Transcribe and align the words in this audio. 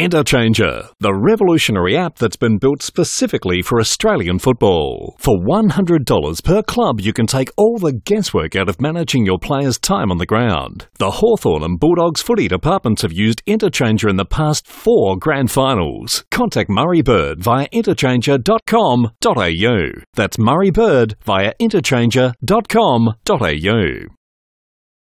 Interchanger, 0.00 0.88
the 1.00 1.12
revolutionary 1.12 1.98
app 1.98 2.16
that's 2.16 2.36
been 2.36 2.56
built 2.56 2.82
specifically 2.82 3.60
for 3.60 3.78
Australian 3.78 4.38
football. 4.38 5.16
For 5.18 5.36
$100 5.36 6.42
per 6.42 6.62
club, 6.62 6.98
you 6.98 7.12
can 7.12 7.26
take 7.26 7.50
all 7.58 7.76
the 7.76 7.92
guesswork 7.92 8.56
out 8.56 8.70
of 8.70 8.80
managing 8.80 9.26
your 9.26 9.38
players' 9.38 9.78
time 9.78 10.10
on 10.10 10.16
the 10.16 10.24
ground. 10.24 10.88
The 10.98 11.10
Hawthorn 11.10 11.62
and 11.62 11.78
Bulldogs 11.78 12.22
footy 12.22 12.48
departments 12.48 13.02
have 13.02 13.12
used 13.12 13.44
Interchanger 13.44 14.08
in 14.08 14.16
the 14.16 14.24
past 14.24 14.66
four 14.66 15.18
grand 15.18 15.50
finals. 15.50 16.24
Contact 16.30 16.70
Murray 16.70 17.02
Bird 17.02 17.42
via 17.42 17.68
interchanger.com.au. 17.68 20.02
That's 20.14 20.38
Murray 20.38 20.70
Bird 20.70 21.16
via 21.22 21.52
interchanger.com.au. 21.60 24.14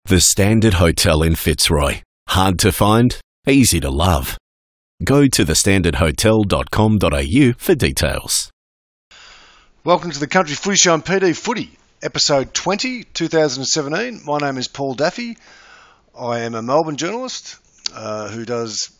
The 0.05 0.21
Standard 0.21 0.75
Hotel 0.75 1.23
in 1.25 1.35
Fitzroy. 1.35 2.03
Hard 2.29 2.61
to 2.61 2.71
find, 2.71 3.21
easy 3.49 3.81
to 3.81 3.91
love. 3.91 4.39
Go 5.05 5.29
to 5.29 5.45
thestandardhotel.com.au 5.45 7.53
for 7.57 7.75
details. 7.77 8.51
Welcome 9.85 10.11
to 10.11 10.19
the 10.19 10.27
Country 10.27 10.57
Footy 10.57 10.77
Show 10.77 10.93
on 10.93 11.03
PD 11.03 11.37
Footy, 11.37 11.71
episode 12.03 12.53
20, 12.53 13.05
2017. 13.05 14.23
My 14.25 14.39
name 14.39 14.59
is 14.59 14.67
Paul 14.67 14.95
Daffy. 14.95 15.39
I 16.19 16.41
am 16.41 16.57
a 16.57 16.63
Melbourne 16.63 16.97
journalist 16.97 17.59
uh, 17.95 18.29
who 18.29 18.45
does 18.45 18.91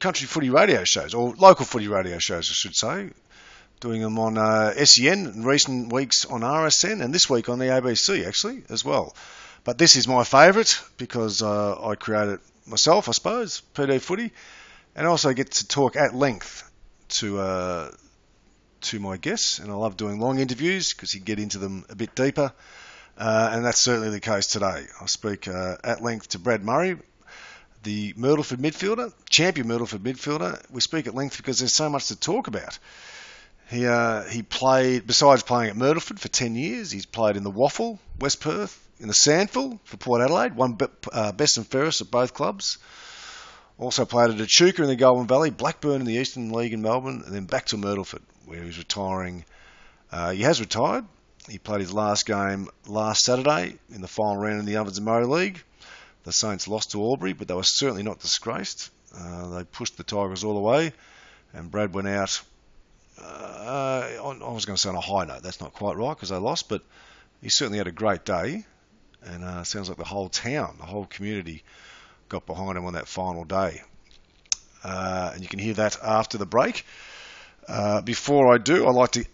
country 0.00 0.26
footy 0.26 0.50
radio 0.50 0.82
shows, 0.82 1.14
or 1.14 1.36
local 1.36 1.64
footy 1.64 1.86
radio 1.86 2.18
shows, 2.18 2.50
I 2.50 2.54
should 2.54 2.74
say. 2.74 3.10
Doing 3.78 4.00
them 4.00 4.18
on 4.18 4.36
uh, 4.36 4.72
SEN 4.84 5.26
in 5.26 5.44
recent 5.44 5.92
weeks 5.92 6.24
on 6.24 6.40
RSN, 6.40 7.00
and 7.00 7.14
this 7.14 7.30
week 7.30 7.48
on 7.48 7.60
the 7.60 7.66
ABC, 7.66 8.26
actually, 8.26 8.64
as 8.70 8.84
well. 8.84 9.14
But 9.62 9.78
this 9.78 9.94
is 9.94 10.08
my 10.08 10.24
favourite 10.24 10.82
because 10.96 11.42
uh, 11.42 11.80
I 11.80 11.94
created 11.94 12.34
it 12.34 12.40
myself, 12.66 13.08
I 13.08 13.12
suppose, 13.12 13.62
PD 13.74 14.00
Footy 14.00 14.32
and 14.94 15.06
also 15.06 15.32
get 15.32 15.52
to 15.52 15.68
talk 15.68 15.96
at 15.96 16.14
length 16.14 16.70
to 17.08 17.38
uh, 17.38 17.90
to 18.82 19.00
my 19.00 19.16
guests, 19.16 19.58
and 19.58 19.70
I 19.70 19.74
love 19.74 19.96
doing 19.96 20.20
long 20.20 20.38
interviews 20.38 20.92
because 20.92 21.14
you 21.14 21.20
get 21.20 21.38
into 21.38 21.58
them 21.58 21.84
a 21.88 21.94
bit 21.94 22.14
deeper, 22.14 22.52
uh, 23.16 23.50
and 23.52 23.64
that's 23.64 23.82
certainly 23.82 24.10
the 24.10 24.20
case 24.20 24.46
today. 24.48 24.86
I 25.00 25.06
speak 25.06 25.48
uh, 25.48 25.76
at 25.82 26.02
length 26.02 26.30
to 26.30 26.38
Brad 26.38 26.62
Murray, 26.62 26.96
the 27.82 28.12
Myrtleford 28.14 28.58
midfielder, 28.58 29.12
champion 29.28 29.68
Myrtleford 29.68 30.00
midfielder. 30.00 30.62
We 30.70 30.80
speak 30.80 31.06
at 31.06 31.14
length 31.14 31.36
because 31.36 31.58
there's 31.58 31.74
so 31.74 31.88
much 31.88 32.08
to 32.08 32.16
talk 32.16 32.46
about. 32.46 32.78
He 33.70 33.86
uh, 33.86 34.24
he 34.24 34.42
played 34.42 35.06
besides 35.06 35.42
playing 35.42 35.70
at 35.70 35.76
Myrtleford 35.76 36.18
for 36.18 36.28
10 36.28 36.54
years. 36.54 36.90
He's 36.90 37.06
played 37.06 37.36
in 37.36 37.44
the 37.44 37.50
WAFL, 37.50 37.98
West 38.20 38.40
Perth, 38.40 38.78
in 39.00 39.08
the 39.08 39.14
SANFL 39.14 39.78
for 39.84 39.96
Port 39.96 40.20
Adelaide, 40.20 40.54
won 40.54 40.78
uh, 41.12 41.32
best 41.32 41.56
and 41.56 41.66
fairest 41.66 42.00
at 42.00 42.10
both 42.10 42.34
clubs. 42.34 42.78
Also 43.78 44.04
played 44.04 44.30
at 44.30 44.40
Echuca 44.40 44.82
in 44.82 44.88
the 44.88 44.96
Goulburn 44.96 45.26
Valley, 45.26 45.50
Blackburn 45.50 46.00
in 46.00 46.06
the 46.06 46.14
Eastern 46.14 46.52
League 46.52 46.72
in 46.72 46.82
Melbourne, 46.82 47.22
and 47.26 47.34
then 47.34 47.46
back 47.46 47.66
to 47.66 47.76
Myrtleford, 47.76 48.22
where 48.46 48.62
he's 48.62 48.78
retiring. 48.78 49.44
Uh, 50.12 50.30
he 50.30 50.42
has 50.42 50.60
retired. 50.60 51.04
He 51.48 51.58
played 51.58 51.80
his 51.80 51.92
last 51.92 52.24
game 52.24 52.68
last 52.86 53.24
Saturday 53.24 53.76
in 53.92 54.00
the 54.00 54.08
final 54.08 54.36
round 54.36 54.60
in 54.60 54.64
the 54.64 54.76
Ovens 54.76 54.98
and 54.98 55.04
Murray 55.04 55.26
League. 55.26 55.62
The 56.22 56.32
Saints 56.32 56.68
lost 56.68 56.92
to 56.92 57.02
Albury, 57.02 57.32
but 57.32 57.48
they 57.48 57.54
were 57.54 57.64
certainly 57.64 58.04
not 58.04 58.20
disgraced. 58.20 58.90
Uh, 59.14 59.58
they 59.58 59.64
pushed 59.64 59.96
the 59.96 60.04
Tigers 60.04 60.44
all 60.44 60.54
the 60.54 60.60
way, 60.60 60.92
and 61.52 61.70
Brad 61.70 61.92
went 61.92 62.08
out. 62.08 62.40
Uh, 63.20 64.08
I 64.24 64.50
was 64.50 64.64
going 64.64 64.76
to 64.76 64.80
say 64.80 64.88
on 64.88 64.94
a 64.94 65.00
high 65.00 65.24
note. 65.24 65.42
That's 65.42 65.60
not 65.60 65.74
quite 65.74 65.96
right 65.96 66.14
because 66.14 66.30
they 66.30 66.36
lost, 66.36 66.68
but 66.68 66.82
he 67.42 67.50
certainly 67.50 67.78
had 67.78 67.86
a 67.88 67.92
great 67.92 68.24
day, 68.24 68.64
and 69.24 69.44
uh, 69.44 69.64
sounds 69.64 69.88
like 69.88 69.98
the 69.98 70.04
whole 70.04 70.28
town, 70.28 70.76
the 70.78 70.86
whole 70.86 71.06
community 71.06 71.64
got 72.28 72.46
behind 72.46 72.76
him 72.76 72.84
on 72.84 72.94
that 72.94 73.08
final 73.08 73.44
day. 73.44 73.82
Uh, 74.82 75.30
and 75.32 75.42
you 75.42 75.48
can 75.48 75.58
hear 75.58 75.74
that 75.74 75.96
after 76.02 76.38
the 76.38 76.46
break. 76.46 76.84
Uh, 77.66 78.02
before 78.02 78.52
I 78.52 78.58
do, 78.58 78.86
I'd 78.86 78.94
like 78.94 79.12
to, 79.12 79.24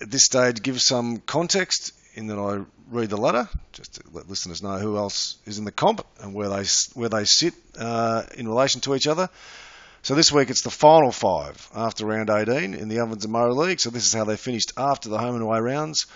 at 0.00 0.10
this 0.10 0.24
stage, 0.24 0.62
give 0.62 0.80
some 0.80 1.18
context 1.18 1.92
in 2.14 2.28
that 2.28 2.38
I 2.38 2.64
read 2.90 3.10
the 3.10 3.16
letter, 3.16 3.48
just 3.72 3.94
to 3.94 4.02
let 4.12 4.28
listeners 4.28 4.62
know 4.62 4.78
who 4.78 4.96
else 4.96 5.36
is 5.44 5.58
in 5.58 5.64
the 5.64 5.72
comp 5.72 6.06
and 6.20 6.32
where 6.32 6.48
they 6.48 6.64
where 6.94 7.08
they 7.08 7.24
sit 7.24 7.54
uh, 7.78 8.22
in 8.36 8.48
relation 8.48 8.80
to 8.82 8.94
each 8.94 9.06
other. 9.06 9.28
So 10.02 10.14
this 10.14 10.30
week 10.30 10.50
it's 10.50 10.62
the 10.62 10.70
final 10.70 11.10
five 11.10 11.68
after 11.74 12.06
round 12.06 12.30
18 12.30 12.74
in 12.74 12.88
the 12.88 13.00
Ovens 13.00 13.24
and 13.24 13.32
Murray 13.32 13.54
League. 13.54 13.80
So 13.80 13.90
this 13.90 14.06
is 14.06 14.12
how 14.12 14.24
they 14.24 14.36
finished 14.36 14.72
after 14.76 15.08
the 15.08 15.18
home 15.18 15.34
and 15.34 15.42
away 15.42 15.60
rounds. 15.60 16.06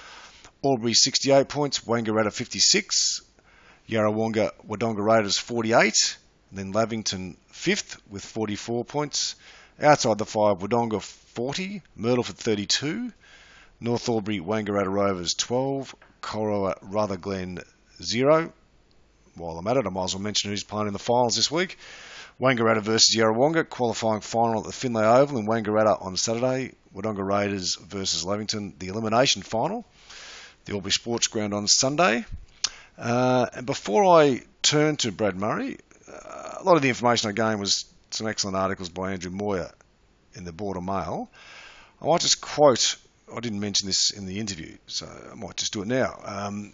Albury 0.65 0.93
68 0.93 1.49
points, 1.49 1.81
Wangaratta 1.81 2.33
56, 2.33 3.23
Yarrawonga 3.89 4.51
Wodonga 4.69 5.03
Raiders 5.03 5.39
48, 5.39 6.19
then 6.53 6.73
Lavington 6.73 7.39
fifth 7.51 7.97
with 8.11 8.23
44 8.23 8.85
points. 8.85 9.35
Outside 9.81 10.19
the 10.19 10.27
five, 10.27 10.59
Wodonga 10.59 11.01
40, 11.01 11.83
Myrtleford 11.97 12.37
32, 12.37 13.13
North 13.81 14.09
Albury 14.11 14.41
Wangaratta 14.41 14.93
Rovers 14.93 15.33
12, 15.35 15.95
Corowa 16.21 16.75
Rutherglen 16.83 17.63
0. 18.03 18.53
While 19.37 19.57
I'm 19.57 19.67
at 19.69 19.79
it, 19.79 19.87
I 19.87 19.91
might 19.91 20.05
as 20.05 20.15
well 20.15 20.23
mention 20.23 20.51
who's 20.51 20.65
playing 20.65 20.89
in 20.89 20.93
the 20.93 20.99
finals 20.99 21.37
this 21.37 21.51
week. 21.51 21.79
Wangaratta 22.39 22.83
versus 22.83 23.17
Yarrawonga, 23.17 23.69
qualifying 23.71 24.21
final 24.21 24.61
at 24.61 24.67
the 24.67 24.73
Findlay 24.73 25.05
Oval 25.05 25.39
in 25.39 25.47
Wangaratta 25.47 26.05
on 26.05 26.17
Saturday. 26.19 26.75
Wodonga 26.95 27.27
Raiders 27.27 27.77
versus 27.77 28.23
Lavington, 28.23 28.75
the 28.79 28.89
elimination 28.89 29.41
final. 29.41 29.87
The 30.67 30.75
Albury 30.75 30.93
Sports 30.93 31.29
Ground 31.29 31.55
on 31.55 31.67
Sunday. 31.67 32.27
Uh, 32.99 33.47
and 33.55 33.67
before 33.67 34.21
I 34.21 34.43
turn 34.63 34.97
to 34.99 35.13
Brad 35.13 35.37
Murray, 35.37 35.79
uh, 36.13 36.55
a 36.59 36.65
lot 36.65 36.77
of 36.77 36.83
the 36.83 36.89
information 36.89 37.31
I 37.31 37.33
gained 37.33 37.61
was 37.61 37.85
some 38.11 38.27
excellent 38.27 38.57
articles 38.57 38.89
by 38.89 39.13
Andrew 39.13 39.31
Moyer 39.31 39.71
in 40.35 40.45
the 40.45 40.53
Border 40.53 40.81
Mail. 40.81 41.31
I 42.03 42.07
might 42.07 42.21
just 42.21 42.41
quote, 42.41 42.97
I 43.35 43.41
didn't 43.41 43.61
mention 43.61 43.87
this 43.87 44.11
in 44.11 44.27
the 44.27 44.41
interview, 44.41 44.77
so 44.87 45.07
I 45.31 45.35
might 45.35 45.57
just 45.57 45.73
do 45.73 45.83
it 45.83 45.89
now. 45.89 46.21
Um, 46.25 46.73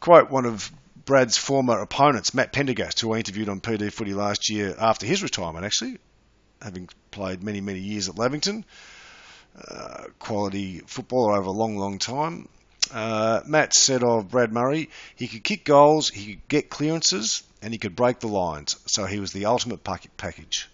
quote 0.00 0.30
one 0.30 0.46
of 0.46 0.70
Brad's 1.04 1.36
former 1.36 1.80
opponents, 1.80 2.34
Matt 2.34 2.52
Pendergast, 2.52 3.00
who 3.00 3.12
I 3.14 3.18
interviewed 3.18 3.48
on 3.48 3.60
PD 3.60 3.92
Footy 3.92 4.14
last 4.14 4.50
year 4.50 4.74
after 4.78 5.06
his 5.06 5.22
retirement, 5.22 5.64
actually, 5.64 5.98
having 6.62 6.88
played 7.10 7.42
many, 7.42 7.60
many 7.60 7.80
years 7.80 8.08
at 8.08 8.18
Lavington. 8.18 8.64
Uh, 9.68 10.04
quality 10.18 10.80
footballer 10.80 11.36
over 11.36 11.46
a 11.46 11.52
long, 11.52 11.76
long 11.76 11.98
time. 11.98 12.48
Uh, 12.92 13.40
Matt 13.46 13.74
said 13.74 14.02
of 14.02 14.30
Brad 14.30 14.52
Murray, 14.52 14.90
he 15.16 15.28
could 15.28 15.42
kick 15.42 15.64
goals, 15.64 16.10
he 16.10 16.34
could 16.34 16.48
get 16.48 16.70
clearances, 16.70 17.42
and 17.62 17.72
he 17.72 17.78
could 17.78 17.96
break 17.96 18.20
the 18.20 18.28
lines. 18.28 18.76
So 18.86 19.06
he 19.06 19.20
was 19.20 19.32
the 19.32 19.46
ultimate 19.46 19.82
package. 19.82 20.68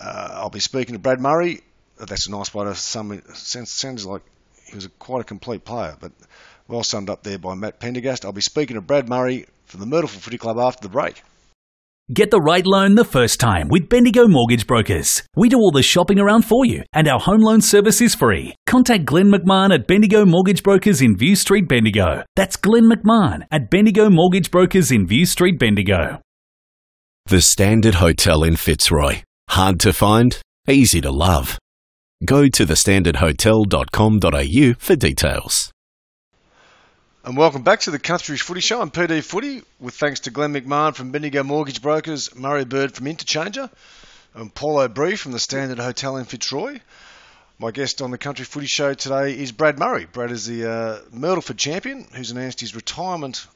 Uh, 0.00 0.28
I'll 0.34 0.50
be 0.50 0.60
speaking 0.60 0.94
to 0.94 0.98
Brad 0.98 1.20
Murray. 1.20 1.62
That's 1.98 2.28
a 2.28 2.30
nice 2.30 2.54
way 2.54 2.64
to 2.64 2.74
sum 2.74 3.12
it. 3.12 3.28
Sounds, 3.36 3.70
sounds 3.70 4.06
like 4.06 4.22
he 4.66 4.76
was 4.76 4.84
a, 4.84 4.88
quite 4.90 5.20
a 5.20 5.24
complete 5.24 5.64
player, 5.64 5.96
but 5.98 6.12
well 6.68 6.84
summed 6.84 7.10
up 7.10 7.22
there 7.22 7.38
by 7.38 7.54
Matt 7.54 7.80
Pendergast. 7.80 8.24
I'll 8.24 8.32
be 8.32 8.40
speaking 8.40 8.74
to 8.74 8.80
Brad 8.80 9.08
Murray 9.08 9.46
from 9.66 9.80
the 9.80 9.86
Myrtleford 9.86 10.20
Footy 10.20 10.38
Club 10.38 10.58
after 10.58 10.82
the 10.82 10.90
break. 10.90 11.22
Get 12.10 12.30
the 12.30 12.40
right 12.40 12.64
loan 12.64 12.94
the 12.94 13.04
first 13.04 13.38
time 13.38 13.68
with 13.68 13.90
Bendigo 13.90 14.26
Mortgage 14.26 14.66
Brokers. 14.66 15.24
We 15.36 15.50
do 15.50 15.58
all 15.58 15.70
the 15.70 15.82
shopping 15.82 16.18
around 16.18 16.46
for 16.46 16.64
you, 16.64 16.82
and 16.94 17.06
our 17.06 17.20
home 17.20 17.42
loan 17.42 17.60
service 17.60 18.00
is 18.00 18.14
free. 18.14 18.54
Contact 18.66 19.04
Glenn 19.04 19.30
McMahon 19.30 19.74
at 19.74 19.86
Bendigo 19.86 20.24
Mortgage 20.24 20.62
Brokers 20.62 21.02
in 21.02 21.18
View 21.18 21.36
Street, 21.36 21.68
Bendigo. 21.68 22.24
That's 22.34 22.56
Glenn 22.56 22.88
McMahon 22.90 23.42
at 23.50 23.68
Bendigo 23.68 24.08
Mortgage 24.08 24.50
Brokers 24.50 24.90
in 24.90 25.06
View 25.06 25.26
Street, 25.26 25.58
Bendigo. 25.58 26.22
The 27.26 27.42
Standard 27.42 27.96
Hotel 27.96 28.42
in 28.42 28.56
Fitzroy. 28.56 29.20
Hard 29.50 29.78
to 29.80 29.92
find, 29.92 30.40
easy 30.66 31.02
to 31.02 31.10
love. 31.10 31.58
Go 32.24 32.48
to 32.48 32.64
thestandardhotel.com.au 32.64 34.74
for 34.78 34.96
details. 34.96 35.70
And 37.24 37.36
welcome 37.36 37.62
back 37.62 37.80
to 37.80 37.90
the 37.90 37.98
Country 37.98 38.36
Footy 38.36 38.60
Show 38.60 38.80
on 38.80 38.92
PD 38.92 39.22
Footy, 39.24 39.62
with 39.80 39.94
thanks 39.94 40.20
to 40.20 40.30
Glenn 40.30 40.54
McMahon 40.54 40.94
from 40.94 41.10
Bendigo 41.10 41.42
Mortgage 41.42 41.82
Brokers, 41.82 42.34
Murray 42.36 42.64
Bird 42.64 42.94
from 42.94 43.06
Interchanger, 43.06 43.68
and 44.34 44.54
Paul 44.54 44.78
O'Brien 44.78 45.16
from 45.16 45.32
the 45.32 45.40
Standard 45.40 45.80
Hotel 45.80 46.16
in 46.16 46.26
Fitzroy. 46.26 46.80
My 47.58 47.72
guest 47.72 48.02
on 48.02 48.12
the 48.12 48.18
Country 48.18 48.44
Footy 48.44 48.68
Show 48.68 48.94
today 48.94 49.36
is 49.36 49.50
Brad 49.50 49.80
Murray. 49.80 50.06
Brad 50.06 50.30
is 50.30 50.46
the 50.46 50.70
uh, 50.70 50.98
Myrtleford 51.12 51.58
champion 51.58 52.06
who's 52.14 52.30
announced 52.30 52.60
his 52.60 52.76
retirement. 52.76 53.46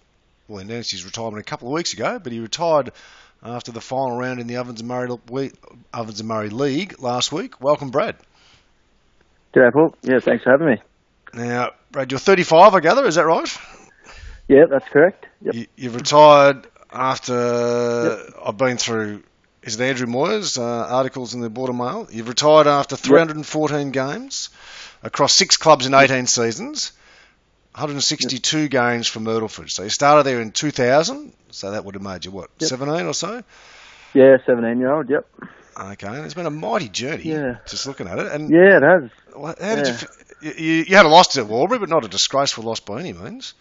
Well, 0.49 0.59
he 0.59 0.69
announced 0.69 0.91
his 0.91 1.05
retirement 1.05 1.39
a 1.39 1.49
couple 1.49 1.69
of 1.69 1.73
weeks 1.73 1.93
ago, 1.93 2.19
but 2.19 2.33
he 2.33 2.41
retired 2.41 2.91
after 3.45 3.71
the 3.71 3.81
final 3.81 4.17
round 4.17 4.41
in 4.41 4.49
the 4.49 4.57
Ovens 4.57 4.81
and 4.81 4.89
Murray, 4.89 5.53
Ovens 5.95 6.19
and 6.19 6.29
Murray 6.29 6.51
League 6.51 7.01
last 7.01 7.31
week. 7.31 7.61
Welcome, 7.61 7.91
Brad. 7.91 8.17
G'day, 9.55 9.73
Paul. 9.73 9.95
Yeah, 10.03 10.19
thanks 10.19 10.43
for 10.43 10.51
having 10.51 10.67
me. 10.67 10.83
Now, 11.33 11.71
Brad, 11.93 12.11
you're 12.11 12.19
35, 12.19 12.75
I 12.75 12.81
gather. 12.81 13.07
Is 13.07 13.17
that 13.17 13.27
right? 13.27 13.59
Yeah, 14.49 14.65
that's 14.65 14.89
correct. 14.89 15.27
Yep. 15.43 15.55
You, 15.55 15.67
you've 15.77 15.95
retired 15.95 16.67
after 16.91 18.25
yep. 18.25 18.35
I've 18.45 18.57
been 18.57 18.79
through. 18.79 19.23
Is 19.63 19.79
it 19.79 19.85
Andrew 19.85 20.07
Moyer's 20.07 20.59
uh, 20.59 20.65
articles 20.65 21.35
in 21.35 21.41
the 21.41 21.51
Border 21.51 21.75
Mail? 21.75 22.09
You've 22.11 22.29
retired 22.29 22.67
after 22.67 22.97
314 22.97 23.79
yep. 23.79 23.93
games 23.93 24.49
across 25.03 25.35
six 25.35 25.57
clubs 25.57 25.87
in 25.87 25.95
18 25.95 26.27
seasons, 26.27 26.93
162 27.73 28.69
games 28.69 29.07
for 29.07 29.21
Myrtleford. 29.21 29.71
So 29.71 29.83
you 29.85 29.91
started 29.91 30.25
there 30.25 30.41
in 30.41 30.51
2000. 30.51 31.33
So 31.51 31.71
that 31.73 31.85
would 31.85 31.95
have 31.95 32.03
made 32.03 32.25
you 32.25 32.31
what, 32.31 32.51
17 32.59 33.07
or 33.07 33.15
so? 33.15 33.45
Yeah, 34.15 34.39
17 34.47 34.79
year 34.79 34.93
old. 34.93 35.11
Yep. 35.11 35.27
Okay, 35.79 36.07
and 36.07 36.25
it's 36.25 36.35
been 36.35 36.47
a 36.47 36.51
mighty 36.51 36.89
journey. 36.89 37.25
Yeah. 37.25 37.57
Just 37.67 37.87
looking 37.87 38.07
at 38.07 38.19
it, 38.19 38.33
and 38.33 38.51
Yeah, 38.51 38.79
it 38.79 38.83
has. 38.83 39.11
How 39.35 39.55
did 39.77 39.87
Yeah. 39.87 40.01
you? 40.01 40.22
You 40.43 40.85
you 40.89 40.97
had 40.97 41.07
a 41.07 41.09
loss 41.09 41.37
at 41.37 41.49
Albury, 41.49 41.79
but 41.79 41.89
not 41.89 42.05
a 42.05 42.09
disgraceful 42.09 42.65
loss 42.65 42.81
by 42.81 43.01
any 43.01 43.13
means. 43.13 43.55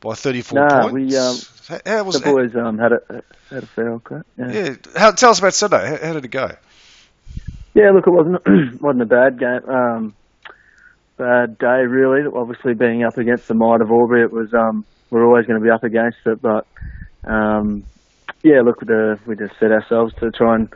By 0.00 0.14
34 0.14 0.58
Nah, 0.58 0.88
points. 0.88 0.94
we, 0.94 1.16
um, 1.16 1.36
how, 1.68 1.80
how 1.98 2.04
was 2.04 2.20
The 2.20 2.32
boys 2.32 2.56
um, 2.56 2.78
had 2.78 2.92
a 2.92 3.22
had 3.50 3.64
a 3.64 3.66
fair 3.66 3.98
crack. 3.98 4.24
Yeah. 4.38 4.50
Yeah, 4.52 4.74
how, 4.96 5.10
tell 5.10 5.30
us 5.30 5.38
about 5.40 5.52
Sunday. 5.52 5.86
How, 5.90 6.06
how 6.06 6.12
did 6.14 6.24
it 6.24 6.28
go? 6.28 6.50
Yeah, 7.74 7.90
look, 7.90 8.06
it 8.06 8.10
wasn't 8.10 8.80
wasn't 8.82 9.02
a 9.02 9.06
bad 9.06 9.38
game, 9.38 9.68
um, 9.68 10.14
bad 11.18 11.58
day 11.58 11.82
really. 11.86 12.22
Obviously, 12.34 12.74
being 12.74 13.04
up 13.04 13.18
against 13.18 13.46
the 13.48 13.54
might 13.54 13.80
of 13.82 13.90
Albury, 13.90 14.22
it 14.22 14.32
was 14.32 14.52
um, 14.54 14.84
we're 15.10 15.26
always 15.26 15.46
going 15.46 15.60
to 15.60 15.64
be 15.64 15.70
up 15.70 15.84
against 15.84 16.18
it. 16.24 16.40
But 16.40 16.66
um, 17.24 17.84
yeah, 18.42 18.62
look, 18.64 18.80
the, 18.80 19.18
we 19.26 19.36
just 19.36 19.58
set 19.60 19.70
ourselves 19.70 20.14
to 20.20 20.30
try 20.30 20.54
and 20.54 20.72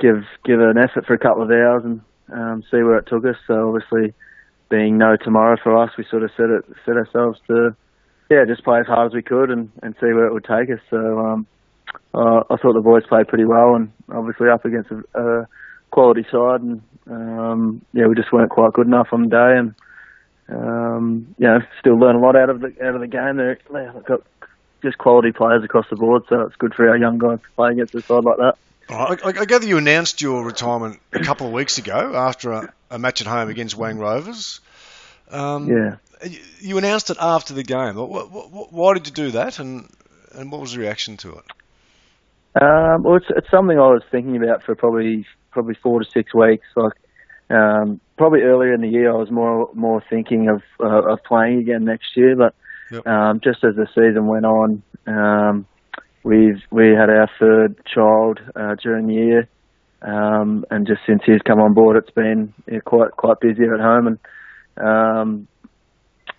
give 0.00 0.24
give 0.44 0.60
an 0.60 0.78
effort 0.78 1.06
for 1.06 1.14
a 1.14 1.18
couple 1.18 1.42
of 1.42 1.50
hours 1.50 1.84
and 1.84 2.00
um, 2.32 2.62
see 2.70 2.78
where 2.82 2.96
it 2.96 3.06
took 3.06 3.24
us. 3.26 3.36
So 3.46 3.68
obviously, 3.68 4.14
being 4.72 4.96
no 4.96 5.16
tomorrow 5.16 5.58
for 5.62 5.76
us, 5.76 5.90
we 5.98 6.04
sort 6.10 6.22
of 6.22 6.30
set 6.34 6.48
it 6.48 6.64
set 6.86 6.96
ourselves 6.96 7.38
to 7.46 7.76
yeah, 8.30 8.46
just 8.46 8.64
play 8.64 8.80
as 8.80 8.86
hard 8.86 9.08
as 9.08 9.14
we 9.14 9.20
could 9.20 9.50
and, 9.50 9.70
and 9.82 9.94
see 10.00 10.06
where 10.06 10.26
it 10.26 10.32
would 10.32 10.44
take 10.44 10.70
us. 10.70 10.80
So 10.88 10.96
um, 11.18 11.46
uh, 12.14 12.40
I 12.48 12.56
thought 12.56 12.72
the 12.72 12.80
boys 12.80 13.02
played 13.06 13.28
pretty 13.28 13.44
well, 13.44 13.74
and 13.74 13.92
obviously 14.10 14.48
up 14.48 14.64
against 14.64 14.90
a, 14.90 15.02
a 15.20 15.48
quality 15.90 16.24
side, 16.32 16.62
and 16.62 16.80
um, 17.10 17.84
yeah, 17.92 18.06
we 18.06 18.14
just 18.14 18.32
weren't 18.32 18.50
quite 18.50 18.72
good 18.72 18.86
enough 18.86 19.08
on 19.12 19.24
the 19.24 19.28
day, 19.28 19.58
and 19.58 19.74
um, 20.48 21.34
you 21.36 21.48
still 21.78 21.98
learn 21.98 22.16
a 22.16 22.20
lot 22.20 22.34
out 22.34 22.48
of 22.48 22.60
the 22.60 22.72
out 22.82 22.94
of 22.94 23.02
the 23.02 23.06
game. 23.06 23.36
They've 23.36 24.04
got 24.06 24.22
just 24.82 24.98
quality 24.98 25.32
players 25.32 25.62
across 25.64 25.86
the 25.90 25.96
board, 25.96 26.22
so 26.28 26.42
it's 26.42 26.56
good 26.56 26.74
for 26.74 26.88
our 26.88 26.96
young 26.96 27.18
guys 27.18 27.38
to 27.40 27.46
play 27.56 27.72
against 27.72 27.94
a 27.94 28.02
side 28.02 28.24
like 28.24 28.36
that. 28.38 28.54
Right, 28.90 29.20
I, 29.24 29.40
I 29.40 29.44
gather 29.44 29.66
you 29.66 29.78
announced 29.78 30.20
your 30.20 30.44
retirement 30.44 31.00
a 31.12 31.20
couple 31.20 31.46
of 31.46 31.52
weeks 31.52 31.78
ago 31.78 32.12
after 32.14 32.52
a, 32.52 32.72
a 32.90 32.98
match 32.98 33.20
at 33.20 33.26
home 33.26 33.48
against 33.48 33.76
Wang 33.76 33.98
Rovers. 33.98 34.60
Um, 35.30 35.68
Yeah. 35.68 35.96
you, 36.28 36.40
you 36.60 36.78
announced 36.78 37.08
it 37.10 37.16
after 37.20 37.54
the 37.54 37.62
game. 37.62 37.94
Wh- 37.94 38.10
wh- 38.10 38.50
wh- 38.50 38.72
Why 38.72 38.94
did 38.94 39.06
you 39.06 39.12
do 39.14 39.30
that, 39.32 39.58
and 39.60 39.88
and 40.34 40.50
what 40.50 40.60
was 40.60 40.72
the 40.72 40.80
reaction 40.80 41.16
to 41.18 41.30
it? 41.38 41.44
Um, 42.60 43.02
well, 43.02 43.16
it's, 43.16 43.26
it's 43.30 43.50
something 43.50 43.78
I 43.78 43.88
was 43.88 44.02
thinking 44.10 44.36
about 44.42 44.62
for 44.62 44.74
probably 44.74 45.26
probably 45.52 45.74
four 45.82 46.00
to 46.00 46.10
six 46.10 46.34
weeks. 46.34 46.66
Like 46.76 46.92
um, 47.50 48.00
probably 48.18 48.40
earlier 48.42 48.74
in 48.74 48.80
the 48.82 48.88
year, 48.88 49.10
I 49.10 49.14
was 49.16 49.30
more 49.30 49.70
more 49.74 50.02
thinking 50.10 50.48
of 50.48 50.62
uh, 50.80 51.12
of 51.12 51.22
playing 51.24 51.60
again 51.60 51.84
next 51.84 52.14
year. 52.16 52.36
But 52.36 52.54
Um, 53.06 53.40
just 53.42 53.64
as 53.64 53.74
the 53.74 53.86
season 53.94 54.26
went 54.26 54.44
on, 54.44 54.82
um, 55.06 55.66
we've 56.22 56.60
we 56.70 56.88
had 56.88 57.10
our 57.10 57.30
third 57.38 57.84
child 57.86 58.40
uh, 58.54 58.74
during 58.82 59.06
the 59.06 59.14
year, 59.14 59.48
um, 60.02 60.64
and 60.70 60.86
just 60.86 61.00
since 61.06 61.22
he's 61.24 61.42
come 61.42 61.60
on 61.60 61.74
board, 61.74 61.96
it's 61.96 62.10
been 62.10 62.52
quite 62.84 63.12
quite 63.12 63.40
busy 63.40 63.64
at 63.64 63.80
home, 63.80 64.06
and 64.06 64.18
um, 64.76 65.48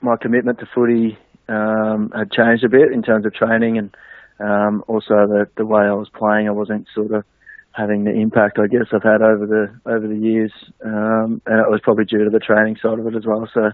my 0.01 0.15
commitment 0.17 0.59
to 0.59 0.67
footy 0.73 1.17
um, 1.47 2.11
had 2.15 2.31
changed 2.31 2.63
a 2.63 2.69
bit 2.69 2.91
in 2.91 3.01
terms 3.01 3.25
of 3.25 3.33
training 3.33 3.77
and 3.77 3.95
um, 4.39 4.83
also 4.87 5.27
the 5.27 5.47
the 5.57 5.65
way 5.65 5.81
I 5.81 5.93
was 5.93 6.09
playing. 6.09 6.47
I 6.47 6.51
wasn't 6.51 6.87
sort 6.93 7.11
of 7.11 7.23
having 7.71 8.03
the 8.03 8.11
impact 8.11 8.59
I 8.59 8.67
guess 8.67 8.87
I've 8.91 9.03
had 9.03 9.21
over 9.21 9.45
the 9.45 9.89
over 9.89 10.07
the 10.07 10.17
years, 10.17 10.51
um, 10.85 11.41
and 11.45 11.59
it 11.59 11.69
was 11.69 11.81
probably 11.81 12.05
due 12.05 12.23
to 12.23 12.29
the 12.29 12.39
training 12.39 12.77
side 12.81 12.99
of 12.99 13.07
it 13.07 13.15
as 13.15 13.25
well. 13.25 13.47
So 13.53 13.71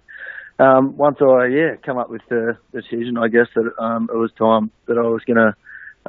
um, 0.60 0.98
once 0.98 1.18
I 1.22 1.48
yeah 1.48 1.76
come 1.84 1.98
up 1.98 2.10
with 2.10 2.22
the 2.30 2.58
decision, 2.74 3.18
I 3.18 3.30
guess 3.30 3.48
that 3.56 3.72
um, 3.80 4.10
it 4.14 4.18
was 4.18 4.32
time 4.38 4.72
that 4.88 4.98
I 4.98 5.08
was 5.08 5.24
going 5.26 5.38
to 5.38 5.56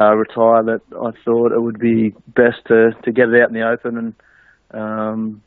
uh, 0.01 0.15
retire. 0.15 0.65
That 0.65 0.81
I 0.91 1.11
thought 1.25 1.53
it 1.53 1.61
would 1.61 1.79
be 1.79 2.15
best 2.27 2.67
to 2.69 2.91
to 3.05 3.13
get 3.13 3.29
it 3.29 3.41
out 3.41 3.49
in 3.49 3.55
the 3.55 3.69
open 3.69 3.97
and 3.97 4.15
um, 4.73 5.43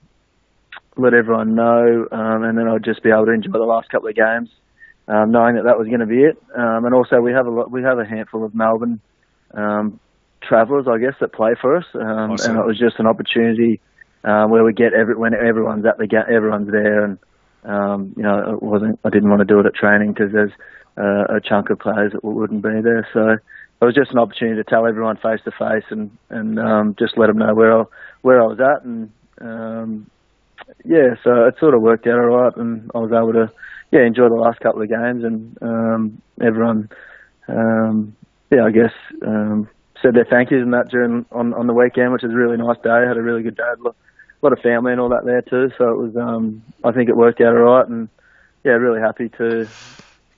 let 0.97 1.13
everyone 1.13 1.55
know, 1.55 2.07
um, 2.11 2.43
and 2.43 2.57
then 2.57 2.67
I'd 2.67 2.83
just 2.83 3.03
be 3.03 3.09
able 3.09 3.25
to 3.25 3.33
enjoy 3.33 3.51
the 3.51 3.59
last 3.59 3.89
couple 3.89 4.09
of 4.09 4.15
games, 4.15 4.49
um, 5.07 5.31
knowing 5.31 5.55
that 5.55 5.63
that 5.65 5.77
was 5.77 5.87
going 5.87 6.01
to 6.01 6.05
be 6.05 6.23
it. 6.23 6.37
Um, 6.55 6.85
and 6.85 6.93
also 6.93 7.19
we 7.19 7.33
have 7.33 7.47
a 7.47 7.49
lot, 7.49 7.71
we 7.71 7.83
have 7.83 7.99
a 7.99 8.05
handful 8.05 8.45
of 8.45 8.53
Melbourne 8.55 9.01
um, 9.53 9.99
travellers, 10.41 10.85
I 10.87 10.97
guess, 10.97 11.15
that 11.19 11.33
play 11.33 11.55
for 11.59 11.77
us, 11.77 11.85
um, 11.95 12.37
see. 12.37 12.49
and 12.49 12.57
it 12.57 12.65
was 12.65 12.77
just 12.77 12.99
an 12.99 13.07
opportunity 13.07 13.79
um, 14.23 14.49
where 14.49 14.63
we 14.63 14.73
get 14.73 14.93
every 14.93 15.15
when 15.15 15.33
everyone's 15.33 15.85
at 15.85 15.97
the 15.97 16.07
ga- 16.07 16.31
everyone's 16.31 16.71
there, 16.71 17.03
and 17.03 17.17
um, 17.65 18.13
you 18.15 18.23
know, 18.23 18.53
it 18.53 18.63
wasn't. 18.63 18.99
I 19.03 19.09
didn't 19.09 19.29
want 19.29 19.39
to 19.39 19.45
do 19.45 19.59
it 19.59 19.65
at 19.65 19.75
training 19.75 20.13
because 20.13 20.31
there's 20.31 20.51
uh, 20.97 21.35
a 21.35 21.41
chunk 21.41 21.69
of 21.69 21.79
players 21.79 22.13
that 22.13 22.23
wouldn't 22.23 22.63
be 22.63 22.81
there, 22.81 23.07
so. 23.13 23.37
It 23.81 23.85
was 23.87 23.95
just 23.95 24.11
an 24.11 24.19
opportunity 24.19 24.55
to 24.55 24.63
tell 24.63 24.87
everyone 24.87 25.17
face 25.17 25.41
to 25.43 25.51
face 25.51 25.83
and 25.89 26.09
and 26.29 26.57
um, 26.57 26.95
just 26.97 27.17
let 27.17 27.27
them 27.27 27.39
know 27.39 27.53
where 27.53 27.81
I, 27.81 27.83
where 28.21 28.41
I 28.41 28.45
was 28.45 28.59
at 28.61 28.85
and 28.85 29.11
um, 29.41 30.09
yeah, 30.85 31.15
so 31.23 31.45
it 31.45 31.55
sort 31.59 31.73
of 31.73 31.81
worked 31.81 32.07
out 32.07 32.19
all 32.19 32.41
right, 32.41 32.55
and 32.55 32.89
I 32.93 32.99
was 32.99 33.11
able 33.11 33.33
to 33.33 33.51
yeah 33.91 34.05
enjoy 34.05 34.29
the 34.29 34.35
last 34.35 34.59
couple 34.59 34.81
of 34.81 34.89
games, 34.89 35.23
and 35.23 35.57
um, 35.61 36.21
everyone 36.41 36.89
um, 37.47 38.15
yeah 38.51 38.65
I 38.65 38.71
guess 38.71 38.93
um, 39.25 39.69
said 40.01 40.13
their 40.13 40.25
thank 40.25 40.51
yous 40.51 40.61
and 40.61 40.73
that 40.73 40.89
during 40.89 41.25
on 41.31 41.53
on 41.53 41.67
the 41.67 41.73
weekend, 41.73 42.11
which 42.11 42.23
was 42.23 42.31
a 42.31 42.35
really 42.35 42.57
nice 42.57 42.77
day. 42.83 42.89
I 42.89 43.07
had 43.07 43.17
a 43.17 43.21
really 43.21 43.43
good 43.43 43.57
day, 43.57 43.73
a 44.43 44.45
lot, 44.45 44.53
of 44.53 44.59
family 44.59 44.91
and 44.91 45.01
all 45.01 45.09
that 45.09 45.25
there 45.25 45.41
too, 45.41 45.71
so 45.77 45.89
it 45.89 45.97
was 45.97 46.15
um, 46.17 46.63
I 46.83 46.91
think 46.91 47.09
it 47.09 47.17
worked 47.17 47.41
out 47.41 47.55
all 47.55 47.61
right, 47.61 47.87
and 47.87 48.09
yeah, 48.63 48.73
really 48.73 49.01
happy 49.01 49.29
to 49.37 49.69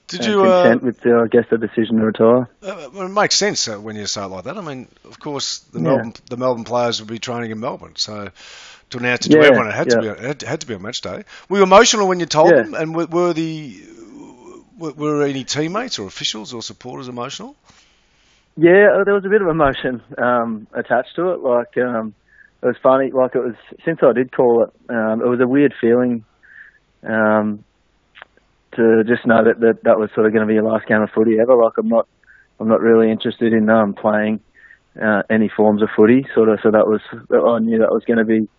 Did 0.08 0.22
uh, 0.22 0.26
you? 0.26 0.46
Uh, 0.46 0.76
with 0.82 1.06
uh, 1.06 1.24
I 1.24 1.28
guess 1.28 1.46
the 1.50 1.58
decision 1.58 1.98
to 1.98 2.06
retire. 2.06 2.50
uh, 2.62 2.90
well, 2.94 3.06
it 3.06 3.10
makes 3.10 3.36
sense 3.36 3.68
uh, 3.68 3.78
when 3.78 3.96
you 3.96 4.06
say 4.08 4.24
it 4.24 4.28
like 4.28 4.46
that. 4.46 4.58
I 4.58 4.62
mean, 4.62 4.88
of 5.04 5.20
course, 5.20 5.60
the 5.60 5.80
Yeah. 5.80 5.82
Melbourne 5.82 6.14
the 6.30 6.38
Melbourne 6.38 6.64
players 6.64 7.00
would 7.00 7.10
be 7.10 7.20
training 7.20 7.52
in 7.52 7.60
Melbourne, 7.60 7.96
so 7.98 8.30
to 8.92 8.98
announce 8.98 9.26
it 9.26 9.30
to 9.32 9.38
Yeah, 9.38 9.44
everyone, 9.44 9.68
it 9.68 9.74
had 9.74 9.90
to 9.92 9.98
be 9.98 10.08
it 10.08 10.42
had 10.42 10.62
to 10.62 10.68
be 10.68 10.74
a 10.74 10.80
match 10.80 11.02
day. 11.02 11.24
Were 11.50 11.58
you 11.58 11.64
emotional 11.64 12.08
when 12.08 12.20
you 12.20 12.26
told 12.26 12.56
Yeah. 12.56 12.56
them? 12.56 12.74
And 12.74 12.96
were, 12.96 13.06
were 13.06 13.34
the 13.34 13.84
were, 14.78 14.92
were 14.94 15.24
any 15.24 15.44
teammates 15.44 16.00
or 16.00 16.08
officials 16.08 16.54
or 16.54 16.62
supporters 16.62 17.08
emotional? 17.08 17.56
Yeah, 18.58 18.90
uh, 19.00 19.04
there 19.04 19.14
was 19.14 19.26
a 19.26 19.30
bit 19.30 19.42
of 19.42 19.48
emotion 19.50 20.02
um, 20.18 20.68
attached 20.74 21.16
to 21.18 21.32
it. 21.32 21.40
Like 21.42 21.78
um, 21.78 22.16
it 22.66 22.70
was 22.70 22.78
funny. 22.82 23.12
Like 23.12 23.36
it 23.36 23.44
was 23.44 23.56
since 23.86 24.00
I 24.02 24.12
did 24.14 24.32
call 24.32 24.64
it, 24.64 24.70
um, 24.90 25.22
it 25.22 25.28
was 25.28 25.40
a 25.40 25.48
weird 25.48 25.74
feeling 25.80 26.26
um, 27.04 27.64
to 28.76 29.04
just 29.06 29.26
know 29.26 29.44
that, 29.44 29.60
that 29.60 29.84
that 29.84 30.00
was 30.00 30.10
sort 30.14 30.26
of 30.26 30.34
going 30.34 30.42
to 30.42 30.48
be 30.48 30.56
your 30.56 30.64
last 30.64 30.88
game 30.88 31.02
of 31.02 31.10
footy 31.12 31.40
ever. 31.40 31.56
Like 31.56 31.74
I'm 31.78 31.88
not, 31.88 32.08
I'm 32.60 32.68
not 32.68 32.82
really 32.82 33.12
interested 33.12 33.54
in 33.54 33.70
um, 33.70 33.94
playing 33.94 34.40
uh, 35.02 35.24
any 35.30 35.48
forms 35.48 35.82
of 35.82 35.90
footy. 35.96 36.26
Sort 36.34 36.50
of. 36.50 36.60
So 36.64 36.72
that 36.72 36.88
was 36.88 37.02
I 37.14 37.60
knew 37.60 37.80
that 37.80 37.92
was 37.92 38.04
going 38.06 38.20
to 38.20 38.26
be. 38.26 38.50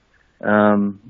Um, 0.40 1.00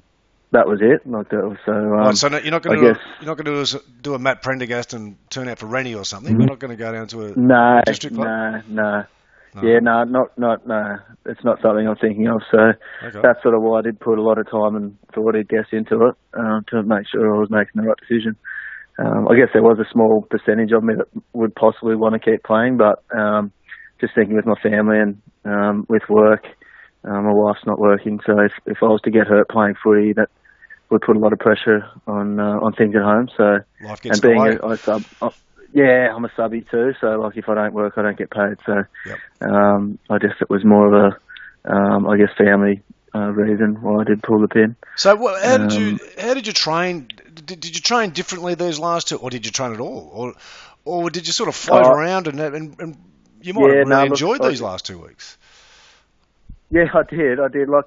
that 0.53 0.67
was 0.69 0.79
it. 0.81 1.07
Like 1.07 1.29
that 1.31 1.47
was 1.47 1.59
so. 1.67 1.73
Um, 1.73 1.91
right, 1.91 2.17
so 2.17 2.29
no, 2.29 2.39
you're 2.39 2.51
not 2.53 2.63
going 2.63 2.79
to 2.81 2.85
you're 3.21 3.27
not 3.27 3.37
going 3.37 3.67
to 3.67 3.83
do, 4.01 4.15
a- 4.15 4.19
Matt 4.19 4.41
Prendergast 4.43 4.95
and 4.95 5.17
turn 5.29 5.49
out 5.49 5.59
for 5.59 5.67
Rennie 5.67 5.95
or 5.95 6.05
something. 6.05 6.39
We're 6.39 6.47
not 6.47 6.61
going 6.61 6.71
to 6.71 6.77
go 6.77 6.93
down 6.93 7.09
to 7.09 7.27
a 7.27 7.37
No, 7.37 7.83
district 7.85 8.17
club. 8.17 8.63
no, 8.69 8.83
no. 8.83 9.05
No. 9.57 9.63
Yeah, 9.63 9.79
no, 9.81 10.05
not 10.05 10.39
not 10.39 10.67
no. 10.67 10.99
It's 11.25 11.43
not 11.43 11.63
something 11.63 11.89
I'm 11.89 11.97
thinking 11.97 12.29
of. 12.29 12.43
So 12.51 12.59
Okay. 13.03 13.21
that's 13.23 13.43
sort 13.43 13.55
of 13.55 13.63
why 13.63 13.79
I 13.79 13.83
did 13.83 13.99
put 13.99 14.19
a 14.19 14.23
lot 14.23 14.37
of 14.37 14.51
time 14.51 14.77
and 14.77 14.99
thought 15.15 15.35
I'd 15.35 15.49
guess 15.49 15.65
into 15.73 16.09
it 16.09 16.15
um, 16.35 16.65
to 16.69 16.83
make 16.83 17.09
sure 17.09 17.35
I 17.35 17.39
was 17.39 17.49
making 17.49 17.73
the 17.81 17.89
right 17.89 17.97
decision. 17.97 18.37
Um, 18.99 19.29
I 19.29 19.37
guess 19.37 19.49
there 19.55 19.63
was 19.63 19.79
a 19.79 19.91
small 19.91 20.27
percentage 20.29 20.73
of 20.73 20.85
me 20.85 20.95
that 20.95 21.09
would 21.33 21.55
possibly 21.55 21.97
want 21.97 22.15
to 22.15 22.19
keep 22.19 22.43
playing, 22.45 22.77
but 22.77 23.03
um, 23.17 23.51
just 23.99 24.15
thinking 24.15 24.37
with 24.37 24.47
my 24.47 24.61
family 24.63 24.99
and 24.99 25.23
um, 25.45 25.87
with 25.89 26.03
work, 26.09 26.45
um, 27.05 27.25
my 27.25 27.33
wife's 27.33 27.67
not 27.67 27.79
working, 27.79 28.21
so 28.27 28.39
if, 28.41 28.53
if 28.67 28.79
I 28.83 28.87
was 28.87 29.01
to 29.05 29.11
get 29.11 29.27
hurt 29.27 29.49
playing 29.49 29.75
footy, 29.83 30.13
that 30.15 30.29
would 30.91 31.03
put 31.03 31.17
a 31.17 31.19
lot 31.19 31.33
of 31.33 31.39
pressure 31.39 31.85
on 32.07 32.41
uh, 32.41 32.59
on 32.61 32.73
things 32.73 32.95
at 32.97 33.03
home. 33.03 33.29
So 33.37 33.59
Life 33.81 34.01
gets 34.01 34.15
and 34.15 34.23
being 34.23 34.41
a, 34.41 34.67
a 34.67 34.77
sub, 34.85 35.05
uh, 35.21 35.31
yeah, 35.73 36.13
I'm 36.15 36.25
a 36.25 36.33
subby 36.37 36.63
too. 36.71 36.93
So 37.01 37.21
like, 37.21 37.37
if 37.37 37.49
I 37.49 37.55
don't 37.55 37.75
work, 37.75 37.95
I 37.97 38.03
don't 38.03 38.19
get 38.19 38.31
paid. 38.31 38.57
So 38.67 38.85
Yep. 39.07 39.19
um, 39.51 39.99
I 40.11 40.19
guess 40.19 40.35
it 40.41 40.51
was 40.51 40.65
more 40.65 40.87
of 40.87 41.13
a, 41.67 41.73
um, 41.73 42.07
I 42.07 42.17
guess, 42.17 42.31
family 42.39 42.83
uh, 43.15 43.31
reason 43.31 43.81
why 43.83 44.01
I 44.01 44.05
did 44.05 44.23
pull 44.23 44.41
the 44.41 44.49
pin. 44.49 44.77
So, 44.97 45.15
what, 45.17 45.43
how 45.43 45.59
did 45.59 45.73
you 45.73 45.93
Um, 45.93 46.01
how 46.19 46.35
did 46.35 46.47
you 46.47 46.53
train? 46.53 47.09
Did, 47.35 47.61
did 47.61 47.75
you 47.75 47.81
train 47.83 48.11
differently 48.11 48.55
those 48.55 48.79
last 48.79 49.09
two, 49.09 49.17
or 49.17 49.31
did 49.31 49.47
you 49.47 49.53
train 49.53 49.73
at 49.73 49.81
all, 49.81 50.11
or 50.13 50.35
or 50.85 51.11
did 51.11 51.27
you 51.27 51.33
sort 51.33 51.49
of 51.49 51.55
float 51.55 51.87
Uh, 51.87 51.91
around 51.91 52.27
and, 52.29 52.41
and 52.41 52.81
and 52.81 52.97
you 53.43 53.55
might 53.55 53.69
yeah, 53.69 53.79
have 53.79 53.89
no, 53.89 53.97
really 53.97 54.09
look, 54.09 54.21
enjoyed 54.21 54.43
I- 54.43 54.49
these 54.51 54.61
last 54.63 54.87
two 54.87 54.99
weeks? 55.03 55.37
Yeah, 56.71 56.87
I 56.95 57.03
did. 57.09 57.41
I 57.41 57.49
did. 57.49 57.69
Like 57.69 57.87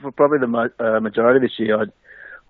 for 0.00 0.10
probably 0.12 0.38
the 0.38 0.46
mo- 0.46 0.70
uh, 0.78 1.00
majority 1.00 1.36
of 1.36 1.42
this 1.42 1.58
year, 1.58 1.80
I'd, 1.80 1.92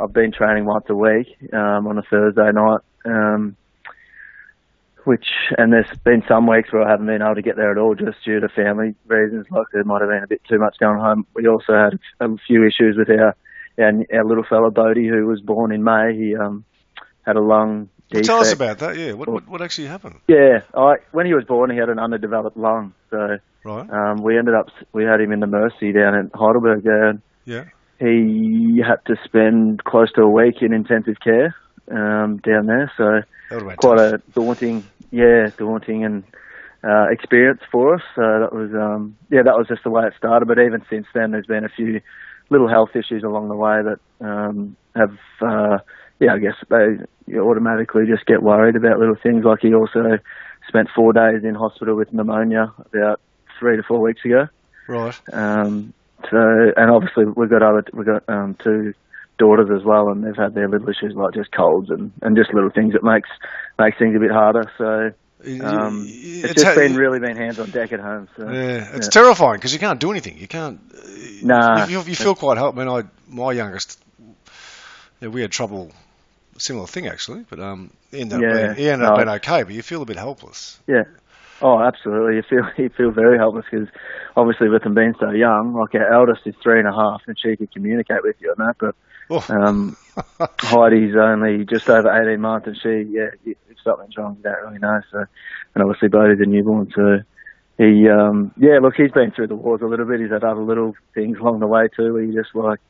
I've 0.00 0.12
been 0.12 0.32
training 0.32 0.64
once 0.64 0.86
a 0.88 0.94
week 0.94 1.26
um, 1.52 1.86
on 1.86 1.98
a 1.98 2.02
Thursday 2.02 2.50
night. 2.52 2.80
Um, 3.04 3.56
which 5.04 5.26
and 5.56 5.72
there's 5.72 5.86
been 6.04 6.22
some 6.28 6.46
weeks 6.46 6.72
where 6.72 6.82
I 6.82 6.90
haven't 6.90 7.06
been 7.06 7.22
able 7.22 7.34
to 7.36 7.42
get 7.42 7.56
there 7.56 7.70
at 7.72 7.78
all 7.78 7.94
just 7.94 8.22
due 8.24 8.40
to 8.40 8.48
family 8.48 8.94
reasons. 9.06 9.46
Like 9.50 9.66
there 9.72 9.84
might 9.84 10.00
have 10.02 10.10
been 10.10 10.22
a 10.22 10.26
bit 10.26 10.42
too 10.48 10.58
much 10.58 10.76
going 10.78 10.98
home. 10.98 11.26
We 11.34 11.46
also 11.48 11.72
had 11.74 11.98
a 12.20 12.36
few 12.46 12.66
issues 12.66 12.96
with 12.96 13.08
our 13.10 13.34
our, 13.78 13.92
our 14.12 14.24
little 14.24 14.44
fella 14.48 14.70
Bodie, 14.70 15.08
who 15.08 15.26
was 15.26 15.40
born 15.40 15.72
in 15.72 15.84
May. 15.84 16.14
He 16.16 16.36
um, 16.36 16.64
had 17.22 17.36
a 17.36 17.40
lung 17.40 17.88
defect. 18.10 18.26
Tell 18.26 18.40
us 18.40 18.52
about 18.52 18.78
that. 18.80 18.96
Yeah, 18.96 19.12
what 19.12 19.28
what, 19.28 19.48
what 19.48 19.62
actually 19.62 19.86
happened? 19.88 20.16
Yeah, 20.26 20.60
I, 20.74 20.96
when 21.12 21.26
he 21.26 21.34
was 21.34 21.44
born, 21.44 21.70
he 21.70 21.76
had 21.78 21.88
an 21.88 21.98
underdeveloped 21.98 22.56
lung. 22.56 22.94
So 23.10 23.38
Right. 23.64 23.90
um, 23.90 24.22
we 24.22 24.38
ended 24.38 24.54
up 24.54 24.68
we 24.92 25.04
had 25.04 25.20
him 25.20 25.32
in 25.32 25.40
the 25.40 25.46
Mercy 25.46 25.92
down 25.92 26.14
in 26.14 26.30
Heidelberg 26.34 26.84
there. 26.84 27.20
Yeah. 27.44 27.64
he 27.98 28.82
had 28.86 29.04
to 29.06 29.16
spend 29.24 29.82
close 29.84 30.12
to 30.12 30.22
a 30.22 30.28
week 30.30 30.56
in 30.60 30.72
intensive 30.72 31.16
care 31.22 31.54
um, 31.90 32.38
down 32.38 32.66
there. 32.66 32.90
So 32.96 33.04
That 33.04 33.24
would 33.50 33.60
have 33.60 33.68
been 33.68 33.76
quite 33.76 33.96
tough. 33.96 34.20
a 34.28 34.32
daunting, 34.32 34.84
yeah, 35.10 35.50
daunting 35.56 36.04
and 36.04 36.24
uh, 36.84 37.06
experience 37.10 37.60
for 37.70 37.94
us. 37.94 38.02
So 38.14 38.22
that 38.22 38.52
was, 38.52 38.72
um, 38.74 39.16
yeah, 39.30 39.42
that 39.42 39.56
was 39.56 39.68
just 39.68 39.84
the 39.84 39.90
way 39.90 40.06
it 40.06 40.14
started. 40.16 40.46
But 40.46 40.58
even 40.58 40.82
since 40.88 41.06
then, 41.14 41.32
there's 41.32 41.46
been 41.46 41.64
a 41.64 41.68
few 41.68 42.00
little 42.50 42.68
health 42.68 42.90
issues 42.94 43.22
along 43.24 43.48
the 43.48 43.56
way 43.56 43.82
that 43.82 43.98
um, 44.24 44.76
have, 44.94 45.16
uh, 45.40 45.78
yeah, 46.20 46.34
I 46.34 46.38
guess 46.38 46.54
they 46.68 46.98
you 47.26 47.48
automatically 47.48 48.06
just 48.06 48.26
get 48.26 48.42
worried 48.42 48.76
about 48.76 48.98
little 48.98 49.16
things. 49.22 49.44
Like 49.44 49.60
he 49.60 49.74
also 49.74 50.18
spent 50.66 50.88
four 50.94 51.12
days 51.12 51.44
in 51.44 51.54
hospital 51.54 51.94
with 51.94 52.12
pneumonia 52.12 52.72
about 52.92 53.20
three 53.58 53.76
to 53.76 53.82
four 53.82 54.00
weeks 54.00 54.24
ago. 54.24 54.48
Right. 54.88 55.14
Um, 55.32 55.92
so, 56.30 56.72
and 56.76 56.90
obviously 56.90 57.26
we've 57.26 57.50
got 57.50 57.62
other, 57.62 57.84
we've 57.92 58.06
got 58.06 58.24
um, 58.28 58.56
two 58.62 58.94
daughters 59.38 59.68
as 59.74 59.84
well, 59.84 60.08
and 60.08 60.24
they've 60.24 60.36
had 60.36 60.54
their 60.54 60.68
little 60.68 60.88
issues 60.88 61.14
like 61.14 61.34
just 61.34 61.50
colds 61.52 61.90
and, 61.90 62.12
and 62.22 62.36
just 62.36 62.52
little 62.52 62.70
things 62.70 62.92
that 62.92 63.02
makes 63.02 63.28
makes 63.78 63.98
things 63.98 64.14
a 64.16 64.20
bit 64.20 64.30
harder. 64.30 64.70
So 64.76 65.12
um, 65.64 66.04
it's, 66.06 66.54
just 66.54 66.66
ha- 66.66 66.74
been 66.74 66.96
really 66.96 67.20
been 67.20 67.36
hands 67.36 67.58
on 67.58 67.70
deck 67.70 67.92
at 67.92 68.00
home. 68.00 68.28
So 68.36 68.50
Yeah, 68.50 68.96
it's 68.96 69.08
terrifying 69.08 69.56
because 69.56 69.72
you 69.72 69.78
can't 69.78 70.00
do 70.00 70.10
anything. 70.10 70.38
You 70.38 70.48
can't. 70.48 70.80
Nah. 71.44 71.86
You, 71.86 72.02
you, 72.02 72.14
feel 72.16 72.34
quite 72.34 72.58
help. 72.58 72.76
I 72.76 72.84
mean, 72.84 72.88
I 72.88 73.02
my 73.28 73.52
youngest, 73.52 74.02
yeah, 75.20 75.28
we 75.28 75.42
had 75.42 75.52
trouble. 75.52 75.92
Similar 76.58 76.88
thing 76.88 77.06
actually, 77.06 77.44
but 77.48 77.60
um, 77.60 77.92
ended 78.12 78.38
up, 78.38 78.42
Yeah, 78.42 78.74
being, 78.74 78.88
ended 78.88 79.06
up 79.06 79.16
being 79.16 79.28
okay. 79.28 79.62
But 79.62 79.74
you 79.74 79.82
feel 79.82 80.02
a 80.02 80.06
bit 80.06 80.16
helpless. 80.16 80.78
yeah. 80.88 81.04
Oh, 81.60 81.80
absolutely. 81.80 82.36
You 82.36 82.42
feel 82.42 82.68
you 82.84 82.88
feel 82.88 83.10
very 83.10 83.38
helpless 83.38 83.64
because 83.70 83.88
obviously 84.36 84.68
with 84.68 84.82
them 84.82 84.94
being 84.94 85.14
so 85.20 85.30
young, 85.30 85.74
like 85.74 85.94
our 85.94 86.12
eldest 86.12 86.46
is 86.46 86.54
three 86.62 86.78
and 86.78 86.88
a 86.88 86.92
half, 86.92 87.22
and 87.26 87.36
she 87.38 87.56
could 87.56 87.72
communicate 87.72 88.22
with 88.22 88.36
you 88.40 88.54
and 88.56 88.66
that, 88.66 88.74
but 88.78 88.94
Oh, 89.30 89.44
Um, 89.48 89.96
Heidi's 90.60 91.14
only 91.16 91.64
just 91.64 91.88
over 91.88 92.10
18 92.10 92.40
months, 92.40 92.66
and 92.66 92.76
she, 92.82 93.10
yeah, 93.10 93.28
if 93.44 93.76
something's 93.84 94.16
wrong, 94.16 94.36
you 94.36 94.42
don't 94.42 94.62
really 94.66 94.78
know. 94.78 95.00
So, 95.10 95.24
and 95.74 95.84
obviously 95.84 96.08
Bodie's 96.08 96.40
a 96.40 96.46
newborn, 96.46 96.90
so 96.94 97.20
he, 97.76 98.08
um, 98.08 98.52
yeah, 98.56 98.78
look, 98.82 98.94
he's 98.96 99.12
been 99.12 99.30
through 99.30 99.46
the 99.48 99.54
wars 99.54 99.80
a 99.82 99.86
little 99.86 100.06
bit. 100.06 100.20
He's 100.20 100.30
had 100.30 100.44
other 100.44 100.62
little 100.62 100.94
things 101.14 101.38
along 101.38 101.60
the 101.60 101.66
way 101.66 101.88
too, 101.94 102.12
where 102.12 102.22
you 102.22 102.34
just 102.34 102.54
like 102.54 102.80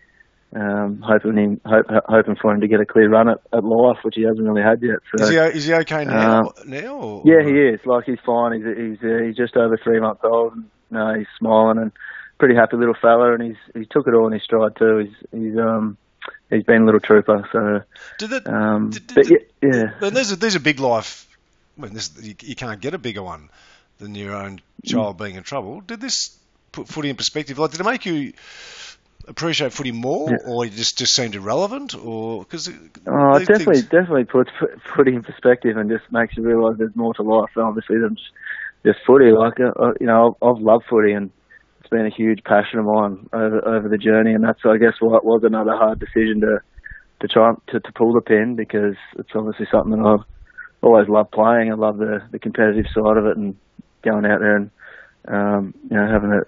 um, 0.57 1.02
hoping 1.04 1.37
him, 1.37 1.61
hope, 1.66 1.87
hoping 2.07 2.37
for 2.40 2.54
him 2.54 2.62
to 2.62 2.68
get 2.68 2.80
a 2.80 2.87
clear 2.87 3.11
run 3.11 3.28
at, 3.28 3.38
at 3.52 3.64
life, 3.64 3.99
which 4.02 4.14
he 4.14 4.23
hasn't 4.23 4.47
really 4.49 4.62
had 4.62 4.80
yet. 4.83 5.00
So, 5.14 5.25
is 5.25 5.30
he 5.30 5.37
is 5.37 5.64
he 5.66 5.75
okay 5.75 6.07
now? 6.07 6.49
Uh, 6.49 6.52
now? 6.64 6.95
Or, 6.97 7.23
yeah, 7.26 7.45
he 7.45 7.52
is. 7.52 7.80
Like 7.85 8.04
he's 8.07 8.18
fine. 8.25 8.52
He's 8.52 8.64
he's 8.64 8.99
uh, 9.02 9.25
he's 9.26 9.37
just 9.37 9.57
over 9.57 9.78
three 9.83 10.00
months 10.00 10.23
old. 10.25 10.54
And, 10.54 10.64
no, 10.90 11.14
he's 11.14 11.26
smiling 11.38 11.78
and 11.78 11.92
pretty 12.38 12.54
happy 12.54 12.76
little 12.78 12.97
fella, 13.00 13.35
and 13.35 13.42
he's 13.42 13.57
he 13.75 13.85
took 13.85 14.07
it 14.07 14.14
all 14.14 14.26
in 14.26 14.33
his 14.33 14.42
stride 14.42 14.76
too. 14.78 14.99
He's 14.99 15.40
he's 15.40 15.59
um 15.59 15.99
he's 16.50 16.64
been 16.64 16.83
a 16.83 16.85
little 16.85 17.00
trooper. 17.00 17.49
So 17.52 17.83
Did 18.19 18.33
it? 18.33 18.47
um, 18.49 18.90
did- 18.90 19.07
did- 19.07 19.14
but 19.14 19.31
yeah, 19.31 19.38
yeah. 19.62 19.90
And 20.00 20.17
these 20.17 20.33
are 20.33 20.37
these 20.37 20.57
are 20.57 20.61
big 20.61 20.81
life. 20.81 21.26
I 21.78 21.83
mean, 21.83 21.95
this 21.95 22.11
you, 22.21 22.35
you 22.43 22.55
can't 22.57 22.81
get 22.81 22.95
a 22.95 22.99
bigger 22.99 23.23
one 23.23 23.49
than 23.99 24.14
your 24.14 24.35
own 24.35 24.61
child 24.85 25.19
being 25.19 25.35
in 25.37 25.43
trouble. 25.43 25.81
Did 25.81 26.00
this 26.00 26.37
put 26.73 26.88
footy 26.88 27.11
in 27.11 27.17
perspective? 27.17 27.59
Like, 27.59 27.71
did 27.73 27.81
it 27.81 27.85
make 27.85 28.07
you 28.07 28.33
appreciate 29.26 29.73
footy 29.73 29.93
more, 29.93 30.31
Yeah. 30.31 30.37
or 30.47 30.64
you 30.64 30.71
just 30.71 30.99
just 30.99 31.14
seemed 31.14 31.35
irrelevant, 31.35 31.95
or 31.95 32.43
because 32.45 32.69
Oh, 33.07 33.35
it 33.37 33.47
definitely, 33.47 33.83
definitely 33.83 34.25
puts 34.25 34.50
footy 34.95 35.14
in 35.14 35.23
perspective 35.23 35.76
and 35.76 35.90
just 35.90 36.11
makes 36.11 36.37
you 36.37 36.43
realise 36.43 36.78
there's 36.78 36.97
more 36.97 37.12
to 37.14 37.23
life, 37.23 37.50
obviously, 37.57 37.99
than 37.99 38.17
just, 38.17 38.31
just 38.85 38.99
footy. 39.07 39.31
Like, 39.33 39.61
uh, 39.61 39.73
uh, 39.78 39.93
you 40.00 40.07
know, 40.07 40.37
I've, 40.43 40.49
I've 40.57 40.62
loved 40.62 40.87
footy 40.88 41.12
and 41.12 41.31
it's 41.88 41.97
been 41.97 42.07
a 42.07 42.14
huge 42.14 42.45
passion 42.45 42.78
of 42.78 42.85
mine 42.85 43.28
over 43.33 43.66
over 43.66 43.88
the 43.88 43.97
journey, 43.97 44.35
and 44.35 44.45
that's, 44.45 44.61
I 44.64 44.76
guess, 44.76 45.00
why 45.00 45.16
it 45.16 45.25
was 45.25 45.42
another 45.42 45.75
hard 45.75 45.99
decision 45.99 46.40
to 46.42 46.61
to 47.21 47.28
try 47.28 47.52
to, 47.68 47.80
to 47.80 47.92
pull 47.92 48.12
the 48.12 48.21
pin 48.21 48.57
because 48.57 48.95
it's 49.18 49.30
obviously 49.35 49.66
something 49.73 49.92
that 49.92 50.07
I've 50.07 50.26
always 50.83 51.09
loved 51.09 51.33
playing. 51.33 51.73
I 51.73 51.75
love 51.75 51.97
the 51.97 52.21
the 52.30 52.38
competitive 52.38 52.87
side 52.95 53.16
of 53.16 53.25
it 53.26 53.37
and 53.38 53.57
going 54.02 54.26
out 54.26 54.40
there 54.40 54.57
and 54.57 54.71
um, 55.26 55.75
you 55.90 55.97
know 55.97 56.12
having 56.12 56.33
it. 56.33 56.45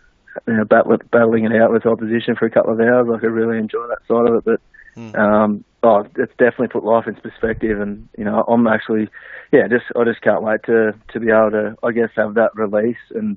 You 0.46 0.58
know, 0.58 0.64
battle, 0.64 0.96
battling 1.10 1.44
it 1.44 1.60
out 1.60 1.72
with 1.72 1.86
opposition 1.86 2.36
for 2.36 2.46
a 2.46 2.50
couple 2.50 2.72
of 2.72 2.78
hours, 2.78 3.08
like 3.10 3.24
I 3.24 3.26
really 3.26 3.58
enjoy 3.58 3.84
that 3.88 4.06
side 4.06 4.30
of 4.30 4.36
it. 4.38 4.44
But 4.44 5.18
um, 5.18 5.64
oh, 5.82 6.04
it's 6.16 6.32
definitely 6.38 6.68
put 6.68 6.84
life 6.84 7.08
into 7.08 7.20
perspective, 7.20 7.80
and 7.80 8.08
you 8.16 8.24
know, 8.24 8.44
I'm 8.46 8.68
actually, 8.68 9.08
yeah, 9.52 9.66
just 9.68 9.86
I 9.96 10.04
just 10.04 10.22
can't 10.22 10.42
wait 10.42 10.62
to 10.66 10.92
to 11.12 11.20
be 11.20 11.30
able 11.30 11.50
to, 11.50 11.76
I 11.82 11.90
guess, 11.90 12.10
have 12.14 12.34
that 12.34 12.52
release, 12.54 13.02
and 13.10 13.36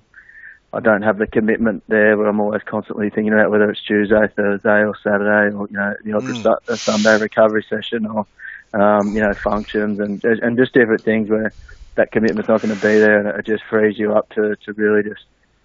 I 0.73 0.79
don't 0.81 1.03
have 1.03 1.19
the 1.19 1.27
commitment 1.27 1.83
there 1.87 2.17
where 2.17 2.27
I'm 2.27 2.41
always 2.41 2.63
constantly 2.63 3.09
thinking 3.09 3.33
about 3.33 3.51
whether 3.51 3.69
it's 3.69 3.83
Tuesday, 3.83 4.27
Thursday, 4.35 4.83
or 4.83 4.95
Saturday, 5.03 5.55
or 5.55 5.67
you 5.69 5.77
know, 5.77 5.93
the 6.03 6.13
odd 6.13 6.25
Mm. 6.25 6.41
Su- 6.41 6.77
Sunday 6.85 7.17
recovery 7.17 7.65
session, 7.69 8.07
or 8.07 8.27
um, 8.79 9.15
you 9.15 9.21
know, 9.21 9.35
functions, 9.43 9.99
and 9.99 10.23
and 10.23 10.57
just 10.57 10.73
different 10.73 11.05
things 11.05 11.29
where 11.29 11.53
that 11.95 12.11
commitment's 12.11 12.49
not 12.49 12.61
going 12.61 12.73
to 12.73 12.75
be 12.75 12.97
there, 12.99 13.19
and 13.19 13.39
it 13.39 13.45
just 13.45 13.63
frees 13.69 13.99
you 13.99 14.13
up 14.13 14.29
to 14.31 14.55
to 14.65 14.73
really 14.73 15.03
just 15.03 15.21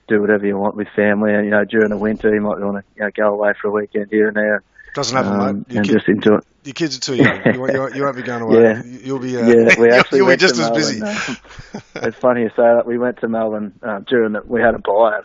do 0.08 0.20
whatever 0.20 0.46
you 0.46 0.58
want 0.58 0.76
with 0.76 0.88
family. 0.94 1.34
And 1.34 1.44
you 1.46 1.50
know, 1.50 1.64
during 1.64 1.90
the 1.90 1.98
winter, 1.98 2.34
you 2.34 2.42
might 2.42 2.60
want 2.60 2.84
to 2.84 2.84
you 2.96 3.02
know, 3.04 3.10
go 3.16 3.34
away 3.34 3.54
for 3.60 3.68
a 3.68 3.72
weekend 3.72 4.08
here 4.10 4.28
and 4.28 4.36
there. 4.36 4.62
Doesn't 4.94 5.16
happen, 5.16 5.32
um, 5.32 5.38
mate. 5.58 5.66
Your, 5.68 5.78
and 5.78 5.86
kid, 5.86 5.92
just 5.94 6.08
enjoy 6.08 6.36
it. 6.36 6.44
your 6.64 6.72
kids 6.74 6.96
are 6.96 7.00
too 7.00 7.14
young. 7.16 7.40
You, 7.54 7.60
won't- 7.60 7.72
you, 7.72 7.80
won't- 7.80 7.94
you 7.96 8.02
won't 8.02 8.16
be 8.16 8.22
going 8.22 8.42
away. 8.42 8.62
Yeah. 8.62 8.82
You- 8.84 8.98
You'll 9.04 9.18
be. 9.18 9.36
Uh, 9.36 9.46
Yeah, 9.46 9.74
we 9.78 9.90
actually 9.92 10.18
you'll 10.18 10.28
be 10.28 10.36
just 10.36 10.58
as 10.58 10.70
busy. 10.70 11.00
it's 11.96 12.16
funny 12.18 12.42
you 12.42 12.48
say 12.50 12.56
that. 12.62 12.84
We 12.86 12.98
went 12.98 13.20
to 13.20 13.28
Melbourne 13.28 13.72
uh, 13.82 14.00
during 14.00 14.32
the, 14.32 14.42
we 14.44 14.60
had 14.60 14.74
a 14.74 14.78
buy 14.78 15.20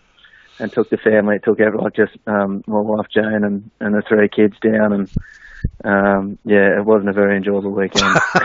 and 0.60 0.72
took 0.72 0.89
the 0.89 0.98
family, 0.98 1.39
took 1.43 1.60
everyone, 1.60 1.86
like 1.86 1.96
just 1.96 2.15
um, 2.27 2.63
my 2.67 2.79
wife 2.79 3.08
Jane 3.13 3.43
and, 3.43 3.72
and 3.79 3.96
the 3.96 4.03
three 4.08 4.29
kids 4.29 4.55
down, 4.62 4.93
and 4.93 5.10
um, 5.84 6.38
yeah, 6.46 6.77
it 6.79 6.86
wasn't 6.86 7.10
a 7.10 7.13
very 7.13 7.36
enjoyable 7.38 7.72
weekend 7.72 8.13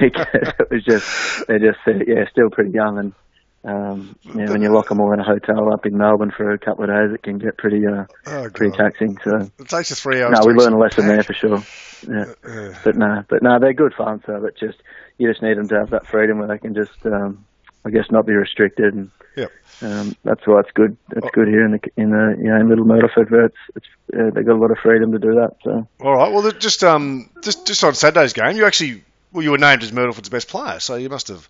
because 0.00 0.26
it 0.32 0.70
was 0.70 0.84
just 0.84 1.46
they're 1.46 1.58
just 1.58 1.78
yeah 1.86 2.28
still 2.30 2.50
pretty 2.50 2.70
young 2.70 2.98
and. 2.98 3.12
Um, 3.62 4.16
yeah, 4.24 4.48
when 4.50 4.62
you 4.62 4.72
lock 4.72 4.88
them 4.88 5.00
all 5.00 5.12
in 5.12 5.20
a 5.20 5.24
hotel 5.24 5.72
up 5.72 5.84
in 5.84 5.96
Melbourne 5.98 6.32
for 6.34 6.50
a 6.50 6.58
couple 6.58 6.84
of 6.84 6.90
days, 6.90 7.14
it 7.14 7.22
can 7.22 7.38
get 7.38 7.58
pretty, 7.58 7.86
uh, 7.86 8.04
Oh, 8.26 8.48
pretty 8.54 8.74
taxing. 8.76 9.18
So, 9.22 9.50
It 9.58 9.68
takes 9.68 9.90
you 9.90 9.96
three 9.96 10.22
hours. 10.22 10.38
no, 10.38 10.46
we 10.46 10.54
learn 10.54 10.72
a 10.72 10.78
lesson 10.78 11.06
there 11.06 11.22
for 11.24 11.34
sure. 11.34 11.62
Yeah 12.08 12.32
Yeah. 12.46 12.78
but 12.82 12.96
no, 12.96 13.22
but 13.28 13.42
no, 13.42 13.58
they're 13.58 13.74
good 13.74 13.92
fun. 13.94 14.22
So, 14.24 14.40
but 14.40 14.56
just 14.56 14.78
you 15.18 15.28
just 15.30 15.42
need 15.42 15.58
them 15.58 15.68
to 15.68 15.74
have 15.78 15.90
that 15.90 16.06
freedom 16.06 16.38
where 16.38 16.48
they 16.48 16.56
can 16.58 16.74
just, 16.74 16.90
um, 17.04 17.44
I 17.84 17.90
guess, 17.90 18.10
not 18.10 18.24
be 18.24 18.32
restricted, 18.32 18.94
and 18.94 19.10
Yep. 19.36 19.52
um, 19.82 20.16
that's 20.24 20.46
why 20.46 20.60
it's 20.60 20.70
good. 20.74 20.96
It's 21.14 21.26
Oh. 21.26 21.30
good 21.34 21.48
here 21.48 21.62
in 21.66 21.72
the 21.72 21.80
in 21.98 22.10
the 22.10 22.36
you 22.38 22.48
know 22.48 22.56
in 22.56 22.68
Little 22.70 22.86
Myrtleford 22.86 23.30
where 23.30 23.44
it's 23.44 23.56
it's 23.76 23.86
uh, 24.18 24.30
they've 24.34 24.46
got 24.46 24.54
a 24.56 24.62
lot 24.62 24.70
of 24.70 24.78
freedom 24.78 25.12
to 25.12 25.18
do 25.18 25.34
that. 25.34 25.56
So 25.62 25.86
All 26.00 26.14
right. 26.14 26.32
Well, 26.32 26.50
just 26.52 26.82
um, 26.82 27.28
just 27.42 27.66
just 27.66 27.84
on 27.84 27.94
Saturday's 27.94 28.32
game, 28.32 28.56
you 28.56 28.64
actually 28.64 29.04
well, 29.32 29.42
you 29.44 29.50
were 29.50 29.58
named 29.58 29.82
as 29.82 29.92
Myrtleford's 29.92 30.30
best 30.30 30.48
player, 30.48 30.80
so 30.80 30.94
you 30.94 31.10
must 31.10 31.28
have. 31.28 31.46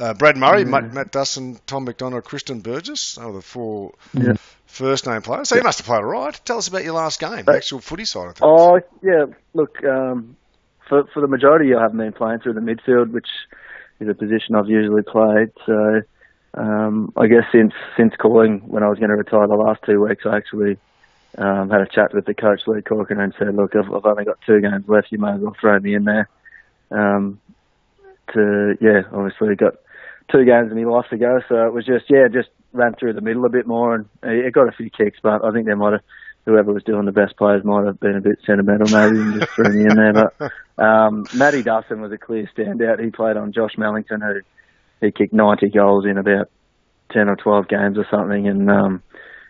Uh, 0.00 0.14
Brad 0.14 0.36
Murray, 0.36 0.64
Matt, 0.64 0.94
Matt 0.94 1.12
Dustin, 1.12 1.58
Tom 1.66 1.86
McDonough, 1.86 2.24
Kristen 2.24 2.60
Burgess 2.60 3.18
are 3.18 3.32
the 3.32 3.42
four 3.42 3.92
Yeah. 4.14 4.32
first 4.66 5.06
name 5.06 5.20
players. 5.20 5.50
So 5.50 5.56
you 5.56 5.62
must 5.62 5.78
have 5.80 5.86
played 5.86 5.98
all 5.98 6.04
right. 6.04 6.40
Tell 6.46 6.56
us 6.56 6.68
about 6.68 6.84
your 6.84 6.94
last 6.94 7.20
game, 7.20 7.44
the 7.44 7.52
actual 7.52 7.80
footy 7.80 8.06
side 8.06 8.28
of 8.28 8.36
things. 8.36 8.48
oh 8.50 8.80
yeah, 9.02 9.26
look 9.52 9.84
um, 9.84 10.36
for 10.88 11.04
for 11.12 11.20
the 11.20 11.28
majority 11.28 11.74
I 11.74 11.82
haven't 11.82 11.98
been 11.98 12.12
playing 12.14 12.40
through 12.40 12.54
the 12.54 12.60
midfield, 12.60 13.10
which 13.10 13.28
is 14.00 14.08
a 14.08 14.14
position 14.14 14.54
I've 14.54 14.68
usually 14.70 15.02
played. 15.02 15.50
So 15.66 16.00
um, 16.54 17.12
I 17.14 17.26
guess 17.26 17.44
since 17.52 17.74
since 17.96 18.14
calling 18.16 18.60
when 18.68 18.82
I 18.82 18.88
was 18.88 18.98
going 18.98 19.10
to 19.10 19.16
retire 19.16 19.46
the 19.46 19.54
last 19.54 19.82
two 19.84 20.00
weeks, 20.00 20.24
I 20.24 20.36
actually 20.36 20.78
um, 21.36 21.68
had 21.68 21.82
a 21.82 21.86
chat 21.86 22.14
with 22.14 22.24
the 22.24 22.32
coach 22.34 22.62
Lee 22.66 22.80
Corkin 22.80 23.20
and 23.20 23.34
said, 23.38 23.54
"Look, 23.54 23.76
I've, 23.76 23.92
I've 23.92 24.06
only 24.06 24.24
got 24.24 24.38
two 24.46 24.62
games 24.62 24.88
left. 24.88 25.12
You 25.12 25.18
may 25.18 25.32
as 25.32 25.40
well 25.40 25.54
throw 25.60 25.78
me 25.78 25.94
in 25.94 26.04
there." 26.04 26.28
Um, 26.90 27.38
to 28.32 28.78
yeah, 28.80 29.02
obviously 29.12 29.54
got 29.56 29.74
two 30.32 30.44
games 30.44 30.70
in 30.70 30.82
my 30.82 30.90
life 30.90 31.06
to 31.10 31.16
go, 31.16 31.40
so 31.48 31.66
it 31.66 31.72
was 31.72 31.84
just 31.84 32.06
yeah, 32.08 32.28
just 32.32 32.48
ran 32.72 32.94
through 32.94 33.14
the 33.14 33.20
middle 33.20 33.44
a 33.44 33.50
bit 33.50 33.66
more, 33.66 33.94
and 33.94 34.06
it 34.22 34.52
got 34.52 34.68
a 34.68 34.72
few 34.72 34.90
kicks, 34.90 35.18
but 35.22 35.44
I 35.44 35.50
think 35.52 35.66
they 35.66 35.74
might 35.74 35.92
have 35.92 36.02
whoever 36.46 36.72
was 36.72 36.84
doing 36.84 37.04
the 37.04 37.12
best 37.12 37.36
players 37.36 37.64
might 37.64 37.86
have 37.86 38.00
been 38.00 38.16
a 38.16 38.20
bit 38.20 38.38
sentimental 38.46 38.88
maybe 38.88 39.20
and 39.20 39.40
just 39.40 39.52
threw 39.52 39.72
me 39.72 39.82
in 39.82 39.96
there. 39.96 40.12
But 40.12 40.52
um, 40.82 41.26
Matty 41.34 41.62
Dustin 41.62 42.00
was 42.00 42.12
a 42.12 42.18
clear 42.18 42.48
standout. 42.56 43.02
He 43.02 43.10
played 43.10 43.36
on 43.36 43.52
Josh 43.52 43.76
Mellington, 43.76 44.20
who 44.20 44.40
he 45.06 45.12
kicked 45.12 45.32
90 45.32 45.70
goals 45.70 46.06
in 46.06 46.18
about 46.18 46.50
10 47.12 47.28
or 47.28 47.36
12 47.36 47.68
games 47.68 47.98
or 47.98 48.06
something, 48.10 48.48
and 48.48 48.70
um, 48.70 49.02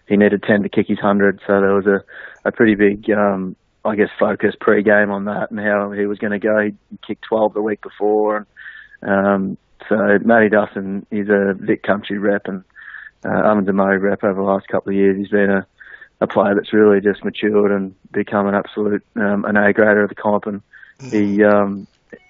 he 0.08 0.16
needed 0.16 0.42
10 0.42 0.62
to 0.62 0.68
kick 0.68 0.88
his 0.88 0.98
100. 0.98 1.40
So 1.46 1.60
there 1.60 1.74
was 1.74 1.86
a, 1.86 2.48
a 2.48 2.52
pretty 2.52 2.74
big, 2.74 3.08
um, 3.10 3.56
I 3.84 3.96
guess, 3.96 4.08
focus 4.18 4.54
pre-game 4.60 5.10
on 5.10 5.26
that 5.26 5.50
and 5.50 5.60
how 5.60 5.92
he 5.92 6.06
was 6.06 6.18
going 6.18 6.32
to 6.32 6.38
go. 6.38 6.60
He 6.60 6.72
kicked 7.06 7.24
12 7.28 7.54
the 7.54 7.62
week 7.62 7.82
before, 7.82 8.46
and 9.02 9.26
um, 9.26 9.58
so 9.88 10.18
Matty 10.24 10.48
Dustin 10.48 11.06
is 11.10 11.28
a 11.28 11.54
Vic 11.54 11.82
Country 11.82 12.18
rep 12.18 12.46
and 12.46 12.64
uh, 13.24 13.72
Murray 13.72 13.98
rep 13.98 14.24
over 14.24 14.34
the 14.34 14.46
last 14.46 14.68
couple 14.68 14.90
of 14.90 14.96
years. 14.96 15.16
He's 15.16 15.28
been 15.28 15.50
a, 15.50 15.66
a 16.20 16.26
player 16.26 16.54
that's 16.54 16.72
really 16.72 17.00
just 17.00 17.24
matured 17.24 17.70
and 17.70 17.94
become 18.12 18.46
an 18.46 18.54
absolute 18.54 19.04
um, 19.16 19.44
an 19.44 19.56
A 19.56 19.72
grader 19.72 20.02
of 20.02 20.08
the 20.08 20.14
comp, 20.14 20.46
and 20.46 20.62
he 21.10 21.42
um, 21.44 21.86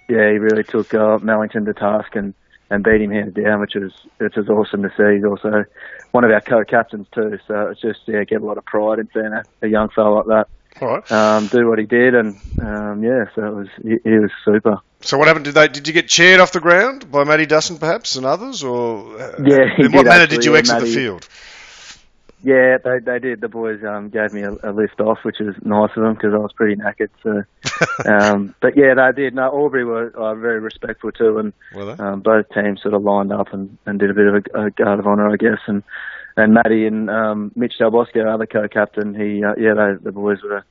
yeah 0.09 0.30
he 0.30 0.38
really 0.38 0.64
took 0.64 0.92
uh, 0.95 1.19
Mellington 1.19 1.64
to 1.66 1.75
task 1.75 2.16
and 2.16 2.35
and 2.71 2.85
beat 2.85 3.00
him 3.00 3.11
hands 3.11 3.35
down, 3.35 3.61
which 3.61 3.76
is 3.76 3.92
which 4.19 4.37
was 4.37 4.49
awesome 4.49 4.83
to 4.83 4.90
see. 4.97 5.16
He's 5.16 5.25
also 5.25 5.64
one 6.12 6.25
of 6.25 6.30
our 6.30 6.40
co-captains 6.40 7.07
too, 7.12 7.38
so 7.47 7.69
it's 7.69 7.80
just 7.80 8.00
yeah, 8.07 8.25
get 8.25 8.42
a 8.42 8.45
lot 8.45 8.59
of 8.59 8.64
pride 8.64 8.99
in 8.99 9.09
seeing 9.12 9.33
a, 9.33 9.42
a 9.62 9.69
young 9.69 9.88
fellow 9.90 10.16
like 10.16 10.26
that 10.26 10.49
All 10.81 10.89
right. 10.89 11.12
um, 11.12 11.47
do 11.49 11.69
what 11.69 11.79
he 11.79 11.87
did, 11.87 12.15
and 12.15 12.37
um, 12.61 13.03
yeah, 13.03 13.25
so 13.35 13.45
it 13.45 13.55
was 13.55 13.69
he, 13.83 13.97
he 14.05 14.19
was 14.19 14.31
super. 14.45 14.79
So 15.03 15.19
what 15.19 15.29
happened? 15.29 15.47
Did 15.47 15.55
they? 15.55 15.69
Did 15.69 15.89
you 15.89 15.95
get 15.95 16.09
cheered 16.09 16.41
off 16.41 16.53
the 16.53 16.61
ground 16.61 17.11
by 17.11 17.25
Matty 17.25 17.47
Dustin, 17.47 17.79
perhaps, 17.79 18.17
and 18.17 18.25
others, 18.25 18.62
or 18.62 19.21
uh, 19.21 19.43
Yeah, 19.45 19.75
he 19.77 19.85
in 19.85 19.93
what 19.93 20.07
manner 20.07 20.23
actually, 20.23 20.37
did 20.39 20.45
you 20.45 20.57
exit 20.57 20.81
the 20.81 20.87
field? 20.87 21.29
Yeah, 22.43 22.79
they 22.83 23.00
they 23.00 23.19
did. 23.19 23.41
The 23.43 23.49
boys 23.49 23.85
um, 23.85 24.09
gave 24.09 24.33
me 24.33 24.43
a, 24.43 24.53
a 24.62 24.73
lift 24.73 25.00
off, 25.00 25.19
which 25.25 25.37
was 25.41 25.55
nice 25.62 25.91
of 25.95 26.03
them 26.03 26.15
because 26.15 26.33
I 26.33 26.39
was 26.39 26.53
pretty 26.55 26.81
knackered. 26.81 27.11
So, 27.23 27.43
um, 28.11 28.55
but 28.61 28.77
yeah, 28.77 28.95
they 28.95 29.23
did. 29.25 29.35
No, 29.35 29.43
Albury 29.43 29.85
were 29.85 30.09
uh, 30.17 30.35
very 30.35 30.61
respectful 30.61 31.12
too, 31.12 31.39
and 31.39 31.53
um, 32.00 32.21
both 32.21 32.47
teams 32.55 32.81
sort 32.81 32.95
of 32.95 33.03
lined 33.03 33.33
up 33.33 33.53
and, 33.53 33.77
and 33.85 33.99
did 33.99 34.11
a 34.11 34.15
bit 34.15 34.27
of 34.27 34.35
a, 34.35 34.67
a 34.67 34.71
guard 34.71 35.00
of 35.00 35.07
honour, 35.07 35.29
I 35.31 35.37
guess. 35.37 35.61
And 35.67 35.83
and 36.42 36.54
Matty 36.54 36.87
and 36.87 37.09
um, 37.11 37.52
Mitch 37.54 37.75
Del 37.78 37.90
Bosco, 37.90 38.20
our 38.20 38.28
other 38.35 38.47
co-captain, 38.47 39.14
he 39.14 39.42
uh, 39.44 39.54
yeah, 39.59 39.75
they, 39.75 40.02
the 40.02 40.12
boys 40.12 40.42
were 40.42 40.64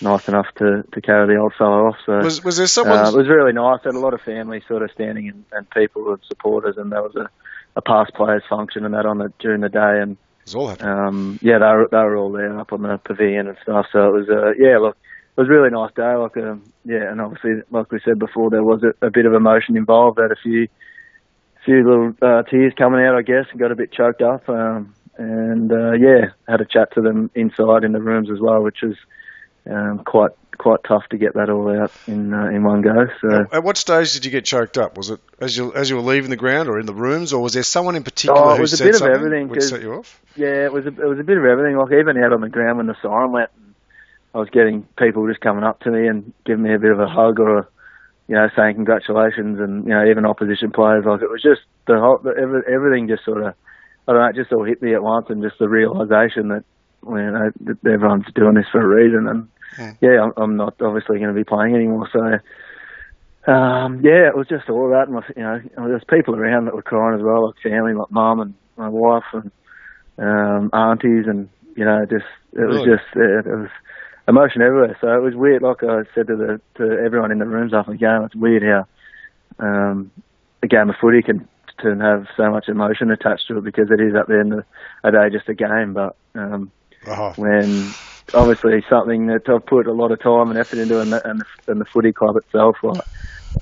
nice 0.00 0.28
enough 0.28 0.46
to, 0.58 0.82
to 0.92 1.00
carry 1.00 1.34
the 1.34 1.40
old 1.40 1.54
fellow 1.56 1.86
off. 1.88 1.96
So 2.04 2.18
Was 2.18 2.44
was 2.44 2.56
there 2.58 2.66
someone? 2.66 2.98
uh, 2.98 3.08
it 3.10 3.16
was 3.16 3.28
really 3.28 3.52
nice. 3.52 3.80
Had 3.84 3.94
a 3.94 3.98
lot 3.98 4.14
of 4.14 4.20
family 4.20 4.62
sort 4.68 4.82
of 4.82 4.90
standing 4.92 5.28
and, 5.28 5.44
and 5.52 5.70
people 5.70 6.10
and 6.12 6.20
supporters, 6.28 6.76
and 6.76 6.92
there 6.92 7.02
was 7.02 7.16
a, 7.16 7.28
a 7.76 7.82
past 7.82 8.12
players 8.14 8.42
function 8.48 8.84
and 8.84 8.94
that 8.94 9.06
on 9.06 9.18
the 9.18 9.32
during 9.38 9.60
the 9.62 9.68
day, 9.68 10.00
and 10.02 10.12
it 10.12 10.18
was 10.44 10.54
all 10.54 10.68
happening. 10.68 10.92
um, 10.92 11.38
yeah, 11.42 11.58
they 11.58 11.64
were 11.64 11.88
they 11.90 11.96
were 11.98 12.16
all 12.16 12.32
there 12.32 12.58
up 12.58 12.72
on 12.72 12.82
the 12.82 12.98
pavilion 13.04 13.48
and 13.48 13.56
stuff. 13.62 13.86
So 13.92 13.98
it 14.06 14.12
was 14.12 14.28
uh, 14.28 14.52
yeah, 14.58 14.78
look, 14.78 14.96
it 15.36 15.40
was 15.40 15.48
a 15.48 15.50
really 15.52 15.70
nice 15.70 15.92
day. 15.94 16.14
Like 16.14 16.36
um, 16.36 16.62
yeah, 16.84 17.10
and 17.10 17.20
obviously, 17.20 17.62
like 17.70 17.90
we 17.90 18.00
said 18.04 18.18
before, 18.18 18.50
there 18.50 18.62
was 18.64 18.82
a, 18.82 19.06
a 19.06 19.10
bit 19.10 19.26
of 19.26 19.34
emotion 19.34 19.76
involved. 19.76 20.18
Had 20.20 20.30
a 20.30 20.36
few 20.42 20.68
few 21.64 21.84
little 21.84 22.12
uh, 22.22 22.42
tears 22.44 22.72
coming 22.78 23.00
out, 23.04 23.16
I 23.16 23.22
guess, 23.22 23.46
and 23.50 23.58
got 23.58 23.72
a 23.72 23.76
bit 23.76 23.92
choked 23.92 24.22
up. 24.22 24.48
Um, 24.48 24.94
and 25.18 25.72
uh, 25.72 25.92
yeah, 25.92 26.30
had 26.48 26.60
a 26.60 26.64
chat 26.64 26.92
to 26.94 27.00
them 27.00 27.30
inside 27.34 27.84
in 27.84 27.92
the 27.92 28.00
rooms 28.00 28.30
as 28.30 28.40
well, 28.40 28.62
which 28.62 28.78
was 28.82 28.96
um, 29.70 30.02
quite 30.04 30.32
quite 30.58 30.80
tough 30.88 31.02
to 31.10 31.18
get 31.18 31.34
that 31.34 31.50
all 31.50 31.68
out 31.68 31.92
in 32.06 32.32
uh, 32.32 32.46
in 32.48 32.64
one 32.64 32.82
go. 32.82 33.06
So. 33.20 33.46
At 33.52 33.62
what 33.62 33.76
stage 33.76 34.14
did 34.14 34.24
you 34.24 34.30
get 34.30 34.44
choked 34.44 34.78
up? 34.78 34.96
Was 34.96 35.10
it 35.10 35.20
as 35.40 35.56
you 35.56 35.74
as 35.74 35.90
you 35.90 35.96
were 35.96 36.02
leaving 36.02 36.30
the 36.30 36.36
ground, 36.36 36.68
or 36.68 36.78
in 36.78 36.86
the 36.86 36.94
rooms, 36.94 37.32
or 37.32 37.42
was 37.42 37.54
there 37.54 37.62
someone 37.62 37.96
in 37.96 38.04
particular 38.04 38.40
Oh, 38.40 38.50
it 38.52 38.56
who 38.56 38.62
was 38.62 38.72
a 38.72 38.76
said 38.78 38.92
bit 38.92 39.02
of 39.02 39.08
everything, 39.08 39.48
which 39.48 39.62
set 39.62 39.82
you 39.82 39.94
off? 39.94 40.20
Yeah, 40.36 40.64
it 40.64 40.72
was 40.72 40.86
a, 40.86 40.88
it 40.88 41.08
was 41.08 41.18
a 41.18 41.24
bit 41.24 41.38
of 41.38 41.44
everything. 41.44 41.76
Like 41.76 41.92
even 41.92 42.22
out 42.22 42.32
on 42.32 42.40
the 42.40 42.48
ground 42.48 42.78
when 42.78 42.86
the 42.86 42.96
siren 43.02 43.32
went, 43.32 43.50
I 44.34 44.38
was 44.38 44.50
getting 44.50 44.82
people 44.98 45.26
just 45.26 45.40
coming 45.40 45.64
up 45.64 45.80
to 45.80 45.90
me 45.90 46.08
and 46.08 46.32
giving 46.44 46.62
me 46.62 46.74
a 46.74 46.78
bit 46.78 46.92
of 46.92 47.00
a 47.00 47.08
hug 47.08 47.40
or, 47.40 47.58
a, 47.58 47.68
you 48.28 48.34
know, 48.34 48.48
saying 48.54 48.74
congratulations, 48.74 49.58
and 49.60 49.84
you 49.84 49.90
know 49.90 50.06
even 50.06 50.26
opposition 50.26 50.72
players. 50.72 51.04
Like 51.06 51.22
it 51.22 51.30
was 51.30 51.42
just 51.42 51.62
the 51.86 51.98
whole 51.98 52.18
the, 52.18 52.30
every, 52.30 52.62
everything 52.72 53.08
just 53.08 53.24
sort 53.24 53.42
of, 53.42 53.54
I 54.06 54.12
don't 54.12 54.20
know, 54.20 54.28
it 54.28 54.36
just 54.36 54.52
all 54.52 54.64
hit 54.64 54.82
me 54.82 54.94
at 54.94 55.02
once, 55.02 55.26
and 55.28 55.42
just 55.42 55.58
the 55.58 55.68
realization 55.68 56.48
that 56.48 56.64
you 57.06 57.14
know 57.14 57.50
that 57.64 57.78
everyone's 57.86 58.32
doing 58.34 58.54
this 58.54 58.66
for 58.70 58.80
a 58.80 58.86
reason, 58.86 59.26
and 59.28 59.48
yeah, 60.00 60.22
I'm, 60.22 60.32
I'm 60.36 60.56
not 60.56 60.74
obviously 60.80 61.18
going 61.18 61.34
to 61.34 61.38
be 61.38 61.44
playing 61.44 61.74
anymore, 61.74 62.08
so. 62.12 62.38
Um, 63.48 64.00
yeah, 64.02 64.26
it 64.26 64.36
was 64.36 64.48
just 64.48 64.68
all 64.68 64.90
that, 64.90 65.06
and 65.06 65.22
you 65.36 65.42
know, 65.44 65.88
there's 65.88 66.02
people 66.10 66.34
around 66.34 66.64
that 66.64 66.74
were 66.74 66.82
crying 66.82 67.16
as 67.16 67.22
well, 67.22 67.46
like 67.46 67.62
family, 67.62 67.94
like 67.94 68.10
mum 68.10 68.40
and 68.40 68.54
my 68.76 68.88
wife, 68.88 69.22
and 69.32 69.52
um, 70.18 70.70
aunties, 70.72 71.26
and 71.28 71.48
you 71.76 71.84
know, 71.84 72.04
just 72.06 72.24
it 72.54 72.66
was 72.66 72.78
just 72.78 73.04
it, 73.14 73.46
it 73.46 73.56
was 73.56 73.68
emotion 74.26 74.62
everywhere. 74.62 74.96
So 75.00 75.08
it 75.12 75.22
was 75.22 75.34
weird. 75.34 75.62
Like 75.62 75.82
I 75.82 76.02
said 76.14 76.26
to 76.26 76.36
the 76.36 76.60
to 76.76 76.98
everyone 77.04 77.30
in 77.30 77.38
the 77.38 77.46
rooms 77.46 77.72
after 77.72 77.92
the 77.92 77.98
game, 77.98 78.22
it's 78.24 78.34
weird 78.34 78.62
how 78.62 78.86
um, 79.58 80.10
a 80.62 80.66
game 80.66 80.90
of 80.90 80.96
footy 81.00 81.22
can 81.22 81.48
can 81.78 82.00
have 82.00 82.26
so 82.36 82.50
much 82.50 82.66
emotion 82.68 83.10
attached 83.10 83.46
to 83.48 83.58
it 83.58 83.64
because 83.64 83.88
it 83.90 84.00
is 84.00 84.14
at 84.14 84.28
the 84.28 84.38
end 84.38 84.52
of 84.54 84.64
the 85.04 85.10
day 85.12 85.30
just 85.30 85.48
a 85.48 85.54
game. 85.54 85.94
But 85.94 86.16
um, 86.34 86.72
Oh, 87.06 87.36
when 87.36 87.94
obviously 88.34 88.84
something 88.88 89.26
that 89.28 89.48
I've 89.48 89.66
put 89.66 89.86
a 89.86 89.92
lot 89.92 90.12
of 90.12 90.20
time 90.22 90.50
and 90.50 90.58
effort 90.58 90.78
into, 90.78 91.00
and 91.00 91.12
the, 91.12 91.20
and 91.28 91.40
the, 91.40 91.44
and 91.72 91.80
the 91.80 91.86
footy 91.92 92.12
club 92.12 92.36
itself. 92.36 92.76
Like, 92.82 93.02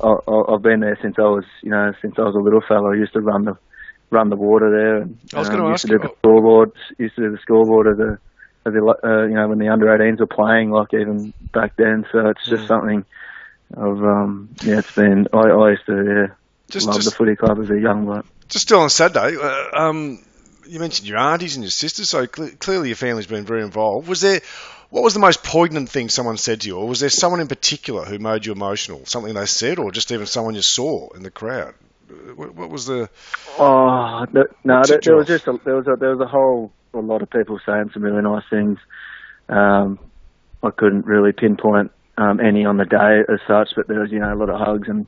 I, 0.03 0.15
I- 0.29 0.55
I've 0.55 0.63
been 0.63 0.81
there 0.81 0.99
since 1.03 1.17
I 1.19 1.23
was, 1.23 1.45
you 1.63 1.71
know, 1.71 1.93
since 2.03 2.15
I 2.19 2.23
was 2.23 2.35
a 2.35 2.39
little 2.43 2.63
fellow. 2.67 2.93
I 2.93 2.97
used 2.97 3.13
to 3.15 3.21
run 3.21 3.45
the 3.45 3.55
run 4.11 4.31
the 4.31 4.37
water 4.37 4.71
there. 4.71 4.97
And, 5.03 5.19
I 5.35 5.39
was 5.39 5.49
um, 5.49 5.51
gonna 5.51 5.69
used 5.69 5.83
ask 5.83 5.83
to 5.83 5.89
do 5.89 5.99
the 5.99 6.09
scoreboard. 6.19 6.71
Used 6.99 7.17
to 7.17 7.23
do 7.23 7.31
the 7.33 7.39
scoreboard 7.43 7.87
of 7.87 7.97
the 7.99 8.19
of 8.67 8.73
the 8.73 8.81
uh, 9.05 9.27
you 9.27 9.35
know 9.35 9.49
when 9.49 9.59
the 9.59 9.69
under 9.69 9.89
18s 9.89 10.21
were 10.21 10.27
playing, 10.27 10.71
like 10.71 10.89
even 10.93 11.33
back 11.53 11.73
then. 11.79 12.05
So 12.13 12.29
it's 12.29 12.49
just 12.49 12.65
Mm. 12.65 12.69
something 12.69 13.05
of 13.77 13.99
um 14.05 14.51
yeah. 14.63 14.79
It's 14.79 14.93
been 14.93 15.27
I, 15.33 15.39
I 15.39 15.71
used 15.71 15.87
to 15.87 15.97
yeah, 16.05 16.35
Just- 16.75 16.87
love 16.87 16.97
just- 16.97 17.11
the 17.11 17.15
footy 17.17 17.37
club 17.37 17.59
as 17.63 17.71
a 17.71 17.79
young 17.81 18.05
bloke. 18.05 18.27
just 18.49 18.67
still 18.67 18.81
on 18.81 18.91
Saturday. 18.91 19.37
Uh, 19.37 19.69
um, 19.73 20.19
you 20.67 20.79
mentioned 20.81 21.09
your 21.09 21.19
aunties 21.19 21.57
and 21.57 21.65
your 21.65 21.71
sisters, 21.71 22.11
so 22.11 22.27
cle 22.27 22.51
clearly 22.59 22.89
your 22.89 22.97
family's 22.97 23.27
been 23.27 23.45
very 23.45 23.63
involved. 23.63 24.09
Was 24.09 24.21
there? 24.21 24.41
What 24.91 25.03
was 25.03 25.13
the 25.15 25.21
most 25.21 25.43
poignant 25.43 25.89
thing 25.89 26.09
someone 26.09 26.37
said 26.37 26.61
to 26.61 26.69
you, 26.69 26.77
or 26.77 26.87
was 26.87 27.01
there 27.01 27.09
someone 27.09 27.41
in 27.41 27.49
particular 27.49 28.05
who 28.05 28.19
made 28.19 28.47
you 28.47 28.53
emotional? 28.53 29.05
Something 29.07 29.35
they 29.35 29.47
said, 29.47 29.79
or 29.81 29.91
just 29.91 30.13
even 30.13 30.27
someone 30.27 30.55
you 30.55 30.63
saw 30.63 31.09
in 31.15 31.23
the 31.23 31.31
crowd? 31.33 31.75
Uh, 32.09 32.35
What, 32.35 32.55
what 32.55 32.71
was 32.71 32.87
the? 32.87 33.09
Oh 33.59 34.25
th- 34.33 34.47
no, 34.63 34.83
there, 34.87 35.01
there 35.03 35.17
was 35.17 35.27
just 35.27 35.47
a, 35.49 35.59
there 35.65 35.75
was 35.77 35.87
a, 35.89 35.97
there 35.97 36.11
was 36.17 36.21
a 36.21 36.27
whole 36.29 36.73
a 36.93 36.99
lot 36.99 37.23
of 37.23 37.31
people 37.31 37.59
saying 37.67 37.91
some 37.93 38.03
really 38.05 38.23
nice 38.23 38.45
things. 38.49 38.79
Um, 39.49 39.99
I 40.63 40.71
couldn't 40.71 41.07
really 41.07 41.33
pinpoint 41.33 41.91
um, 42.17 42.41
any 42.41 42.65
on 42.65 42.77
the 42.77 42.85
day 42.85 43.25
as 43.29 43.41
such, 43.49 43.71
but 43.77 43.89
there 43.89 44.01
was 44.01 44.11
you 44.13 44.21
know 44.21 44.33
a 44.33 44.37
lot 44.37 44.49
of 44.49 44.59
hugs 44.61 44.89
and 44.89 45.07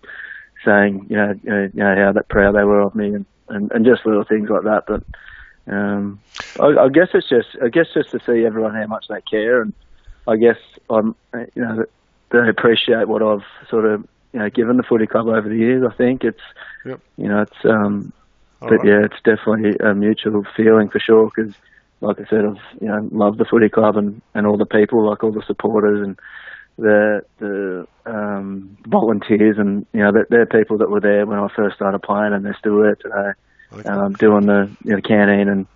saying 0.66 1.06
you 1.08 1.16
know 1.16 1.34
you 1.42 1.50
know, 1.50 1.62
you 1.72 1.82
know 1.82 1.96
how 1.96 2.12
that 2.12 2.28
proud 2.28 2.54
they 2.56 2.64
were 2.64 2.80
of 2.82 2.94
me 2.94 3.14
and, 3.14 3.26
and, 3.48 3.72
and 3.72 3.86
just 3.86 4.04
little 4.04 4.24
things 4.24 4.50
like 4.50 4.64
that. 4.64 4.84
But 4.86 5.02
um, 5.72 6.20
I, 6.60 6.84
I 6.84 6.88
guess 6.88 7.08
it's 7.14 7.28
just 7.28 7.48
I 7.64 7.68
guess 7.68 7.86
just 7.94 8.10
to 8.10 8.20
see 8.26 8.44
everyone 8.44 8.74
how 8.74 8.86
much 8.86 9.06
they 9.08 9.20
care, 9.30 9.62
and 9.62 9.72
I 10.26 10.36
guess 10.36 10.58
I'm 10.90 11.14
you 11.54 11.62
know 11.62 11.84
they 12.32 12.48
appreciate 12.48 13.08
what 13.08 13.22
I've 13.22 13.46
sort 13.70 13.86
of 13.86 14.04
you 14.32 14.40
know 14.40 14.50
given 14.50 14.76
the 14.76 14.82
footy 14.82 15.06
club 15.06 15.28
over 15.28 15.48
the 15.48 15.56
years. 15.56 15.84
I 15.88 15.94
think 15.96 16.24
it's 16.24 16.42
Yep. 16.84 17.00
you 17.16 17.28
know 17.28 17.42
it's 17.42 17.64
um 17.64 18.12
All 18.62 18.68
but 18.68 18.78
right. 18.78 18.86
yeah, 18.86 19.04
it's 19.04 19.20
definitely 19.24 19.76
a 19.84 19.94
mutual 19.94 20.44
feeling 20.56 20.88
for 20.88 20.98
sure. 20.98 21.30
Because, 21.34 21.54
like 22.00 22.20
I 22.20 22.24
said, 22.28 22.44
I've 22.44 22.80
you 22.80 22.88
know 22.88 23.08
loved 23.12 23.38
the 23.38 23.44
footy 23.44 23.68
club 23.68 23.96
and, 23.96 24.20
and 24.34 24.46
all 24.46 24.56
the 24.56 24.66
people, 24.66 25.08
like 25.08 25.22
all 25.24 25.32
the 25.32 25.42
supporters 25.46 26.06
and 26.06 26.18
the 26.78 27.22
the 27.38 27.86
um, 28.04 28.76
volunteers, 28.86 29.56
and 29.58 29.86
you 29.92 30.00
know 30.00 30.12
they're, 30.12 30.26
they're 30.30 30.46
people 30.46 30.78
that 30.78 30.90
were 30.90 31.00
there 31.00 31.26
when 31.26 31.38
I 31.38 31.48
first 31.54 31.76
started 31.76 32.00
playing, 32.02 32.32
and 32.32 32.44
they're 32.44 32.56
still 32.58 32.80
there 32.82 32.96
today, 32.96 33.32
Okay. 33.72 33.88
um, 33.88 34.12
doing 34.14 34.46
the 34.46 34.70
you 34.84 34.92
know, 34.96 35.00
canteen 35.00 35.48
and 35.48 35.66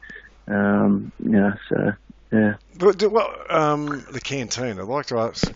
um, 0.48 1.12
you 1.22 1.30
know 1.30 1.52
so 1.68 1.92
yeah. 2.32 2.54
But 2.78 3.02
well, 3.10 3.34
um, 3.48 4.04
the 4.12 4.20
canteen. 4.20 4.78
I'd 4.78 4.84
like 4.86 5.06
to 5.06 5.18
ask. 5.18 5.50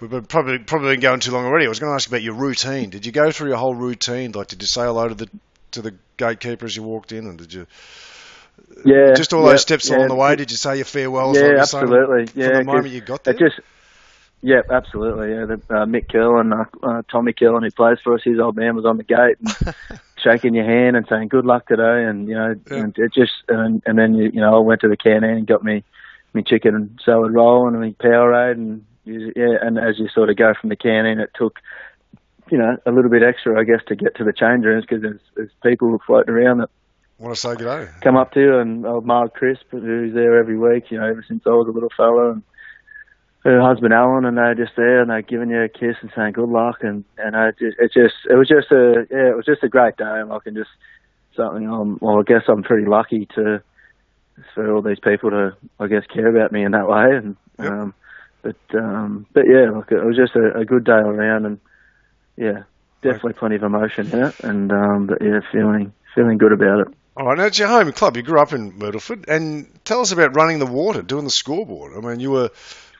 We've 0.00 0.10
been 0.10 0.24
probably 0.24 0.58
probably 0.58 0.94
been 0.94 1.00
going 1.00 1.20
too 1.20 1.30
long 1.32 1.46
already. 1.46 1.66
I 1.66 1.68
was 1.68 1.78
going 1.78 1.90
to 1.90 1.94
ask 1.94 2.08
you 2.10 2.14
about 2.14 2.22
your 2.22 2.34
routine. 2.34 2.90
Did 2.90 3.06
you 3.06 3.12
go 3.12 3.30
through 3.30 3.48
your 3.48 3.56
whole 3.58 3.74
routine? 3.74 4.32
Like, 4.32 4.48
did 4.48 4.60
you 4.62 4.66
say 4.66 4.82
hello 4.82 5.08
to 5.08 5.14
the 5.14 5.28
to 5.72 5.82
the 5.82 5.94
gatekeeper 6.16 6.64
as 6.66 6.74
you 6.76 6.82
walked 6.82 7.12
in, 7.12 7.26
and 7.26 7.38
did 7.38 7.52
you 7.52 7.66
Yeah, 8.84 9.14
just 9.14 9.32
all 9.32 9.44
yeah, 9.44 9.50
those 9.50 9.62
steps 9.62 9.88
yeah. 9.88 9.96
along 9.96 10.08
the 10.08 10.14
way? 10.16 10.36
Did 10.36 10.50
you 10.50 10.56
say 10.56 10.76
your 10.76 10.84
farewells? 10.84 11.36
Yeah, 11.36 11.46
you 11.46 11.52
were 11.56 11.62
saying 11.64 11.84
absolutely. 11.84 12.26
From 12.26 12.40
Yeah, 12.42 12.58
the 12.58 12.64
moment 12.64 12.94
you 12.94 13.00
got 13.00 13.24
there. 13.24 13.34
It 13.34 13.38
just, 13.38 13.60
yeah, 14.42 14.60
absolutely. 14.70 15.30
Yeah, 15.30 15.44
the, 15.46 15.54
uh, 15.70 15.86
Mick 15.86 16.06
Killen, 16.08 16.52
uh, 16.52 16.86
uh, 16.86 17.02
Tommy 17.10 17.32
Killen, 17.32 17.62
who 17.64 17.70
plays 17.70 17.98
for 18.02 18.14
us, 18.14 18.20
his 18.24 18.38
old 18.38 18.56
man 18.56 18.76
was 18.76 18.84
on 18.84 18.96
the 18.96 19.02
gate 19.04 19.36
and 19.40 19.74
shaking 20.22 20.54
your 20.54 20.64
hand 20.64 20.96
and 20.96 21.06
saying 21.08 21.28
good 21.28 21.46
luck 21.46 21.66
today, 21.66 22.04
and 22.04 22.28
you 22.28 22.34
know, 22.34 22.54
Yeah. 22.70 22.76
and 22.78 22.98
it 22.98 23.12
just, 23.14 23.32
and, 23.48 23.82
and 23.86 23.98
then 23.98 24.14
you, 24.14 24.30
you 24.32 24.40
know, 24.40 24.56
I 24.56 24.60
went 24.60 24.80
to 24.82 24.88
the 24.88 24.96
canteen 24.96 25.30
and 25.30 25.46
got 25.46 25.64
me, 25.64 25.82
me 26.34 26.42
chicken 26.42 26.74
and 26.74 27.00
salad 27.04 27.32
roll 27.32 27.66
and 27.66 27.80
me 27.80 27.94
Powerade, 27.98 28.52
and 28.52 28.84
yeah, 29.04 29.56
and 29.62 29.78
as 29.78 29.98
you 29.98 30.08
sort 30.08 30.30
of 30.30 30.36
go 30.36 30.52
from 30.60 30.68
the 30.70 30.76
canteen, 30.76 31.18
it 31.20 31.30
took. 31.34 31.58
You 32.48 32.58
know, 32.58 32.76
a 32.86 32.92
little 32.92 33.10
bit 33.10 33.24
extra, 33.24 33.58
I 33.60 33.64
guess, 33.64 33.80
to 33.88 33.96
get 33.96 34.14
to 34.18 34.24
the 34.24 34.32
change 34.32 34.64
rooms 34.64 34.84
because 34.88 35.02
there's, 35.02 35.18
there's 35.34 35.50
people 35.64 35.98
floating 36.06 36.32
around 36.32 36.58
that 36.58 36.70
Want 37.18 37.34
to 37.34 37.40
say 37.40 37.56
good 37.56 37.64
day? 37.64 37.90
come 38.02 38.16
up 38.16 38.30
to 38.34 38.40
you 38.40 38.58
and 38.60 38.86
old 38.86 39.04
Mark 39.04 39.34
Crisp, 39.34 39.64
who's 39.72 40.14
there 40.14 40.38
every 40.38 40.56
week, 40.56 40.84
you 40.92 40.96
know, 41.00 41.06
ever 41.08 41.24
since 41.26 41.42
I 41.44 41.48
was 41.50 41.66
a 41.66 41.72
little 41.72 41.90
fella, 41.96 42.30
and 42.34 42.42
her 43.46 43.60
husband 43.60 43.94
Alan, 43.94 44.24
and 44.24 44.36
they're 44.36 44.54
just 44.54 44.76
there 44.76 45.00
and 45.00 45.10
they're 45.10 45.22
giving 45.22 45.50
you 45.50 45.62
a 45.62 45.68
kiss 45.68 45.96
and 46.00 46.10
saying 46.14 46.32
good 46.32 46.48
luck, 46.48 46.78
and 46.82 47.04
and 47.16 47.36
I 47.36 47.52
just, 47.52 47.78
it 47.78 47.92
just, 47.92 48.14
it 48.28 48.34
was 48.34 48.48
just 48.48 48.70
a, 48.72 49.06
yeah, 49.10 49.30
it 49.30 49.36
was 49.36 49.46
just 49.46 49.62
a 49.62 49.68
great 49.68 49.96
day, 49.96 50.04
and 50.04 50.32
I 50.32 50.38
can 50.40 50.54
just 50.54 50.70
something. 51.36 51.68
Um, 51.68 51.98
well, 52.00 52.18
I 52.18 52.22
guess 52.22 52.42
I'm 52.48 52.62
pretty 52.62 52.86
lucky 52.86 53.26
to 53.36 53.62
for 54.54 54.74
all 54.74 54.82
these 54.82 55.00
people 55.00 55.30
to, 55.30 55.56
I 55.80 55.86
guess, 55.86 56.02
care 56.12 56.28
about 56.28 56.52
me 56.52 56.64
in 56.64 56.72
that 56.72 56.88
way, 56.88 57.16
and 57.16 57.36
Yep. 57.58 57.72
um, 57.72 57.94
but 58.42 58.56
um, 58.74 59.26
but 59.32 59.44
yeah, 59.48 59.70
look, 59.70 59.90
it 59.90 60.04
was 60.04 60.16
just 60.16 60.36
a, 60.36 60.58
a 60.58 60.64
good 60.64 60.84
day 60.84 60.92
around, 60.92 61.46
and 61.46 61.58
yeah, 62.36 62.64
definitely 63.00 63.32
plenty 63.32 63.56
of 63.56 63.62
emotion 63.62 64.10
in 64.12 64.24
it, 64.24 64.40
and 64.40 64.70
um, 64.72 65.06
but 65.06 65.22
yeah, 65.22 65.40
feeling 65.52 65.92
feeling 66.14 66.36
good 66.38 66.52
about 66.52 66.80
it. 66.80 66.88
All 67.16 67.26
right, 67.26 67.38
now 67.38 67.44
it's 67.46 67.58
your 67.58 67.68
home 67.68 67.90
club. 67.92 68.16
You 68.16 68.22
grew 68.22 68.38
up 68.40 68.52
in 68.52 68.72
Myrtleford, 68.78 69.24
and 69.28 69.68
tell 69.84 70.00
us 70.00 70.12
about 70.12 70.36
running 70.36 70.58
the 70.58 70.66
water, 70.66 71.00
doing 71.00 71.24
the 71.24 71.30
scoreboard. 71.30 71.92
I 71.96 72.06
mean, 72.06 72.20
you 72.20 72.30
were 72.30 72.50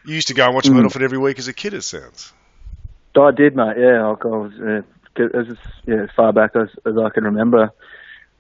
you 0.07 0.15
used 0.15 0.29
to 0.29 0.35
go 0.35 0.47
and 0.47 0.55
watch 0.55 0.67
Mm. 0.67 0.75
Myrtleford 0.77 1.03
every 1.03 1.19
week 1.19 1.39
as 1.39 1.49
a 1.49 1.53
kid. 1.53 1.75
It 1.75 1.83
sounds. 1.83 2.33
I 3.17 3.31
did, 3.31 3.57
mate. 3.57 3.77
Yeah, 3.79 4.07
I 4.07 4.27
was 4.27 4.53
uh, 4.61 4.83
as 5.23 5.47
yeah, 5.87 6.03
as 6.03 6.11
far 6.15 6.33
back 6.33 6.51
as, 6.55 6.69
as 6.85 6.95
I 6.99 7.09
can 7.11 7.25
remember. 7.25 7.71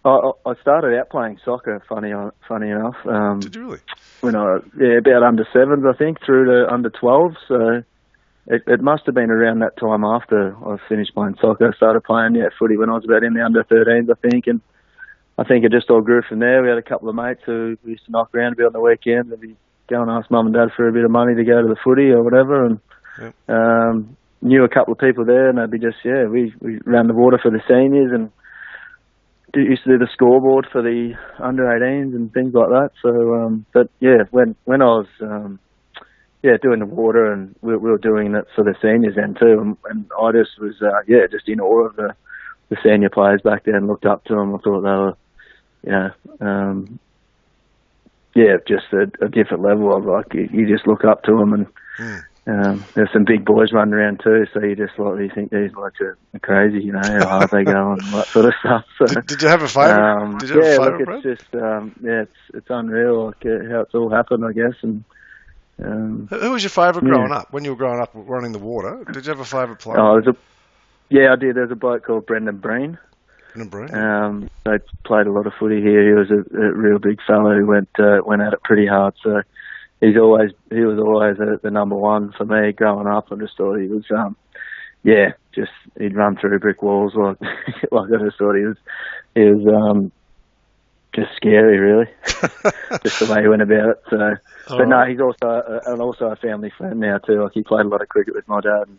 I, 0.04 0.30
I 0.44 0.54
started 0.60 0.96
out 0.98 1.10
playing 1.10 1.40
soccer. 1.44 1.82
Funny, 1.88 2.12
funny 2.46 2.70
enough. 2.70 2.96
Um, 3.06 3.40
Did 3.40 3.56
you 3.56 3.62
really? 3.62 3.80
When 4.20 4.36
I 4.36 4.58
yeah 4.78 4.98
about 4.98 5.22
under 5.22 5.46
sevens, 5.52 5.84
I 5.84 5.96
think, 5.96 6.18
through 6.24 6.44
to 6.46 6.72
under 6.72 6.90
twelve. 6.90 7.36
So 7.48 7.82
it, 8.46 8.62
it 8.66 8.80
must 8.80 9.06
have 9.06 9.14
been 9.14 9.30
around 9.30 9.60
that 9.60 9.76
time 9.76 10.04
after 10.04 10.54
I 10.64 10.76
finished 10.88 11.14
playing 11.14 11.36
soccer. 11.40 11.70
I 11.72 11.76
started 11.76 12.04
playing 12.04 12.36
yeah 12.36 12.48
footy 12.58 12.76
when 12.76 12.90
I 12.90 12.94
was 12.94 13.04
about 13.04 13.24
in 13.24 13.34
the 13.34 13.44
under 13.44 13.64
13s, 13.64 14.08
I 14.10 14.28
think, 14.28 14.46
and 14.46 14.60
I 15.36 15.44
think 15.44 15.64
it 15.64 15.72
just 15.72 15.90
all 15.90 16.00
grew 16.00 16.22
from 16.22 16.38
there. 16.38 16.62
We 16.62 16.68
had 16.68 16.78
a 16.78 16.82
couple 16.82 17.08
of 17.08 17.14
mates 17.16 17.40
who 17.44 17.76
we 17.84 17.92
used 17.92 18.04
to 18.06 18.12
knock 18.12 18.34
around 18.34 18.52
a 18.52 18.56
bit 18.56 18.66
on 18.66 18.72
the 18.72 18.80
weekend. 18.80 19.38
Be 19.40 19.56
go 19.88 20.02
and 20.02 20.10
ask 20.10 20.30
mum 20.30 20.46
and 20.46 20.54
dad 20.54 20.68
for 20.76 20.88
a 20.88 20.92
bit 20.92 21.04
of 21.04 21.10
money 21.10 21.34
to 21.34 21.44
go 21.44 21.62
to 21.62 21.68
the 21.68 21.76
footy 21.82 22.10
or 22.10 22.22
whatever, 22.22 22.66
and 22.66 22.80
Yep. 23.18 23.34
um, 23.48 24.16
knew 24.42 24.62
a 24.64 24.68
couple 24.68 24.92
of 24.92 24.98
people 24.98 25.24
there, 25.24 25.48
and 25.48 25.56
they'd 25.58 25.70
be 25.70 25.78
just 25.78 25.96
yeah, 26.04 26.24
we 26.26 26.52
we 26.60 26.80
ran 26.84 27.06
the 27.06 27.14
water 27.14 27.38
for 27.42 27.50
the 27.50 27.62
seniors 27.66 28.12
and 28.12 28.30
used 29.54 29.84
to 29.84 29.90
do 29.90 29.98
the 29.98 30.08
scoreboard 30.12 30.66
for 30.70 30.82
the 30.82 31.14
under 31.38 31.64
18s 31.64 32.14
and 32.14 32.32
things 32.32 32.52
like 32.54 32.68
that. 32.68 32.90
So, 33.02 33.34
um, 33.34 33.64
but 33.72 33.88
yeah, 34.00 34.24
when 34.30 34.54
when 34.64 34.82
I 34.82 34.86
was 34.86 35.06
um, 35.20 35.58
yeah 36.42 36.56
doing 36.60 36.80
the 36.80 36.86
water 36.86 37.32
and 37.32 37.54
we, 37.62 37.76
we 37.76 37.90
were 37.90 37.98
doing 37.98 38.34
it 38.34 38.46
for 38.54 38.64
the 38.64 38.74
seniors 38.82 39.16
then 39.16 39.34
too, 39.34 39.58
and, 39.60 39.76
and 39.88 40.10
I 40.20 40.32
just 40.32 40.58
was 40.60 40.74
uh, 40.82 41.00
yeah 41.06 41.26
just 41.30 41.48
in 41.48 41.60
awe 41.60 41.86
of 41.86 41.96
the 41.96 42.14
the 42.68 42.76
senior 42.82 43.10
players 43.10 43.40
back 43.42 43.64
then. 43.64 43.86
Looked 43.86 44.06
up 44.06 44.24
to 44.24 44.34
them. 44.34 44.54
I 44.54 44.58
thought 44.58 44.80
they 44.82 44.88
were 44.88 45.16
yeah. 45.86 46.08
Um, 46.40 46.98
yeah, 48.36 48.56
just 48.68 48.84
a, 48.92 49.10
a 49.24 49.28
different 49.28 49.62
level 49.64 49.96
of 49.96 50.04
like 50.04 50.32
you, 50.34 50.48
you 50.52 50.68
just 50.68 50.86
look 50.86 51.04
up 51.04 51.22
to 51.24 51.32
them 51.36 51.52
and 51.54 51.66
Hmm. 51.98 52.18
um, 52.46 52.84
there's 52.94 53.08
some 53.12 53.24
big 53.24 53.44
boys 53.46 53.72
running 53.72 53.94
around 53.94 54.20
too, 54.22 54.44
so 54.52 54.60
you 54.60 54.76
just 54.76 54.98
like 54.98 55.18
you 55.18 55.30
think 55.34 55.50
these 55.50 55.72
blokes 55.72 55.98
are 56.02 56.18
crazy, 56.42 56.84
you 56.84 56.92
know, 56.92 57.00
how 57.02 57.26
hard 57.26 57.50
they 57.50 57.64
go 57.64 57.92
and 57.92 58.00
that 58.12 58.28
sort 58.28 58.44
of 58.44 58.54
stuff. 58.60 58.84
So, 58.98 59.06
Did, 59.06 59.26
did 59.26 59.42
you 59.42 59.48
have 59.48 59.62
a 59.62 59.68
favourite? 59.68 60.04
um, 60.22 60.38
did 60.38 60.50
you 60.50 60.56
have 60.56 60.64
yeah, 60.64 60.78
a 60.78 60.84
look, 60.84 61.00
it's 61.00 61.22
just 61.22 61.54
um, 61.54 61.94
yeah, 62.02 62.22
it's 62.22 62.36
it's 62.54 62.66
unreal 62.70 63.26
like 63.26 63.46
uh, 63.46 63.64
how 63.70 63.80
it's 63.80 63.94
all 63.94 64.10
happened, 64.10 64.44
I 64.44 64.52
guess. 64.52 64.74
And 64.82 65.04
um, 65.82 66.28
Who 66.30 66.50
was 66.52 66.62
your 66.62 66.70
favourite 66.70 67.04
yeah. 67.04 67.10
growing 67.14 67.32
up? 67.32 67.52
When 67.52 67.64
you 67.64 67.70
were 67.70 67.76
growing 67.76 68.00
up 68.00 68.10
running 68.14 68.52
the 68.52 68.58
water, 68.58 69.04
did 69.10 69.24
you 69.26 69.30
have 69.30 69.40
a 69.40 69.44
favourite 69.44 69.80
player? 69.80 69.98
oh, 69.98 70.20
there's 70.20 70.34
a 70.34 70.36
yeah, 71.08 71.32
I 71.32 71.36
did. 71.36 71.56
There's 71.56 71.70
a 71.70 71.76
bloke 71.76 72.04
called 72.04 72.26
Brendan 72.26 72.58
Breen. 72.58 72.98
Um, 73.92 74.50
they 74.64 74.78
played 75.04 75.26
a 75.26 75.32
lot 75.32 75.46
of 75.46 75.54
footy 75.58 75.80
here. 75.80 76.06
He 76.06 76.14
was 76.14 76.30
a, 76.30 76.56
a 76.56 76.72
real 76.72 76.98
big 76.98 77.20
fellow 77.26 77.54
who 77.54 77.66
went 77.66 77.88
uh, 77.98 78.20
went 78.24 78.42
at 78.42 78.52
it 78.52 78.62
pretty 78.62 78.86
hard. 78.86 79.14
So 79.22 79.42
he's 80.00 80.16
always 80.16 80.52
he 80.70 80.80
was 80.80 80.98
always 80.98 81.38
a, 81.38 81.58
the 81.62 81.70
number 81.70 81.96
one 81.96 82.32
for 82.32 82.44
me 82.44 82.72
growing 82.72 83.06
up. 83.06 83.28
I 83.30 83.36
just 83.36 83.56
thought 83.56 83.76
he 83.76 83.86
was, 83.86 84.04
um, 84.10 84.36
yeah, 85.02 85.32
just 85.54 85.72
he'd 85.98 86.16
run 86.16 86.36
through 86.36 86.58
brick 86.60 86.82
walls 86.82 87.14
like 87.14 87.40
like 87.92 88.10
I 88.12 88.24
just 88.24 88.38
thought 88.38 88.56
he 88.56 88.64
was 88.64 88.76
he 89.34 89.44
was 89.44 89.66
um, 89.66 90.12
just 91.14 91.34
scary, 91.36 91.78
really, 91.78 92.06
just 93.02 93.20
the 93.20 93.32
way 93.32 93.42
he 93.42 93.48
went 93.48 93.62
about 93.62 93.90
it. 93.90 94.02
So, 94.10 94.34
but 94.76 94.88
no, 94.88 95.04
he's 95.06 95.20
also 95.20 95.46
a, 95.46 95.92
and 95.92 96.02
also 96.02 96.26
a 96.26 96.36
family 96.36 96.70
friend 96.76 97.00
now 97.00 97.18
too. 97.18 97.42
Like 97.42 97.52
he 97.52 97.62
played 97.62 97.86
a 97.86 97.88
lot 97.88 98.02
of 98.02 98.08
cricket 98.08 98.34
with 98.34 98.46
my 98.48 98.60
dad. 98.60 98.84
And, 98.88 98.98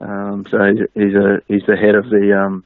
um, 0.00 0.46
so 0.48 0.58
he's, 0.64 0.86
he's 0.94 1.14
a 1.14 1.42
he's 1.48 1.66
the 1.66 1.76
head 1.76 1.96
of 1.96 2.08
the 2.08 2.38
um, 2.38 2.64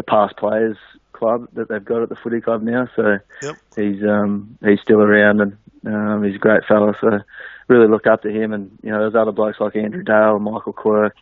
the 0.00 0.04
past 0.04 0.34
players 0.38 0.78
club 1.12 1.46
that 1.52 1.68
they've 1.68 1.84
got 1.84 2.02
at 2.02 2.08
the 2.08 2.16
footy 2.16 2.40
club 2.40 2.62
now. 2.62 2.88
So 2.96 3.18
Yep. 3.42 3.56
he's 3.76 4.02
um, 4.02 4.56
he's 4.64 4.80
still 4.80 5.02
around 5.02 5.40
and 5.42 5.56
um, 5.86 6.24
he's 6.24 6.36
a 6.36 6.38
great 6.38 6.64
fella. 6.66 6.94
So 7.00 7.20
really 7.68 7.86
look 7.88 8.06
up 8.06 8.22
to 8.22 8.30
him. 8.30 8.54
And 8.54 8.70
you 8.82 8.90
know, 8.90 9.00
there's 9.00 9.14
other 9.14 9.32
blokes 9.32 9.60
like 9.60 9.76
Andrew 9.76 10.02
Dale, 10.02 10.38
Michael 10.38 10.72
Quirk, 10.72 11.14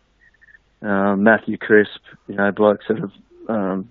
um, 0.82 1.24
Matthew 1.24 1.58
Crisp. 1.58 2.00
You 2.28 2.36
know, 2.36 2.52
blokes 2.52 2.84
that 2.88 2.98
have 2.98 3.12
um, 3.48 3.88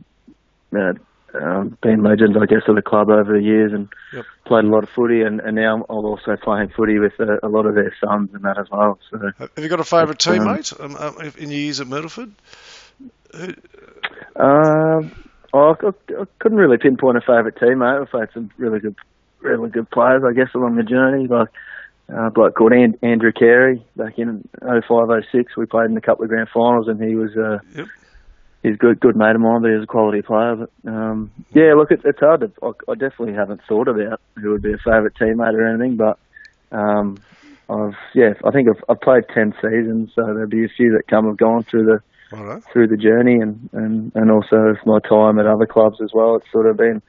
uh, 0.73 0.93
um, 1.34 1.78
been 1.82 2.04
legends, 2.04 2.38
I 2.41 2.45
guess, 2.45 2.63
of 2.67 2.76
the 2.76 2.82
club 2.82 3.10
over 3.10 3.34
the 3.34 3.43
years 3.43 3.73
and 3.73 3.89
Yep. 4.13 4.26
played 4.45 4.63
a 4.63 4.69
lot 4.69 4.84
of 4.84 4.89
footy. 4.89 5.21
And, 5.23 5.41
and 5.41 5.58
now 5.58 5.76
I'm 5.76 5.82
also 5.84 6.38
playing 6.38 6.69
footy 6.69 7.00
with 7.00 7.19
a, 7.19 7.39
a 7.43 7.50
lot 7.50 7.65
of 7.65 7.76
their 7.76 7.93
sons 8.00 8.30
and 8.34 8.43
that 8.45 8.58
as 8.58 8.67
well. 8.71 9.00
So. 9.12 9.32
Have 9.38 9.50
you 9.58 9.67
got 9.67 9.82
a 9.82 9.84
favourite 9.84 10.26
Um, 10.26 10.38
teammate 10.38 10.80
um, 10.80 10.95
um, 10.95 11.19
in 11.38 11.50
your 11.50 11.60
years 11.60 11.82
at 11.82 11.88
Myrtleford? 11.88 12.32
Um, 14.36 15.12
I, 15.54 15.58
I, 15.58 15.90
I 16.20 16.26
couldn't 16.40 16.58
really 16.58 16.78
pinpoint 16.78 17.18
a 17.18 17.22
favourite 17.22 17.56
teammate. 17.56 18.02
I've 18.02 18.20
had 18.20 18.30
some 18.34 18.52
really 18.58 18.80
good, 18.80 18.96
really 19.40 19.70
good 19.70 19.90
players, 19.90 20.24
I 20.24 20.34
guess, 20.34 20.54
along 20.54 20.76
the 20.76 20.84
journey. 20.84 21.28
Like 21.28 21.50
uh, 22.12 22.28
a 22.28 22.32
bloke 22.32 22.56
called 22.56 22.74
and, 22.74 22.98
Andrew 23.02 23.32
Carey 23.32 23.86
back 23.96 24.18
in 24.18 24.48
05, 24.62 25.26
06. 25.32 25.58
We 25.58 25.66
played 25.66 25.90
in 25.90 25.98
a 25.98 26.02
couple 26.02 26.24
of 26.24 26.30
grand 26.30 26.50
finals, 26.54 26.88
and 26.88 27.02
he 27.02 27.16
was 27.16 27.36
uh, 27.36 27.60
Yep. 27.76 27.88
he's 28.63 28.76
a 28.76 28.78
good, 28.78 29.00
good 29.00 29.16
mate 29.16 29.36
of 29.36 29.42
mine, 29.42 29.62
but 29.62 29.72
he's 29.72 29.84
a 29.84 29.88
quality 29.88 30.22
player. 30.22 30.56
But 30.56 30.90
um, 30.90 31.32
yeah, 31.54 31.74
look, 31.74 31.92
it, 31.92 32.02
it's 32.06 32.20
hard 32.20 32.42
to. 32.42 32.52
I, 32.62 32.92
I 32.92 32.96
definitely 32.96 33.34
haven't 33.34 33.62
thought 33.68 33.88
about 33.88 34.22
who 34.36 34.52
would 34.52 34.62
be 34.62 34.74
a 34.74 34.78
favourite 34.78 35.16
teammate 35.16 35.54
or 35.54 35.68
anything, 35.68 35.96
but. 35.98 36.20
Um, 36.70 37.18
I've 37.70 37.96
yeah, 38.13 38.34
I 38.46 38.52
think 38.52 38.70
I've, 38.70 38.84
I've 38.88 39.02
played 39.02 39.26
ten 39.34 39.54
seasons, 39.62 40.12
so 40.16 40.24
there'll 40.24 40.48
be 40.48 40.63
a 40.63 40.70
few 40.70 40.94
that 40.94 41.08
come 41.08 41.26
have 41.26 41.36
gone 41.36 41.63
through 41.63 41.86
the 41.86 42.02
Righto. 42.32 42.62
through 42.72 42.88
the 42.88 42.98
journey 42.98 43.36
and, 43.42 43.70
and, 43.74 44.12
and 44.16 44.32
also 44.32 44.76
my 44.86 45.00
time 45.00 45.40
at 45.40 45.46
other 45.48 45.66
clubs 45.66 45.98
as 46.04 46.12
well. 46.13 46.36
It's 46.36 46.52
sort 46.52 46.68
of 46.68 46.78
been, 46.78 47.02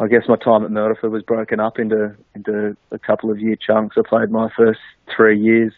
I 0.00 0.08
guess 0.08 0.22
my 0.28 0.36
time 0.36 0.64
at 0.64 0.70
Myrtleford 0.70 1.10
was 1.12 1.22
broken 1.22 1.60
up 1.60 1.78
into 1.78 2.14
into 2.34 2.76
a 2.90 2.98
couple 2.98 3.30
of 3.30 3.38
year 3.40 3.56
chunks. 3.56 3.96
I 3.98 4.02
played 4.08 4.30
my 4.30 4.48
first 4.56 4.80
three 5.16 5.38
years, 5.40 5.72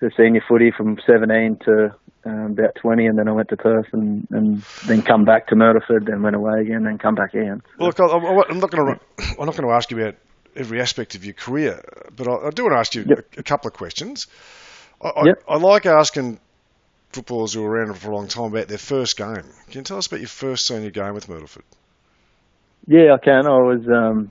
the 0.00 0.10
senior 0.16 0.42
footy 0.48 0.70
from 0.70 0.98
17 1.06 1.58
to 1.66 1.94
um, 2.26 2.52
about 2.52 2.74
20, 2.76 3.04
and 3.04 3.18
then 3.18 3.28
I 3.28 3.32
went 3.32 3.50
to 3.50 3.56
Perth 3.58 3.88
and, 3.92 4.26
and 4.30 4.62
then 4.86 5.02
come 5.02 5.26
back 5.26 5.48
to 5.48 5.54
Myrtleford, 5.56 6.06
then 6.06 6.22
went 6.22 6.34
away 6.36 6.62
again, 6.62 6.84
then 6.84 6.96
come 6.96 7.14
back 7.14 7.34
again. 7.34 7.60
Well, 7.78 7.88
look, 7.88 8.00
I- 8.00 8.50
I'm 8.50 8.60
not 8.60 8.70
going 8.70 8.94
to. 9.18 9.24
I'm 9.38 9.44
not 9.44 9.56
going 9.56 9.68
to 9.68 9.74
ask 9.74 9.90
you 9.90 10.00
about 10.00 10.14
every 10.56 10.80
aspect 10.80 11.14
of 11.16 11.24
your 11.26 11.34
career, 11.34 11.82
but 12.16 12.26
I, 12.26 12.46
I 12.46 12.50
do 12.50 12.62
want 12.62 12.74
to 12.74 12.78
ask 12.78 12.94
you 12.94 13.04
Yep. 13.06 13.18
a, 13.36 13.40
a 13.40 13.42
couple 13.42 13.68
of 13.68 13.74
questions. 13.74 14.26
I, 15.02 15.08
I, 15.08 15.24
I 15.48 15.56
like 15.58 15.84
asking 15.84 16.38
footballers 17.14 17.54
who 17.54 17.64
are 17.64 17.70
around 17.70 17.96
for 17.96 18.10
a 18.10 18.14
long 18.14 18.28
time 18.28 18.46
about 18.46 18.68
their 18.68 18.78
first 18.78 19.16
game. 19.16 19.44
Can 19.70 19.80
you 19.80 19.82
tell 19.82 19.98
us 19.98 20.06
about 20.06 20.20
your 20.20 20.28
first 20.28 20.66
senior 20.66 20.90
game 20.90 21.14
with 21.14 21.28
Myrtleford? 21.28 21.62
Yeah, 22.86 23.14
I 23.14 23.18
can. 23.18 23.46
I 23.46 23.58
was, 23.58 23.86
um, 23.88 24.30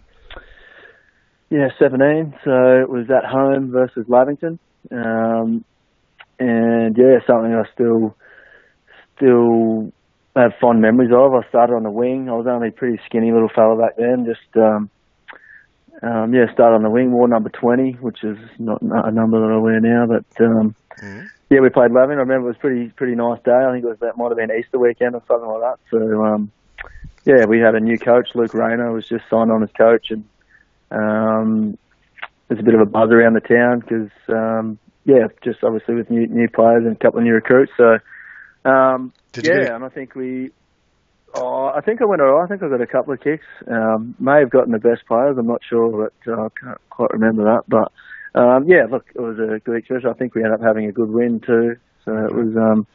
yeah, 1.50 1.70
17. 1.80 2.36
So 2.44 2.82
it 2.82 2.90
was 2.90 3.10
at 3.10 3.26
home 3.26 3.72
versus 3.72 4.06
Lavington. 4.08 4.60
Um, 4.92 5.64
and 6.40 6.98
yeah, 6.98 7.20
something 7.26 7.54
I 7.54 7.64
still, 7.74 8.16
still 9.16 9.92
have 10.36 10.54
fond 10.60 10.82
memories 10.82 11.12
of. 11.14 11.34
I 11.34 11.48
started 11.48 11.74
on 11.74 11.84
the 11.84 11.92
wing. 11.92 12.30
I 12.30 12.34
was 12.34 12.48
only 12.48 12.68
a 12.68 12.72
pretty 12.72 13.00
skinny 13.06 13.32
little 13.32 13.50
fella 13.50 13.78
back 13.78 13.96
then. 13.98 14.26
Just, 14.26 14.58
um, 14.58 14.90
um, 16.02 16.34
yeah, 16.34 16.52
started 16.52 16.76
on 16.76 16.84
the 16.84 16.90
wing, 16.90 17.12
wore 17.12 17.28
number 17.28 17.50
20, 17.50 17.94
which 17.94 18.24
is 18.24 18.38
not 18.60 18.82
a 18.82 19.12
number 19.12 19.40
that 19.40 19.54
I 19.54 19.58
wear 19.58 19.80
now, 19.80 20.06
but, 20.06 20.46
um, 20.46 20.76
Mhm. 21.00 21.30
Yeah, 21.54 21.60
we 21.60 21.70
played 21.70 21.92
Lavington. 21.92 22.18
I 22.18 22.22
remember 22.22 22.48
it 22.48 22.54
was 22.54 22.58
pretty, 22.58 22.90
pretty 22.90 23.14
nice 23.14 23.40
day. 23.44 23.52
I 23.52 23.72
think 23.72 23.86
it 23.86 23.88
was 23.88 24.00
that 24.00 24.18
might 24.18 24.30
have 24.30 24.38
been 24.38 24.58
Easter 24.58 24.80
weekend 24.80 25.14
or 25.14 25.22
something 25.28 25.48
like 25.48 25.62
that. 25.62 25.78
So, 25.92 26.26
um, 26.26 26.52
yeah, 27.26 27.46
we 27.46 27.60
had 27.60 27.76
a 27.76 27.80
new 27.80 28.00
coach, 28.00 28.30
Luke 28.34 28.56
Rayner, 28.56 28.92
was 28.92 29.08
just 29.08 29.26
signed 29.30 29.52
on 29.52 29.62
as 29.62 29.70
coach, 29.78 30.10
and 30.10 30.26
um, 30.90 31.78
there's 32.48 32.60
a 32.60 32.64
bit 32.64 32.74
of 32.74 32.82
a 32.82 32.86
buzz 32.86 33.12
around 33.12 33.36
the 33.36 33.40
town 33.40 33.80
because, 33.82 34.10
um, 34.30 34.80
yeah, 35.06 35.28
just 35.44 35.64
obviously 35.64 35.94
with 35.94 36.10
new 36.10 36.26
new 36.26 36.50
players 36.50 36.86
and 36.86 36.96
a 36.96 37.00
couple 37.00 37.20
of 37.20 37.26
new 37.26 37.34
recruits. 37.34 37.72
So, 37.78 38.00
um, 38.66 39.14
yeah, 39.36 39.42
get 39.42 39.72
and 39.74 39.86
I 39.86 39.90
think 39.90 40.16
we, 40.16 40.50
oh, 41.36 41.68
I 41.68 41.82
think 41.82 42.02
I 42.02 42.06
went 42.06 42.22
alright. 42.22 42.46
I 42.46 42.48
think 42.48 42.64
I 42.64 42.70
got 42.70 42.82
a 42.82 42.88
couple 42.88 43.14
of 43.14 43.22
kicks. 43.22 43.46
Um, 43.68 44.16
may 44.20 44.40
have 44.40 44.50
gotten 44.50 44.72
the 44.72 44.80
best 44.80 45.06
players. 45.08 45.38
I'm 45.38 45.48
not 45.48 45.62
sure, 45.70 46.10
but 46.10 46.32
uh, 46.32 46.46
I 46.46 46.48
can't 46.60 46.90
quite 46.90 47.12
remember 47.12 47.44
that. 47.44 47.64
But 47.68 47.92
um, 48.36 48.68
yeah, 48.68 48.86
look, 48.90 49.06
it 49.14 49.22
was 49.22 49.38
a 49.40 49.60
good 49.60 49.78
experience. 49.78 50.08
I 50.10 50.18
think 50.18 50.36
we 50.36 50.44
ended 50.44 50.60
up 50.60 50.66
having 50.66 50.86
a 50.86 50.92
good 50.92 51.10
win 51.10 51.40
too. 51.40 51.78
So 52.06 52.12
it 52.18 52.34
was, 52.34 52.56
um, 52.58 52.88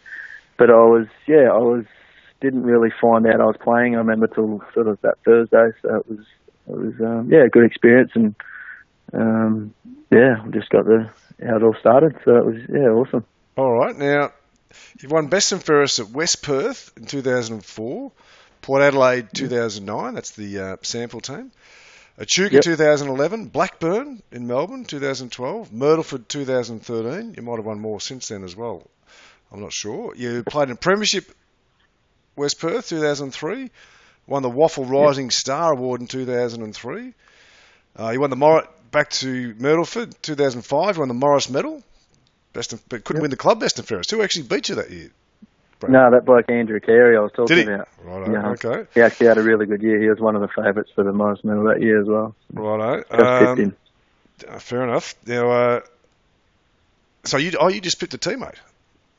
but 0.57 0.71
I 0.71 0.85
was, 0.85 1.07
yeah, 1.27 1.51
I 1.51 1.59
was 1.59 1.85
didn't 2.41 2.63
really 2.63 2.91
find 3.01 3.27
out 3.27 3.41
I 3.41 3.45
was 3.45 3.57
playing. 3.61 3.95
I 3.95 3.99
remember 3.99 4.27
till 4.27 4.63
sort 4.75 4.89
of 4.89 5.01
that 5.03 5.19
Thursday. 5.25 5.71
So 5.83 5.97
it 5.97 6.09
was, 6.09 6.27
it 6.69 6.77
was, 6.77 6.95
um, 7.01 7.29
yeah, 7.31 7.45
a 7.45 7.49
good 7.49 7.65
experience, 7.65 8.13
and 8.15 8.35
um, 9.13 9.75
yeah, 10.11 10.43
we 10.45 10.53
just 10.53 10.71
got 10.71 10.85
the 10.85 11.11
how 11.45 11.57
it 11.57 11.63
all 11.63 11.77
started. 11.79 12.17
So 12.25 12.37
it 12.37 12.45
was, 12.45 12.57
yeah, 12.69 12.89
awesome. 12.89 13.25
All 13.57 13.73
right. 13.73 13.97
Now, 13.97 14.33
you've 15.01 15.13
won 15.13 15.29
best 15.29 15.53
and 15.53 15.63
fairest 15.63 15.99
at 15.99 16.11
West 16.11 16.43
Perth 16.43 16.93
in 16.97 17.07
2004, 17.07 18.13
Port 18.63 18.83
Adelaide 18.83 19.29
2009. 19.33 20.15
That's 20.15 20.33
the 20.33 20.59
uh, 20.59 20.77
SANFL 20.77 21.23
team. 21.23 21.53
Echuca 22.21 22.55
Yep. 22.55 22.65
2011, 22.65 23.47
Blackburn 23.47 24.23
in 24.33 24.47
Melbourne 24.47 24.85
2012, 24.85 25.73
Myrtleford 25.73 26.27
2013. 26.29 27.35
You 27.37 27.43
might 27.43 27.57
have 27.57 27.65
won 27.65 27.79
more 27.81 28.01
since 28.01 28.29
then 28.29 28.43
as 28.45 28.57
well. 28.57 28.83
I'm 29.53 29.61
not 29.61 29.73
sure. 29.73 30.15
You 30.17 30.43
played 30.43 30.69
in 30.69 30.77
Premiership 30.77 31.33
West 32.37 32.59
Perth 32.61 32.89
2003, 32.89 33.71
won 34.27 34.43
the 34.43 34.51
WAFL 34.51 34.89
Rising 34.91 35.31
Star 35.31 35.73
Award 35.73 36.01
in 36.01 36.07
2003. 36.09 37.15
Uh, 37.99 38.11
you 38.11 38.21
won 38.21 38.31
the 38.31 38.37
Mor- 38.37 38.67
back 38.91 39.11
to 39.11 39.55
Myrtleford 39.55 40.15
2005. 40.23 40.99
Won 40.99 41.09
the 41.09 41.15
Morris 41.15 41.49
Medal, 41.49 41.83
best 42.53 42.75
but 42.89 43.05
couldn't 43.05 43.21
Yep. 43.21 43.23
win 43.23 43.31
the 43.31 43.37
club 43.37 43.61
best 43.61 43.79
and 43.79 43.87
fairest. 43.89 44.11
Who 44.11 44.23
actually 44.23 44.47
beat 44.49 44.69
you 44.69 44.75
that 44.77 44.91
year? 44.91 45.11
Brad? 45.81 45.93
No, 45.93 46.11
that 46.11 46.25
bloke 46.25 46.51
Andrew 46.51 46.81
Carey 46.81 47.17
I 47.17 47.21
was 47.21 47.33
talking 47.33 47.57
Did 47.57 47.67
he? 47.69 47.73
about. 47.75 47.89
Righto, 48.05 48.33
Yeah. 48.33 48.49
okay. 48.53 48.89
He 48.95 49.01
actually 49.01 49.27
had 49.29 49.39
a 49.39 49.43
really 49.43 49.67
good 49.67 49.83
year. 49.83 50.01
He 50.01 50.09
was 50.09 50.19
one 50.21 50.35
of 50.37 50.43
the 50.43 50.49
favourites 50.49 50.91
for 50.95 51.05
the 51.05 51.13
Morris 51.13 51.41
medal 51.45 51.65
that 51.65 51.81
year 51.83 52.01
as 52.01 52.07
well. 52.07 52.35
Righto. 52.53 53.03
Just 53.11 53.21
Um, 53.31 53.77
uh, 54.49 54.59
fair 54.59 54.83
enough. 54.83 55.15
Now, 55.27 55.51
uh, 55.51 55.81
so 57.25 57.37
you 57.37 57.53
oh 57.61 57.69
you 57.69 57.81
just 57.81 58.01
picked 58.01 58.15
a 58.15 58.19
teammate, 58.19 58.57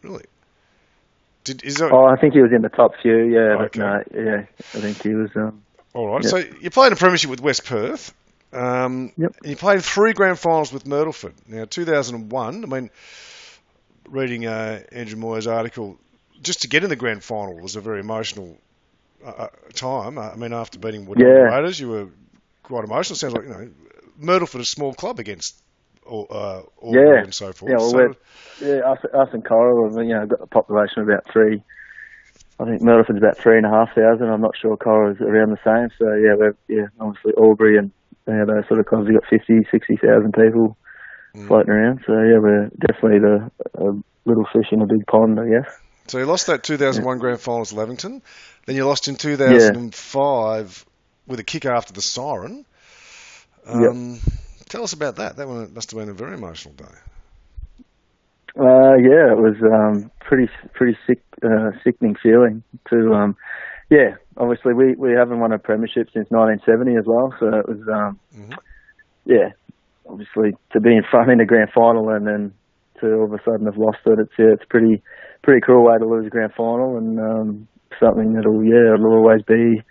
really? 0.01 0.23
Did 1.43 1.63
is 1.63 1.77
that 1.77 1.91
Oh, 1.91 2.05
I 2.05 2.15
think 2.17 2.33
he 2.33 2.41
was 2.41 2.51
in 2.51 2.61
the 2.61 2.69
top 2.69 2.91
few. 3.01 3.15
Yeah, 3.17 3.55
but 3.57 3.65
Okay. 3.67 3.79
no, 3.79 4.03
yeah, 4.13 4.45
I 4.75 4.79
think 4.81 5.01
he 5.01 5.09
was. 5.15 5.29
Um, 5.35 5.63
all 5.93 6.07
right? 6.13 6.23
yeah. 6.23 6.29
So 6.29 6.37
you 6.61 6.69
played 6.69 6.91
a 6.91 6.95
premiership 6.95 7.29
with 7.29 7.41
West 7.41 7.65
Perth. 7.65 8.13
Um, 8.51 9.11
Yep. 9.17 9.35
and 9.41 9.49
You 9.51 9.55
played 9.55 9.83
three 9.83 10.13
grand 10.13 10.39
finals 10.39 10.73
with 10.73 10.85
Myrtleford. 10.85 11.33
Now, 11.47 11.65
2001. 11.65 12.63
I 12.63 12.67
mean, 12.67 12.89
reading 14.07 14.45
uh, 14.47 14.81
Andrew 14.91 15.17
Moyer's 15.19 15.47
article, 15.47 15.97
just 16.41 16.61
to 16.61 16.67
get 16.67 16.83
in 16.83 16.89
the 16.89 16.95
grand 16.95 17.23
final 17.23 17.59
was 17.59 17.75
a 17.75 17.81
very 17.81 17.99
emotional 17.99 18.57
uh, 19.25 19.29
uh, 19.29 19.47
time. 19.73 20.17
Uh, 20.17 20.29
I 20.31 20.35
mean, 20.35 20.53
after 20.53 20.79
beating 20.79 21.05
Wodonga 21.05 21.19
Yeah. 21.21 21.55
Raiders, 21.55 21.79
you 21.79 21.89
were 21.89 22.07
quite 22.63 22.83
emotional. 22.83 23.15
Sounds 23.17 23.33
like 23.33 23.43
you 23.43 23.49
know, 23.49 23.69
Myrtleford, 24.21 24.61
is 24.61 24.67
a 24.67 24.75
small 24.75 24.93
club 24.93 25.19
against 25.19 25.61
all, 26.05 26.27
uh, 26.29 26.61
Albury 26.83 27.15
Yeah. 27.17 27.23
and 27.23 27.33
so 27.33 27.51
forth. 27.51 27.71
Yeah, 27.71 27.77
well, 27.77 28.13
so, 28.59 28.65
yeah, 28.65 28.79
us, 28.91 28.99
us 29.13 29.29
and 29.33 29.43
Corowa 29.43 29.95
have 29.95 30.05
you 30.07 30.13
know 30.13 30.25
got 30.25 30.41
a 30.41 30.47
population 30.47 31.01
of 31.01 31.09
about 31.09 31.25
three. 31.31 31.61
I 32.59 32.65
think 32.65 32.81
Myrtleford's 32.81 33.19
about 33.19 33.37
three 33.37 33.57
and 33.57 33.65
a 33.65 33.69
half 33.69 33.93
thousand. 33.95 34.27
I'm 34.29 34.41
not 34.41 34.55
sure 34.61 34.75
Corowa's 34.75 35.21
around 35.21 35.51
the 35.51 35.59
same. 35.63 35.89
So 35.97 36.13
yeah, 36.15 36.35
we're 36.35 36.55
yeah 36.67 36.87
obviously 36.99 37.33
Albury 37.37 37.77
and 37.77 37.91
yeah, 38.27 38.45
those 38.45 38.67
sort 38.67 38.79
of 38.79 38.85
clubs 38.85 39.07
have 39.07 39.15
got 39.21 39.29
50, 39.29 39.65
60,000 39.71 40.33
people 40.33 40.77
Mm. 41.35 41.47
floating 41.47 41.71
around. 41.71 42.01
So 42.07 42.13
yeah, 42.13 42.39
we're 42.39 42.69
definitely 42.79 43.19
the 43.19 43.51
a 43.75 43.93
little 44.25 44.47
fish 44.51 44.71
in 44.71 44.81
a 44.81 44.87
big 44.87 45.05
pond, 45.05 45.39
I 45.39 45.47
guess. 45.47 45.79
So 46.09 46.17
you 46.17 46.25
lost 46.25 46.47
that 46.47 46.63
2001 46.63 47.19
grand 47.19 47.39
finals 47.39 47.69
to 47.69 47.75
Lavington. 47.75 48.21
Then 48.65 48.75
you 48.75 48.85
lost 48.85 49.07
in 49.07 49.15
2005 49.15 50.85
with 51.27 51.39
a 51.39 51.43
kick 51.43 51.65
after 51.65 51.93
the 51.93 52.01
siren. 52.01 52.65
Um, 53.65 54.19
Tell 54.69 54.83
us 54.83 54.93
about 54.93 55.15
that. 55.17 55.37
That 55.37 55.47
one 55.47 55.73
must 55.73 55.91
have 55.91 55.99
been 55.99 56.09
a 56.09 56.13
very 56.13 56.35
emotional 56.35 56.75
day. 56.75 56.85
Uh, 58.59 58.95
yeah, 58.95 59.31
it 59.31 59.37
was 59.37 59.55
um, 59.63 60.11
pretty 60.19 60.51
pretty 60.73 60.97
sick, 61.07 61.21
uh, 61.43 61.71
sickening 61.83 62.15
feeling 62.21 62.63
to. 62.89 63.13
Um, 63.13 63.37
yeah, 63.89 64.15
obviously 64.37 64.73
we, 64.73 64.93
we 64.95 65.13
haven't 65.13 65.39
won 65.39 65.51
a 65.51 65.57
premiership 65.59 66.09
since 66.13 66.29
1970 66.29 66.97
as 66.97 67.05
well, 67.07 67.33
so 67.39 67.47
it 67.47 67.67
was. 67.67 67.79
Um, 67.87 68.19
Mhm. 68.37 68.57
Yeah, 69.25 69.51
obviously 70.07 70.55
to 70.71 70.79
be 70.79 70.95
in 70.95 71.03
front 71.03 71.29
in 71.31 71.37
the 71.37 71.45
grand 71.45 71.69
final 71.71 72.09
and 72.09 72.25
then 72.25 72.53
to 73.01 73.13
all 73.13 73.25
of 73.25 73.33
a 73.33 73.43
sudden 73.43 73.65
have 73.65 73.77
lost 73.77 73.99
it, 74.05 74.19
it's 74.19 74.33
yeah, 74.37 74.53
it's 74.53 74.65
pretty 74.69 75.01
pretty 75.43 75.61
cruel 75.61 75.85
way 75.85 75.97
to 75.97 76.05
lose 76.05 76.27
a 76.27 76.29
grand 76.29 76.53
final 76.55 76.97
and 76.97 77.19
um, 77.19 77.67
something 77.99 78.33
that'll 78.33 78.63
yeah 78.63 78.93
it'll 78.93 79.17
always 79.17 79.41
be 79.47 79.81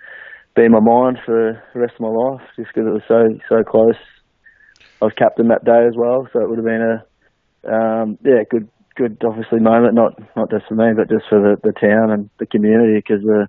be 0.57 0.65
in 0.65 0.73
my 0.73 0.81
mind 0.81 1.19
for 1.25 1.63
the 1.73 1.81
rest 1.81 1.95
of 1.95 2.01
my 2.01 2.13
life 2.13 2.43
just 2.57 2.69
because 2.75 2.87
it 2.87 2.97
was 2.97 3.07
so 3.09 3.23
so 3.49 3.63
close. 3.63 3.99
I 5.01 5.05
was 5.07 5.15
captain 5.17 5.49
that 5.49 5.65
day 5.65 5.87
as 5.87 5.95
well, 5.97 6.27
so 6.33 6.41
it 6.43 6.49
would 6.49 6.59
have 6.59 6.67
been 6.67 6.83
a 6.83 7.07
um, 7.65 8.19
yeah, 8.25 8.43
good, 8.49 8.69
good, 8.97 9.23
obviously 9.27 9.61
moment, 9.61 9.95
not 9.95 10.15
not 10.37 10.51
just 10.51 10.67
for 10.69 10.75
me, 10.75 10.93
but 10.97 11.09
just 11.09 11.29
for 11.29 11.41
the, 11.41 11.57
the 11.63 11.73
town 11.73 12.11
and 12.11 12.31
the 12.39 12.47
community, 12.47 12.97
because 12.97 13.25
uh, 13.27 13.47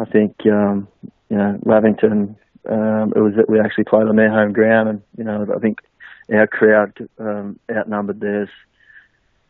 I 0.00 0.04
think 0.06 0.36
um, 0.46 0.88
you 1.28 1.36
know 1.36 1.58
Lavington, 1.64 2.36
um, 2.70 3.12
it 3.14 3.20
was 3.20 3.34
that 3.36 3.48
we 3.48 3.60
actually 3.60 3.84
played 3.84 4.08
on 4.08 4.16
their 4.16 4.30
home 4.30 4.52
ground, 4.52 4.88
and 4.88 5.02
you 5.18 5.24
know 5.24 5.46
I 5.54 5.58
think 5.58 5.78
our 6.32 6.46
crowd 6.46 6.96
um, 7.18 7.58
outnumbered 7.70 8.20
theirs 8.20 8.48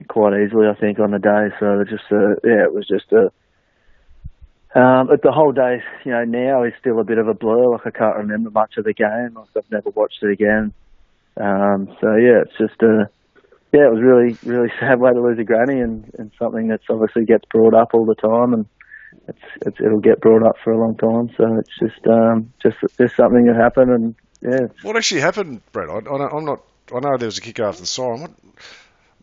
quite 0.08 0.34
easily, 0.42 0.66
I 0.66 0.74
think, 0.74 0.98
on 0.98 1.10
the 1.10 1.18
day. 1.18 1.54
So 1.60 1.84
just 1.84 2.04
uh, 2.10 2.40
yeah, 2.44 2.64
it 2.64 2.74
was 2.74 2.86
just 2.86 3.12
a. 3.12 3.30
Um, 4.76 5.06
but 5.06 5.22
the 5.22 5.30
whole 5.30 5.52
day, 5.52 5.82
you 6.04 6.10
know, 6.10 6.24
now 6.24 6.64
is 6.64 6.72
still 6.80 6.98
a 6.98 7.04
bit 7.04 7.18
of 7.18 7.28
a 7.28 7.34
blur. 7.34 7.72
Like 7.72 7.86
I 7.86 7.90
can't 7.90 8.16
remember 8.16 8.50
much 8.50 8.76
of 8.76 8.84
the 8.84 8.92
game. 8.92 9.34
Like 9.34 9.48
I've 9.56 9.70
never 9.70 9.90
watched 9.90 10.22
it 10.22 10.32
again. 10.32 10.72
Um, 11.36 11.96
so 12.00 12.16
yeah, 12.16 12.42
it's 12.42 12.58
just 12.58 12.82
a 12.82 13.08
yeah, 13.74 13.88
it 13.88 13.92
was 13.92 14.02
really, 14.02 14.38
really 14.44 14.72
sad 14.80 15.00
way 15.00 15.12
to 15.12 15.20
lose 15.20 15.38
a 15.38 15.44
granny, 15.44 15.80
and, 15.80 16.10
and 16.16 16.30
something 16.38 16.68
that's 16.68 16.84
obviously 16.88 17.24
gets 17.24 17.44
brought 17.50 17.74
up 17.74 17.90
all 17.92 18.06
the 18.06 18.14
time, 18.14 18.54
and 18.54 18.66
it's, 19.26 19.66
it's 19.66 19.80
it'll 19.80 20.00
get 20.00 20.20
brought 20.20 20.46
up 20.46 20.56
for 20.62 20.72
a 20.72 20.78
long 20.78 20.96
time. 20.96 21.34
So 21.36 21.58
it's 21.58 21.76
just 21.80 22.06
um, 22.06 22.52
just 22.62 22.76
just 22.96 23.16
something 23.16 23.46
that 23.46 23.56
happened, 23.56 23.90
and 23.90 24.14
yeah, 24.40 24.68
What 24.82 24.96
actually 24.96 25.22
happened, 25.22 25.60
Brett? 25.72 25.88
I, 25.90 25.98
I 26.08 26.36
I'm 26.36 26.44
not. 26.44 26.62
I 26.94 27.00
know 27.00 27.16
there 27.16 27.26
was 27.26 27.38
a 27.38 27.40
kick 27.40 27.58
after 27.58 27.80
the 27.80 27.86
siren. 27.86 28.20
What, 28.20 28.30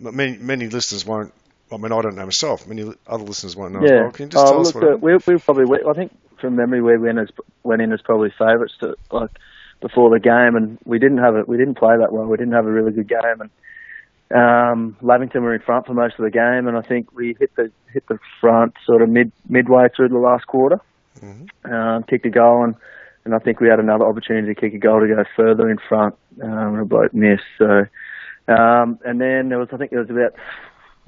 many 0.01 0.37
many 0.37 0.67
listeners 0.67 1.05
won't. 1.05 1.33
I 1.71 1.77
mean, 1.77 1.93
I 1.93 2.01
don't 2.01 2.15
know 2.15 2.25
myself. 2.25 2.67
Many 2.67 2.93
other 3.07 3.23
listeners 3.23 3.55
won't 3.55 3.73
know 3.73 3.83
as 3.83 3.89
yeah. 3.89 4.01
well. 4.01 4.11
Can 4.11 4.25
you 4.25 4.29
just 4.29 4.45
oh, 4.45 4.51
tell 4.51 4.61
us 4.61 4.75
look, 4.75 4.83
what 4.83 4.93
uh, 4.93 4.97
we 4.97 5.33
we 5.33 5.39
probably 5.39 5.65
we, 5.65 5.77
I 5.89 5.93
think 5.93 6.11
from 6.39 6.55
memory 6.55 6.81
we 6.81 6.97
went 6.97 7.19
as 7.19 7.29
went 7.63 7.81
in 7.81 7.93
as 7.93 8.01
probably 8.01 8.29
favourites 8.37 8.73
to 8.81 8.95
like 9.11 9.31
before 9.79 10.09
the 10.09 10.19
game, 10.19 10.55
and 10.55 10.77
we 10.85 10.99
didn't 10.99 11.19
have 11.19 11.35
it. 11.35 11.47
We 11.47 11.57
didn't 11.57 11.75
play 11.75 11.95
that 11.97 12.11
well. 12.11 12.25
We 12.25 12.37
didn't 12.37 12.53
have 12.53 12.65
a 12.65 12.71
really 12.71 12.91
good 12.91 13.07
game, 13.07 13.41
and 13.41 13.49
um, 14.33 14.95
Lavington 15.01 15.43
were 15.43 15.53
in 15.53 15.61
front 15.61 15.85
for 15.85 15.93
most 15.93 16.15
of 16.17 16.23
the 16.23 16.31
game, 16.31 16.67
and 16.67 16.77
I 16.77 16.81
think 16.81 17.11
we 17.13 17.35
hit 17.39 17.55
the 17.55 17.71
hit 17.93 18.07
the 18.07 18.19
front 18.39 18.75
sort 18.85 19.01
of 19.01 19.09
mid 19.09 19.31
midway 19.47 19.87
through 19.95 20.09
the 20.09 20.17
last 20.17 20.47
quarter. 20.47 20.79
Mm-hmm. 21.19 21.73
Um, 21.73 22.03
kicked 22.03 22.25
a 22.25 22.29
goal, 22.29 22.63
and, 22.63 22.75
and 23.25 23.35
I 23.35 23.39
think 23.39 23.59
we 23.59 23.67
had 23.67 23.79
another 23.79 24.05
opportunity 24.05 24.53
to 24.53 24.59
kick 24.59 24.73
a 24.73 24.77
goal 24.77 25.01
to 25.01 25.07
go 25.07 25.23
further 25.35 25.69
in 25.69 25.77
front, 25.89 26.15
um, 26.41 26.49
and 26.49 26.79
a 26.79 26.85
bloke 26.85 27.13
missed. 27.13 27.43
So, 27.57 27.85
um, 28.51 28.99
and 29.05 29.19
then 29.19 29.49
there 29.49 29.59
was 29.59 29.69
I 29.71 29.77
think 29.77 29.91
there 29.91 30.05
was 30.05 30.09
about 30.09 30.33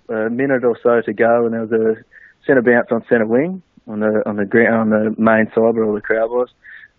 a 0.10 0.30
minute 0.30 0.64
or 0.64 0.78
so 0.82 1.02
to 1.02 1.14
go, 1.14 1.46
and 1.46 1.54
there 1.54 1.66
was 1.66 1.72
a 1.72 2.04
centre 2.46 2.62
bounce 2.62 2.88
on 2.92 3.04
centre 3.10 3.26
wing 3.26 3.62
on 3.88 4.00
the 4.00 4.24
on 4.26 4.36
the 4.36 4.46
ground 4.46 4.94
on 4.94 5.16
the 5.16 5.22
main 5.22 5.48
side 5.48 5.76
where 5.76 5.86
all 5.86 5.96
the 5.96 6.02
crowd 6.02 6.30
was. 6.30 6.50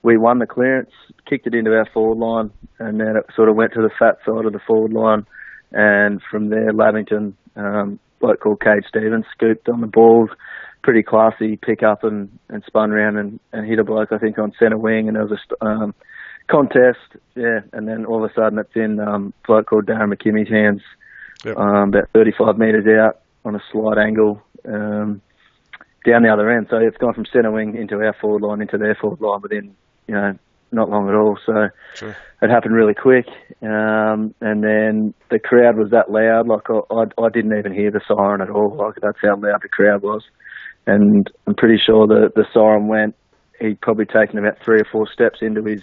We 0.03 0.19
won 0.19 0.39
the 0.39 0.47
clearance, 0.47 0.91
kicked 1.27 1.47
it 1.47 1.55
into 1.55 1.75
our 1.75 1.89
forward 1.93 2.19
line, 2.19 2.51
and 2.79 3.01
then 3.01 3.17
it 3.17 3.25
sort 3.35 3.49
of 3.49 3.57
went 3.57 3.73
to 3.73 3.81
the 3.81 3.91
fat 3.99 4.19
side 4.27 4.45
of 4.45 4.53
the 4.53 4.61
forward 4.67 4.93
line, 4.93 5.27
and 5.73 6.21
from 6.31 6.51
there 6.51 6.73
Lavington, 6.73 7.37
um, 7.57 7.99
bloke 8.21 8.41
called 8.41 8.61
Cade 8.61 8.85
Stevens, 8.87 9.25
scooped 9.33 9.69
on 9.69 9.81
the 9.81 9.87
ball, 9.87 10.29
pretty 10.83 11.03
classy 11.03 11.57
pick 11.57 11.83
up 11.83 12.05
and, 12.05 12.39
and 12.51 12.63
spun 12.67 12.91
around 12.91 13.17
and, 13.17 13.41
and 13.53 13.67
hit 13.67 13.79
a 13.79 13.85
bloke 13.85 14.13
I 14.13 14.19
think 14.19 14.39
on 14.39 14.53
centre 14.59 14.77
wing, 14.77 15.09
and 15.09 15.17
there 15.17 15.25
was 15.25 15.39
a 15.61 15.65
um, 15.65 15.95
contest, 16.49 16.99
yeah, 17.35 17.61
and 17.73 17.89
then 17.89 18.05
all 18.07 18.25
of 18.25 18.31
a 18.31 18.35
sudden 18.35 18.59
it's 18.59 18.75
in 18.77 19.01
um, 19.01 19.33
bloke 19.47 19.67
called 19.67 19.87
Darren 19.87 20.13
McKimmy's 20.13 20.51
hands, 20.51 20.83
Yep. 21.45 21.57
um, 21.59 21.89
about 21.91 22.09
35 22.15 22.57
metres 22.59 22.87
out 22.99 23.21
on 23.45 23.55
a 23.55 23.61
slight 23.73 23.99
angle. 23.99 24.43
Um, 24.67 25.21
down 26.07 26.23
the 26.23 26.29
other 26.31 26.51
end, 26.51 26.67
so 26.69 26.77
it's 26.77 26.97
gone 26.99 27.15
from 27.15 27.25
centre 27.27 27.51
wing 27.51 27.75
into 27.77 27.97
our 27.97 28.13
forward 28.21 28.43
line 28.43 28.61
into 28.61 28.77
their 28.77 28.95
forward 28.95 29.21
line 29.23 29.41
within, 29.41 29.75
you 30.07 30.15
know, 30.15 30.35
not 30.71 30.91
long 30.91 31.09
at 31.09 31.15
all. 31.15 31.39
So 31.47 31.69
Sure. 31.95 32.15
it 32.43 32.51
happened 32.51 32.75
really 32.75 32.93
quick, 32.95 33.27
um, 33.63 34.35
and 34.43 34.63
then 34.63 35.15
the 35.31 35.39
crowd 35.39 35.77
was 35.79 35.91
that 35.93 36.11
loud. 36.11 36.47
Like 36.47 36.69
I, 36.69 36.81
I, 36.95 37.25
I 37.25 37.29
didn't 37.31 37.57
even 37.59 37.73
hear 37.73 37.91
the 37.91 38.03
siren 38.07 38.43
at 38.43 38.51
all. 38.51 38.75
Like 38.77 38.97
that's 39.01 39.19
how 39.23 39.37
loud 39.37 39.63
the 39.63 39.69
crowd 39.69 40.03
was, 40.03 40.23
and 40.87 41.31
I'm 41.47 41.55
pretty 41.55 41.79
sure 41.85 42.07
the 42.07 42.31
the 42.35 42.47
siren 42.53 42.87
went. 42.89 43.15
He'd 43.61 43.81
probably 43.81 44.05
taken 44.07 44.39
about 44.39 44.59
three 44.63 44.81
or 44.81 44.87
four 44.91 45.07
steps 45.11 45.39
into 45.41 45.63
his 45.65 45.83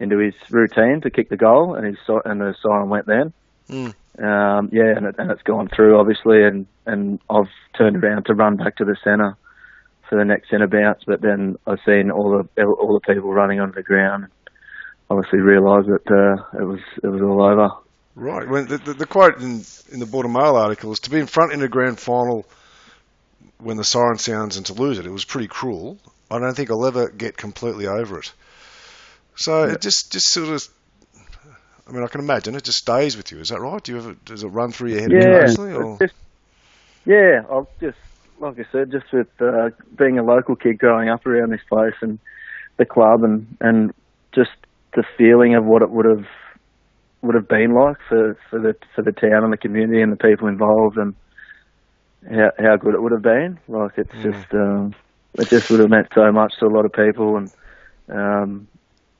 into 0.00 0.18
his 0.18 0.34
routine 0.50 1.00
to 1.02 1.10
kick 1.10 1.28
the 1.28 1.36
goal, 1.36 1.74
and 1.74 1.86
his 1.86 1.96
and 2.24 2.40
the 2.40 2.54
siren 2.62 2.88
went 2.88 3.06
then. 3.06 3.32
Mm. 3.68 3.94
Um, 4.18 4.70
yeah, 4.72 4.96
and, 4.96 5.06
it, 5.06 5.14
and 5.18 5.30
it's 5.30 5.42
gone 5.42 5.68
through 5.68 5.98
obviously, 5.98 6.42
and 6.44 6.66
and 6.86 7.20
I've 7.30 7.50
turned 7.76 8.02
around 8.02 8.26
to 8.26 8.34
run 8.34 8.56
back 8.56 8.76
to 8.76 8.84
the 8.84 8.96
centre 9.04 9.36
for 10.08 10.18
the 10.18 10.24
next 10.24 10.50
centre 10.50 10.66
bounce, 10.66 11.02
but 11.06 11.20
then 11.20 11.56
I've 11.66 11.80
seen 11.84 12.10
all 12.10 12.42
the 12.56 12.64
all 12.64 12.94
the 12.94 13.12
people 13.12 13.32
running 13.32 13.60
onto 13.60 13.74
the 13.74 13.82
ground. 13.82 14.24
And 14.24 14.32
obviously, 15.10 15.40
realised 15.40 15.88
that 15.88 16.10
uh, 16.10 16.58
it 16.58 16.64
was 16.64 16.80
it 17.02 17.08
was 17.08 17.22
all 17.22 17.42
over. 17.42 17.70
Right. 18.14 18.48
When 18.48 18.66
the, 18.66 18.78
the, 18.78 18.94
the 18.94 19.06
quote 19.06 19.40
in, 19.40 19.64
in 19.92 20.00
the 20.00 20.06
Border 20.06 20.28
Mail 20.28 20.56
article 20.56 20.90
is 20.90 21.00
to 21.00 21.10
be 21.10 21.20
in 21.20 21.26
front 21.26 21.52
in 21.52 21.62
a 21.62 21.68
grand 21.68 22.00
final 22.00 22.44
when 23.58 23.76
the 23.76 23.84
siren 23.84 24.18
sounds 24.18 24.56
and 24.56 24.66
to 24.66 24.72
lose 24.72 24.98
it. 24.98 25.06
It 25.06 25.12
was 25.12 25.24
pretty 25.24 25.46
cruel. 25.46 25.98
I 26.30 26.38
don't 26.38 26.54
think 26.54 26.70
I'll 26.70 26.86
ever 26.86 27.08
get 27.10 27.36
completely 27.36 27.86
over 27.86 28.18
it. 28.18 28.32
So 29.38 29.62
it 29.64 29.80
just 29.80 30.12
just 30.12 30.28
sort 30.28 30.48
of. 30.48 30.68
I 31.86 31.92
mean, 31.92 32.02
I 32.02 32.08
can 32.08 32.20
imagine 32.20 32.54
it 32.54 32.64
just 32.64 32.78
stays 32.78 33.16
with 33.16 33.32
you. 33.32 33.38
Is 33.38 33.48
that 33.48 33.60
right? 33.60 33.82
Do 33.82 33.92
you 33.92 33.98
ever 33.98 34.16
does 34.24 34.42
it 34.42 34.48
run 34.48 34.72
through 34.72 34.90
your 34.90 35.00
head 35.00 35.10
Yeah? 35.10 35.74
Or? 35.74 35.96
just, 35.98 36.14
yeah. 37.06 37.42
I'll 37.48 37.68
just 37.80 37.96
like 38.40 38.58
I 38.58 38.64
said, 38.70 38.90
just 38.90 39.10
with 39.12 39.28
uh, 39.40 39.70
being 39.96 40.18
a 40.18 40.24
local 40.24 40.56
kid 40.56 40.78
growing 40.78 41.08
up 41.08 41.24
around 41.24 41.50
this 41.50 41.62
place 41.68 41.94
and 42.02 42.18
the 42.76 42.84
club 42.84 43.22
and 43.22 43.56
and 43.60 43.94
just 44.34 44.50
the 44.94 45.04
feeling 45.16 45.54
of 45.54 45.64
what 45.64 45.82
it 45.82 45.90
would 45.90 46.04
have 46.04 46.26
would 47.22 47.34
have 47.34 47.48
been 47.48 47.74
like 47.74 47.96
for, 48.08 48.36
for 48.50 48.58
the 48.58 48.76
for 48.94 49.02
the 49.02 49.12
town 49.12 49.44
and 49.44 49.52
the 49.52 49.56
community 49.56 50.02
and 50.02 50.12
the 50.12 50.16
people 50.16 50.48
involved 50.48 50.98
and 50.98 51.14
how 52.28 52.50
how 52.58 52.76
good 52.76 52.94
it 52.94 53.02
would 53.02 53.12
have 53.12 53.22
been. 53.22 53.58
Like 53.68 53.92
it's 53.98 54.14
just 54.22 54.52
um, 54.52 54.94
it 55.34 55.48
just 55.48 55.70
would 55.70 55.80
have 55.80 55.90
meant 55.90 56.08
so 56.12 56.30
much 56.32 56.54
to 56.58 56.66
a 56.66 56.74
lot 56.74 56.84
of 56.84 56.92
people 56.92 57.36
and 57.36 57.52
um, 58.08 58.68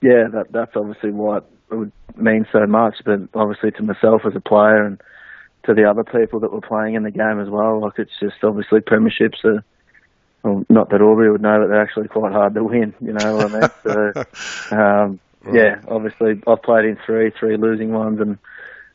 yeah, 0.00 0.28
that 0.32 0.52
that's 0.52 0.76
obviously 0.76 1.10
what 1.10 1.48
it 1.70 1.74
would 1.74 1.92
mean 2.16 2.46
so 2.52 2.66
much. 2.66 2.96
But 3.04 3.20
obviously 3.34 3.70
to 3.72 3.82
myself 3.82 4.22
as 4.26 4.36
a 4.36 4.40
player 4.40 4.84
and 4.84 5.00
to 5.64 5.74
the 5.74 5.88
other 5.88 6.04
people 6.04 6.40
that 6.40 6.52
were 6.52 6.60
playing 6.60 6.94
in 6.94 7.02
the 7.02 7.10
game 7.10 7.40
as 7.40 7.48
well. 7.48 7.80
Like 7.80 7.98
it's 7.98 8.18
just 8.20 8.42
obviously 8.42 8.80
premierships 8.80 9.44
are. 9.44 9.64
Well, 10.44 10.64
not 10.68 10.90
that 10.90 11.00
Albury 11.00 11.32
would 11.32 11.42
know, 11.42 11.58
but 11.60 11.66
they're 11.66 11.82
actually 11.82 12.06
quite 12.06 12.32
hard 12.32 12.54
to 12.54 12.62
win. 12.62 12.94
You 13.00 13.12
know 13.12 13.36
what 13.36 13.52
I 13.52 13.60
mean? 13.60 13.70
So, 13.82 14.12
um, 14.76 15.20
right. 15.42 15.54
yeah, 15.54 15.80
obviously 15.88 16.40
I've 16.46 16.62
played 16.62 16.84
in 16.84 16.96
three, 17.04 17.30
three 17.30 17.56
losing 17.56 17.92
ones, 17.92 18.20
and 18.20 18.38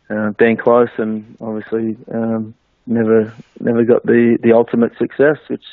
uh, 0.10 0.32
been 0.32 0.56
close, 0.56 0.90
and 0.98 1.36
obviously 1.42 1.98
um, 2.14 2.54
never 2.88 3.34
never 3.60 3.84
got 3.84 4.06
the 4.06 4.38
the 4.42 4.54
ultimate 4.54 4.98
success. 4.98 5.38
Which, 5.48 5.66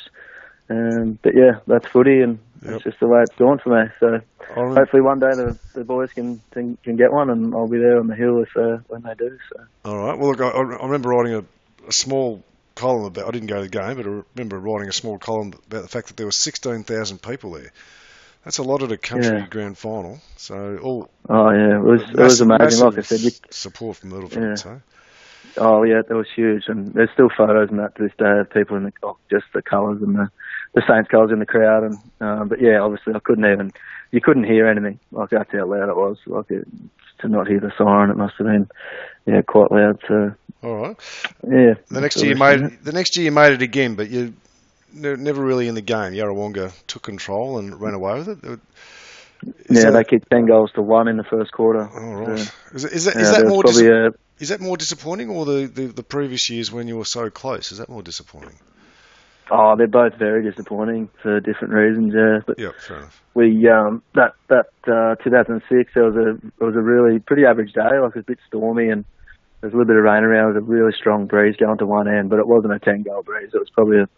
um, 0.69 1.17
but 1.21 1.35
yeah, 1.35 1.59
that's 1.67 1.87
footy, 1.87 2.19
and 2.19 2.39
yep. 2.61 2.71
that's 2.71 2.83
just 2.83 2.99
the 2.99 3.07
way 3.07 3.21
it's 3.21 3.35
gone 3.35 3.59
for 3.59 3.69
me. 3.69 3.89
So 3.99 4.19
hopefully 4.53 5.01
one 5.01 5.19
day 5.19 5.31
the, 5.31 5.57
the 5.73 5.83
boys 5.83 6.11
can, 6.13 6.41
can, 6.51 6.77
can 6.83 6.95
get 6.95 7.11
one, 7.11 7.29
and 7.29 7.53
I'll 7.53 7.67
be 7.67 7.79
there 7.79 7.99
on 7.99 8.07
the 8.07 8.15
hill 8.15 8.41
if 8.41 8.55
uh, 8.55 8.77
when 8.87 9.01
they 9.03 9.13
do. 9.15 9.37
So. 9.51 9.63
All 9.85 9.97
right. 9.97 10.17
Well, 10.17 10.31
look, 10.31 10.41
I, 10.41 10.49
I 10.49 10.85
remember 10.85 11.09
writing 11.09 11.33
a, 11.35 11.43
a, 11.87 11.91
small 11.91 12.43
column 12.75 13.05
about. 13.05 13.27
I 13.27 13.31
didn't 13.31 13.47
go 13.47 13.57
to 13.57 13.63
the 13.63 13.69
game, 13.69 13.97
but 13.97 14.05
I 14.05 14.21
remember 14.35 14.59
writing 14.59 14.89
a 14.89 14.93
small 14.93 15.17
column 15.17 15.53
about 15.67 15.81
the 15.81 15.87
fact 15.87 16.07
that 16.07 16.17
there 16.17 16.27
were 16.27 16.31
sixteen 16.31 16.83
thousand 16.83 17.21
people 17.21 17.51
there. 17.51 17.71
That's 18.43 18.57
a 18.57 18.63
lot 18.63 18.81
at 18.81 18.91
a 18.91 18.97
country 18.97 19.37
yeah. 19.37 19.47
grand 19.47 19.77
final. 19.77 20.19
So 20.37 20.77
all. 20.81 21.09
Oh 21.29 21.51
yeah, 21.51 21.77
it 21.77 21.83
was 21.83 22.01
massive, 22.01 22.19
it 22.19 22.23
was 22.23 22.41
amazing. 22.41 22.85
Like 22.85 22.97
I 22.97 23.01
said, 23.01 23.19
you, 23.19 23.31
support 23.49 23.97
from 23.97 24.11
Myrtleford. 24.11 24.49
Yeah. 24.49 24.55
So. 24.55 24.81
Oh 25.57 25.83
yeah, 25.83 26.01
that 26.07 26.15
was 26.15 26.27
huge, 26.35 26.63
and 26.67 26.93
there's 26.93 27.09
still 27.13 27.29
photos 27.35 27.69
and 27.69 27.79
that 27.79 27.95
to 27.95 28.03
this 28.03 28.13
day 28.17 28.39
of 28.39 28.49
people 28.49 28.77
in 28.77 28.83
the 28.83 28.93
oh, 29.03 29.17
just 29.29 29.45
the 29.53 29.61
colours 29.61 30.01
and 30.01 30.15
the 30.15 30.31
the 30.73 30.81
Saints 30.87 31.09
colours 31.09 31.31
in 31.31 31.39
the 31.39 31.45
crowd, 31.45 31.83
and 31.83 31.97
um, 32.19 32.47
but 32.47 32.61
yeah, 32.61 32.79
obviously 32.79 33.13
I 33.13 33.19
couldn't 33.19 33.45
even 33.45 33.71
you 34.11 34.21
couldn't 34.21 34.45
hear 34.45 34.67
anything. 34.67 34.99
Like 35.11 35.29
that's 35.29 35.51
how 35.51 35.65
loud 35.65 35.89
it 35.89 35.95
was. 35.95 36.17
Like 36.25 36.49
it, 36.51 36.67
to 37.19 37.27
not 37.27 37.47
hear 37.47 37.59
the 37.59 37.71
siren, 37.77 38.09
it 38.09 38.17
must 38.17 38.35
have 38.37 38.47
been 38.47 38.69
yeah 39.25 39.41
quite 39.41 39.71
loud. 39.71 40.01
So 40.07 40.33
all 40.63 40.75
right, 40.75 40.97
yeah. 41.47 41.73
The 41.89 42.01
next 42.01 42.21
year 42.21 42.31
you 42.33 42.37
made 42.37 42.61
it, 42.61 42.83
the 42.83 42.93
next 42.93 43.17
year 43.17 43.25
you 43.25 43.31
made 43.31 43.53
it 43.53 43.61
again, 43.61 43.95
but 43.95 44.09
you 44.09 44.33
never 44.93 45.43
really 45.43 45.67
in 45.67 45.75
the 45.75 45.81
game. 45.81 46.13
Yarrawonga 46.13 46.73
took 46.87 47.01
control 47.01 47.59
and 47.59 47.79
ran 47.79 47.93
away 47.93 48.19
with 48.19 48.29
it. 48.29 48.59
Is 49.65 49.77
yeah, 49.77 49.89
that, 49.89 49.91
they 49.93 50.03
kicked 50.03 50.29
ten 50.29 50.45
goals 50.45 50.71
to 50.73 50.81
one 50.81 51.07
in 51.07 51.17
the 51.17 51.23
first 51.23 51.51
quarter. 51.51 51.89
Oh, 51.91 52.13
right. 52.13 52.39
So, 52.39 52.75
is, 52.75 52.85
is 52.85 53.05
that, 53.05 53.15
is 53.15 53.31
yeah, 53.31 53.39
that 53.39 53.47
more? 53.47 53.63
Dis- 53.63 53.81
a, 53.81 54.13
is 54.39 54.49
that 54.49 54.61
more 54.61 54.77
disappointing, 54.77 55.29
or 55.29 55.45
the, 55.45 55.65
the, 55.65 55.85
the 55.87 56.03
previous 56.03 56.49
years 56.49 56.71
when 56.71 56.87
you 56.87 56.97
were 56.97 57.05
so 57.05 57.29
close? 57.29 57.71
Is 57.71 57.79
that 57.79 57.89
more 57.89 58.03
disappointing? 58.03 58.55
Oh, 59.53 59.75
they're 59.75 59.87
both 59.87 60.15
very 60.15 60.49
disappointing 60.49 61.09
for 61.21 61.41
different 61.41 61.73
reasons. 61.73 62.13
Yeah, 62.15 62.39
but 62.47 62.57
yeah, 62.57 62.71
fair 62.79 62.99
enough. 62.99 63.21
We 63.33 63.67
um, 63.67 64.01
that 64.15 64.33
that 64.47 64.67
uh, 64.87 65.15
2006, 65.21 65.91
it 65.93 65.99
was 65.99 66.15
a 66.15 66.29
it 66.29 66.63
was 66.63 66.75
a 66.75 66.81
really 66.81 67.19
pretty 67.19 67.45
average 67.45 67.73
day. 67.73 67.81
Like 67.81 67.93
it 67.93 67.99
was 67.99 68.15
a 68.15 68.23
bit 68.23 68.39
stormy 68.47 68.89
and 68.89 69.03
there 69.59 69.69
was 69.69 69.73
a 69.73 69.77
little 69.77 69.93
bit 69.93 69.97
of 69.97 70.03
rain 70.03 70.23
around. 70.23 70.51
It 70.51 70.61
was 70.61 70.63
a 70.63 70.71
really 70.71 70.93
strong 70.93 71.25
breeze 71.25 71.57
going 71.57 71.77
to 71.79 71.85
one 71.85 72.07
end, 72.07 72.29
but 72.29 72.39
it 72.39 72.47
wasn't 72.47 72.73
a 72.73 72.79
10 72.79 73.03
goal 73.03 73.23
breeze. 73.23 73.51
It 73.53 73.59
was 73.59 73.69
probably 73.69 73.99
a, 73.99 74.09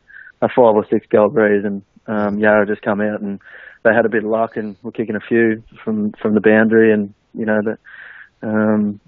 a 0.41 0.49
five 0.49 0.75
or 0.75 0.85
six 0.87 1.07
goal 1.07 1.29
breeze, 1.29 1.65
and 1.65 1.81
um, 2.05 2.37
Yarra 2.37 2.67
just 2.67 2.83
come 2.83 3.01
out 3.01 3.19
and 3.19 3.39
they 3.81 3.93
had 3.93 4.05
a 4.05 4.09
bit 4.09 4.23
of 4.23 4.29
luck 4.29 4.55
and 4.55 4.75
were 4.83 4.91
kicking 4.91 5.15
a 5.15 5.19
few 5.19 5.63
from 5.83 6.11
from 6.21 6.35
the 6.35 6.41
boundary, 6.41 6.93
and 6.93 7.13
you 7.33 7.45
know 7.45 7.61
that. 7.63 7.79
Um, 8.43 8.99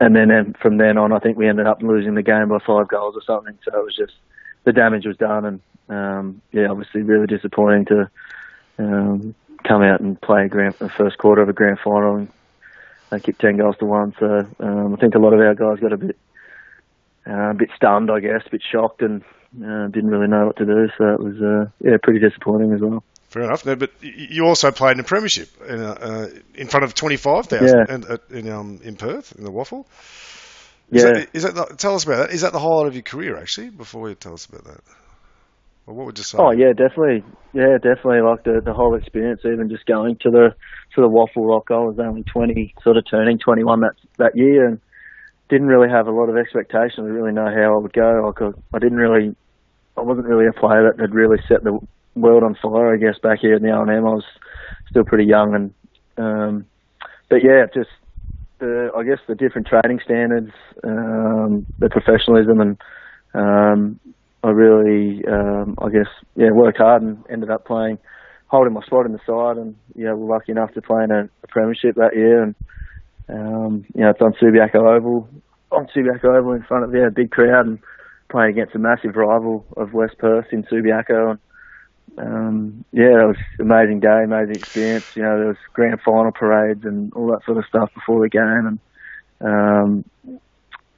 and 0.00 0.16
then 0.16 0.54
from 0.60 0.78
then 0.78 0.98
on, 0.98 1.12
I 1.12 1.18
think 1.18 1.38
we 1.38 1.48
ended 1.48 1.66
up 1.66 1.80
losing 1.80 2.14
the 2.14 2.22
game 2.22 2.48
by 2.48 2.58
five 2.66 2.88
goals 2.88 3.14
or 3.16 3.22
something. 3.22 3.56
So 3.64 3.78
it 3.78 3.84
was 3.84 3.94
just 3.96 4.14
the 4.64 4.72
damage 4.72 5.06
was 5.06 5.16
done, 5.16 5.44
and 5.44 5.60
um, 5.88 6.42
yeah, 6.52 6.68
obviously 6.68 7.02
really 7.02 7.26
disappointing 7.26 7.84
to 7.86 8.10
um, 8.78 9.34
come 9.62 9.82
out 9.82 10.00
and 10.00 10.20
play 10.20 10.44
a 10.44 10.48
grand, 10.48 10.74
the 10.78 10.88
first 10.88 11.18
quarter 11.18 11.42
of 11.42 11.48
a 11.48 11.52
grand 11.52 11.78
final 11.80 12.16
and 12.16 12.28
they 13.10 13.20
kicked 13.20 13.40
ten 13.40 13.56
goals 13.56 13.76
to 13.78 13.84
one. 13.84 14.14
So 14.18 14.46
um, 14.60 14.94
I 14.94 14.96
think 14.96 15.14
a 15.14 15.18
lot 15.18 15.32
of 15.32 15.40
our 15.40 15.54
guys 15.54 15.80
got 15.80 15.92
a 15.92 15.96
bit 15.96 16.16
uh, 17.26 17.50
a 17.50 17.54
bit 17.54 17.70
stunned, 17.76 18.10
I 18.10 18.20
guess, 18.20 18.42
a 18.46 18.50
bit 18.50 18.62
shocked, 18.62 19.02
and 19.02 19.22
uh, 19.64 19.86
didn't 19.88 20.10
really 20.10 20.28
know 20.28 20.46
what 20.46 20.56
to 20.56 20.66
do. 20.66 20.88
So 20.98 21.08
it 21.08 21.20
was 21.20 21.40
uh, 21.40 21.70
yeah 21.80 21.96
pretty 22.02 22.20
disappointing 22.20 22.72
as 22.72 22.80
well. 22.80 23.02
Fair 23.28 23.42
enough. 23.42 23.66
No, 23.66 23.76
but 23.76 23.90
you 24.00 24.46
also 24.46 24.70
played 24.70 24.92
in 24.92 24.98
the 24.98 25.04
premiership 25.04 25.48
in, 25.68 25.80
uh, 25.80 26.28
in 26.54 26.68
front 26.68 26.84
of 26.84 26.94
twenty 26.94 27.16
five 27.16 27.46
thousand 27.46 27.86
yeah. 27.88 28.16
in, 28.30 28.48
um, 28.50 28.80
in 28.82 28.96
Perth 28.96 29.34
in 29.36 29.44
the 29.44 29.50
WAFL. 30.92 30.96
Is. 30.96 31.02
That, 31.02 31.28
is 31.32 31.42
that 31.42 31.54
the, 31.54 31.76
tell 31.76 31.94
us 31.94 32.04
about 32.04 32.28
that? 32.28 32.34
Is 32.34 32.42
that 32.42 32.52
the 32.52 32.58
highlight 32.58 32.86
of 32.86 32.94
your 32.94 33.02
career 33.02 33.36
actually? 33.36 33.70
Before 33.70 34.08
you 34.08 34.14
tell 34.14 34.34
us 34.34 34.46
about 34.46 34.64
that, 34.64 34.80
or 35.86 35.94
what 35.94 36.06
would 36.06 36.18
you 36.18 36.24
say? 36.24 36.38
Oh 36.38 36.50
yeah, 36.50 36.72
definitely. 36.72 37.24
Yeah, 37.52 37.78
definitely. 37.78 38.20
Like 38.20 38.44
the 38.44 38.60
the 38.64 38.74
whole 38.74 38.94
experience, 38.94 39.40
even 39.44 39.68
just 39.68 39.86
going 39.86 40.16
to 40.16 40.30
the 40.30 40.54
to 40.94 41.00
the 41.00 41.08
WAFL 41.08 41.48
Rock. 41.48 41.70
I 41.70 41.78
was 41.78 41.98
only 41.98 42.22
twenty, 42.22 42.74
sort 42.82 42.96
of 42.96 43.04
turning 43.10 43.38
twenty 43.38 43.64
one 43.64 43.80
that 43.80 43.94
that 44.18 44.36
year, 44.36 44.66
and 44.66 44.80
didn't 45.48 45.68
really 45.68 45.88
have 45.88 46.06
a 46.06 46.10
lot 46.10 46.28
of 46.28 46.36
expectations. 46.36 46.98
I 46.98 47.10
really 47.10 47.32
know 47.32 47.46
how 47.46 47.74
I 47.74 47.78
would 47.78 47.92
go. 47.92 48.22
Like 48.26 48.42
I, 48.42 48.76
I 48.76 48.78
didn't 48.78 48.98
really, 48.98 49.34
I 49.96 50.00
wasn't 50.00 50.26
really 50.26 50.46
a 50.46 50.52
player 50.52 50.90
that 50.90 51.00
had 51.00 51.14
really 51.14 51.38
set 51.48 51.62
the 51.64 51.78
world 52.14 52.42
on 52.42 52.56
fire, 52.60 52.94
I 52.94 52.96
guess, 52.96 53.18
back 53.22 53.40
here 53.40 53.54
in 53.54 53.62
the 53.62 53.70
O&M. 53.70 53.90
I 53.90 54.00
was 54.00 54.24
still 54.88 55.04
pretty 55.04 55.24
young, 55.24 55.54
and 55.54 55.74
um, 56.16 56.66
but 57.28 57.42
yeah, 57.44 57.66
just 57.74 57.90
the 58.58 58.90
I 58.96 59.02
guess 59.04 59.18
the 59.26 59.34
different 59.34 59.66
training 59.66 60.00
standards, 60.04 60.52
um, 60.82 61.66
the 61.78 61.88
professionalism, 61.88 62.60
and 62.60 62.76
um, 63.34 64.00
I 64.42 64.50
really, 64.50 65.24
um, 65.26 65.76
I 65.78 65.88
guess, 65.88 66.08
yeah, 66.36 66.50
worked 66.50 66.78
hard 66.78 67.02
and 67.02 67.24
ended 67.30 67.50
up 67.50 67.64
playing, 67.64 67.98
holding 68.46 68.72
my 68.72 68.82
spot 68.82 69.06
in 69.06 69.12
the 69.12 69.20
side, 69.26 69.56
and 69.56 69.74
yeah, 69.94 70.12
we're 70.12 70.34
lucky 70.34 70.52
enough 70.52 70.72
to 70.74 70.82
play 70.82 71.04
in 71.04 71.10
a, 71.10 71.28
a 71.42 71.46
premiership 71.48 71.96
that 71.96 72.14
year, 72.14 72.42
and 72.42 72.54
um, 73.28 73.84
you 73.94 74.02
know, 74.02 74.10
it's 74.10 74.20
on 74.20 74.34
Subiaco 74.34 74.96
Oval, 74.96 75.28
on 75.72 75.86
Subiaco 75.94 76.24
Oval 76.24 76.52
in 76.52 76.62
front 76.62 76.84
of 76.84 76.94
yeah, 76.94 77.06
a 77.06 77.10
big 77.10 77.30
crowd, 77.30 77.66
and 77.66 77.78
playing 78.30 78.50
against 78.50 78.74
a 78.74 78.78
massive 78.78 79.16
rival 79.16 79.64
of 79.76 79.94
West 79.94 80.18
Perth 80.18 80.46
in 80.52 80.64
Subiaco, 80.64 81.30
and 81.30 81.38
um, 82.16 82.84
yeah, 82.92 83.22
it 83.22 83.26
was 83.26 83.36
an 83.58 83.70
amazing 83.70 84.00
day, 84.00 84.22
amazing 84.24 84.56
experience. 84.56 85.04
You 85.16 85.22
know, 85.22 85.38
there 85.38 85.48
was 85.48 85.56
grand 85.72 86.00
final 86.02 86.32
parades 86.32 86.84
and 86.84 87.12
all 87.14 87.28
that 87.28 87.44
sort 87.44 87.58
of 87.58 87.64
stuff 87.66 87.92
before 87.94 88.20
the 88.22 88.28
game, 88.28 88.66
and 88.66 88.78
um, 89.40 90.04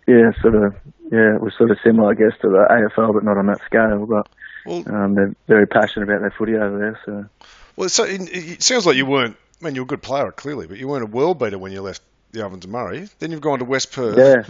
yeah, 0.07 0.33
sort 0.41 0.55
of, 0.55 0.75
yeah, 1.11 1.35
it 1.35 1.41
was 1.41 1.55
sort 1.57 1.71
of 1.71 1.79
similar, 1.83 2.11
I 2.11 2.15
guess, 2.15 2.39
to 2.43 2.49
the 2.49 2.67
AFL, 2.71 3.15
but 3.15 3.25
not 3.25 3.39
on 3.39 3.47
that 3.47 3.61
scale. 3.65 4.07
But 4.07 4.29
well, 4.67 4.83
um, 4.95 5.15
they're 5.15 5.35
very 5.47 5.67
passionate 5.67 6.09
about 6.09 6.21
their 6.21 6.35
footy 6.37 6.55
over 6.55 6.79
there. 6.79 7.01
So, 7.05 7.47
well, 7.77 7.89
so 7.89 8.05
it, 8.05 8.21
it 8.31 8.63
sounds 8.63 8.87
like 8.87 8.97
you 8.97 9.07
weren't. 9.07 9.37
I 9.61 9.65
mean, 9.65 9.75
you're 9.75 9.85
a 9.85 9.89
good 9.89 10.03
player 10.03 10.31
clearly, 10.33 10.67
but 10.67 10.77
you 10.77 10.87
weren't 10.87 11.05
a 11.05 11.07
world 11.07 11.39
beater 11.39 11.59
when 11.59 11.73
you 11.73 11.81
left 11.81 12.03
the 12.33 12.45
Ovens 12.45 12.67
Murray. 12.67 13.09
Then 13.19 13.31
you've 13.31 13.41
gone 13.41 13.61
to 13.61 13.65
West 13.65 13.93
Perth. 13.93 14.19
Yeah. 14.19 14.49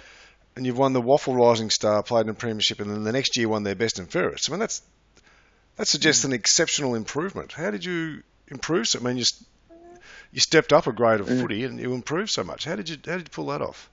And 0.56 0.64
you've 0.64 0.78
won 0.78 0.94
the 0.94 1.02
WAFL 1.02 1.36
Rising 1.36 1.68
Star, 1.68 2.02
played 2.02 2.22
in 2.22 2.28
the 2.28 2.34
Premiership, 2.34 2.80
and 2.80 2.90
then 2.90 3.04
the 3.04 3.12
next 3.12 3.36
year 3.36 3.46
won 3.46 3.62
their 3.62 3.74
best 3.74 3.98
and 3.98 4.10
fairest. 4.10 4.48
I 4.48 4.52
mean, 4.52 4.60
that's 4.60 4.80
that 5.76 5.86
suggests 5.86 6.24
an 6.24 6.32
exceptional 6.32 6.94
improvement. 6.94 7.52
How 7.52 7.70
did 7.70 7.84
you 7.84 8.22
improve? 8.48 8.88
So, 8.88 9.00
I 9.00 9.02
mean, 9.02 9.16
you 9.16 9.24
you 10.32 10.40
stepped 10.40 10.72
up 10.72 10.86
a 10.86 10.92
grade 10.92 11.20
of 11.20 11.28
mm. 11.28 11.40
footy 11.40 11.64
and 11.64 11.78
you 11.78 11.94
improved 11.94 12.30
so 12.30 12.44
much. 12.44 12.64
How 12.64 12.76
did 12.76 12.88
you 12.88 12.96
how 13.06 13.16
did 13.16 13.28
you 13.28 13.32
pull 13.32 13.46
that 13.46 13.62
off? 13.62 13.90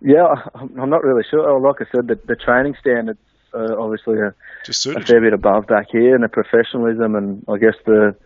Yeah, 0.00 0.34
I'm 0.54 0.88
not 0.88 1.04
really 1.04 1.24
sure. 1.30 1.60
Like 1.60 1.82
I 1.82 1.90
said, 1.94 2.06
the, 2.08 2.18
the 2.26 2.36
training 2.36 2.74
standards 2.80 3.18
are 3.52 3.78
obviously 3.78 4.18
a, 4.18 4.28
a 4.28 5.04
fair 5.04 5.20
bit 5.20 5.34
above 5.34 5.66
back 5.66 5.88
here, 5.90 6.14
and 6.14 6.24
the 6.24 6.28
professionalism 6.28 7.14
and 7.16 7.44
I 7.48 7.58
guess 7.58 7.74
the 7.84 8.16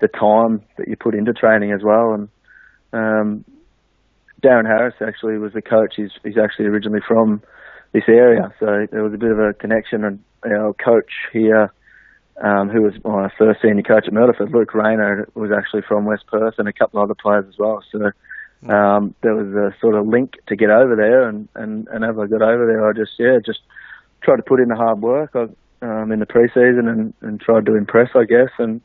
the 0.00 0.08
time 0.08 0.62
that 0.76 0.88
you 0.88 0.96
put 0.96 1.14
into 1.14 1.32
training 1.32 1.72
as 1.72 1.82
well. 1.82 2.12
And 2.12 2.28
um, 2.92 3.44
Darren 4.42 4.66
Harris 4.66 4.94
actually 5.00 5.38
was 5.38 5.52
the 5.52 5.62
coach. 5.62 5.94
He's 5.96 6.10
he's 6.22 6.38
actually 6.38 6.66
originally 6.66 7.00
from 7.06 7.42
this 7.92 8.04
area, 8.08 8.52
so 8.60 8.86
there 8.90 9.02
was 9.02 9.14
a 9.14 9.18
bit 9.18 9.30
of 9.30 9.38
a 9.38 9.54
connection. 9.54 10.04
And 10.04 10.22
our 10.44 10.74
coach 10.74 11.10
here 11.32 11.72
um, 12.42 12.68
who 12.68 12.82
was 12.82 12.94
my 13.04 13.30
first 13.38 13.62
senior 13.62 13.82
coach 13.82 14.06
at 14.06 14.12
Myrtleford, 14.12 14.52
Luke 14.52 14.74
Rayner, 14.74 15.28
was 15.34 15.50
actually 15.50 15.82
from 15.82 16.04
West 16.04 16.26
Perth, 16.26 16.54
and 16.58 16.68
a 16.68 16.72
couple 16.72 17.00
of 17.00 17.04
other 17.04 17.14
players 17.14 17.46
as 17.48 17.58
well. 17.58 17.82
So 17.90 18.10
um, 18.68 19.14
there 19.22 19.34
was 19.34 19.48
a 19.54 19.74
sort 19.80 19.94
of 19.94 20.06
link 20.06 20.34
to 20.48 20.56
get 20.56 20.70
over 20.70 20.96
there, 20.96 21.28
and, 21.28 21.48
and, 21.54 21.88
and 21.88 22.04
as 22.04 22.18
I 22.18 22.26
got 22.26 22.42
over 22.42 22.66
there, 22.66 22.88
I 22.88 22.92
just 22.92 23.12
yeah 23.18 23.38
just 23.44 23.60
tried 24.22 24.36
to 24.36 24.42
put 24.42 24.60
in 24.60 24.68
the 24.68 24.76
hard 24.76 25.00
work 25.00 25.30
I, 25.34 25.48
um, 25.82 26.10
in 26.12 26.20
the 26.20 26.26
preseason 26.26 26.88
and, 26.88 27.14
and 27.20 27.40
tried 27.40 27.66
to 27.66 27.76
impress, 27.76 28.10
I 28.14 28.24
guess, 28.24 28.50
and 28.58 28.80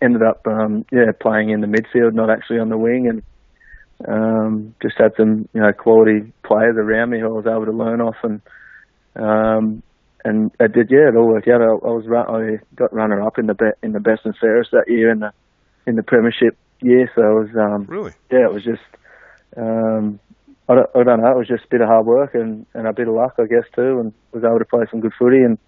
ended 0.00 0.22
up 0.22 0.46
um, 0.46 0.84
yeah 0.92 1.12
playing 1.18 1.50
in 1.50 1.60
the 1.60 1.66
midfield, 1.66 2.14
not 2.14 2.30
actually 2.30 2.58
on 2.58 2.68
the 2.68 2.78
wing, 2.78 3.08
and 3.08 3.22
um, 4.06 4.74
just 4.82 4.98
had 4.98 5.12
some 5.16 5.48
you 5.52 5.60
know 5.60 5.72
quality 5.72 6.32
players 6.44 6.76
around 6.76 7.10
me 7.10 7.20
who 7.20 7.26
I 7.26 7.32
was 7.32 7.46
able 7.46 7.66
to 7.66 7.72
learn 7.72 8.00
off, 8.00 8.16
and 8.22 8.40
um, 9.16 9.82
and 10.24 10.50
I 10.60 10.66
did. 10.66 10.90
Yeah, 10.90 11.08
it 11.08 11.16
all 11.16 11.28
worked 11.28 11.48
out. 11.48 11.60
I, 11.60 11.66
I 11.66 11.90
was 11.90 12.06
I 12.06 12.64
got 12.74 12.92
runner 12.92 13.22
up 13.22 13.38
in 13.38 13.46
the 13.46 13.54
be, 13.54 13.70
in 13.82 13.92
the 13.92 14.00
best 14.00 14.22
and 14.24 14.36
fairest 14.36 14.70
that 14.72 14.84
year 14.88 15.10
in 15.10 15.20
the 15.20 15.32
in 15.86 15.96
the 15.96 16.02
premiership 16.02 16.56
year. 16.80 17.10
So 17.14 17.22
it 17.22 17.34
was 17.34 17.56
um, 17.56 17.86
really 17.86 18.12
yeah, 18.30 18.44
it 18.44 18.52
was 18.52 18.64
just 18.64 18.82
um, 19.56 20.20
I 20.68 20.74
don't, 20.76 20.90
I 20.94 21.02
don't 21.02 21.20
know. 21.20 21.30
It 21.30 21.38
was 21.38 21.48
just 21.48 21.64
a 21.64 21.68
bit 21.68 21.80
of 21.80 21.88
hard 21.88 22.06
work 22.06 22.34
and, 22.34 22.66
and 22.74 22.86
a 22.86 22.92
bit 22.92 23.08
of 23.08 23.14
luck, 23.14 23.34
I 23.38 23.46
guess, 23.46 23.64
too, 23.74 24.00
and 24.00 24.12
was 24.32 24.44
able 24.44 24.58
to 24.58 24.64
play 24.64 24.84
some 24.90 25.00
good 25.00 25.12
footy 25.18 25.42
and. 25.42 25.58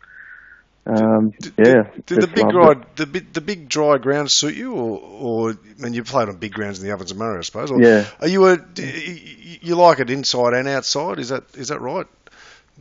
Um, 0.86 1.30
did, 1.40 1.54
yeah. 1.56 1.82
Did, 1.94 2.06
did 2.06 2.20
the 2.20 2.26
big 2.26 2.50
dry, 2.50 2.74
the 2.96 3.06
the 3.06 3.40
big 3.40 3.70
dry 3.70 3.96
ground 3.96 4.30
suit 4.30 4.54
you, 4.54 4.74
or, 4.74 5.00
or 5.00 5.50
I 5.52 5.82
mean, 5.82 5.94
you 5.94 6.04
played 6.04 6.28
on 6.28 6.36
big 6.36 6.52
grounds 6.52 6.78
in 6.78 6.86
the 6.86 6.92
Ovens 6.92 7.10
and 7.10 7.18
Murray, 7.18 7.38
I 7.38 7.40
suppose. 7.40 7.70
Or 7.70 7.80
yeah. 7.80 8.06
Are 8.20 8.28
you 8.28 8.46
a 8.48 8.58
you 8.76 9.76
like 9.76 10.00
it 10.00 10.10
inside 10.10 10.52
and 10.52 10.68
outside? 10.68 11.20
Is 11.20 11.30
that 11.30 11.44
is 11.54 11.68
that 11.68 11.80
right? 11.80 12.06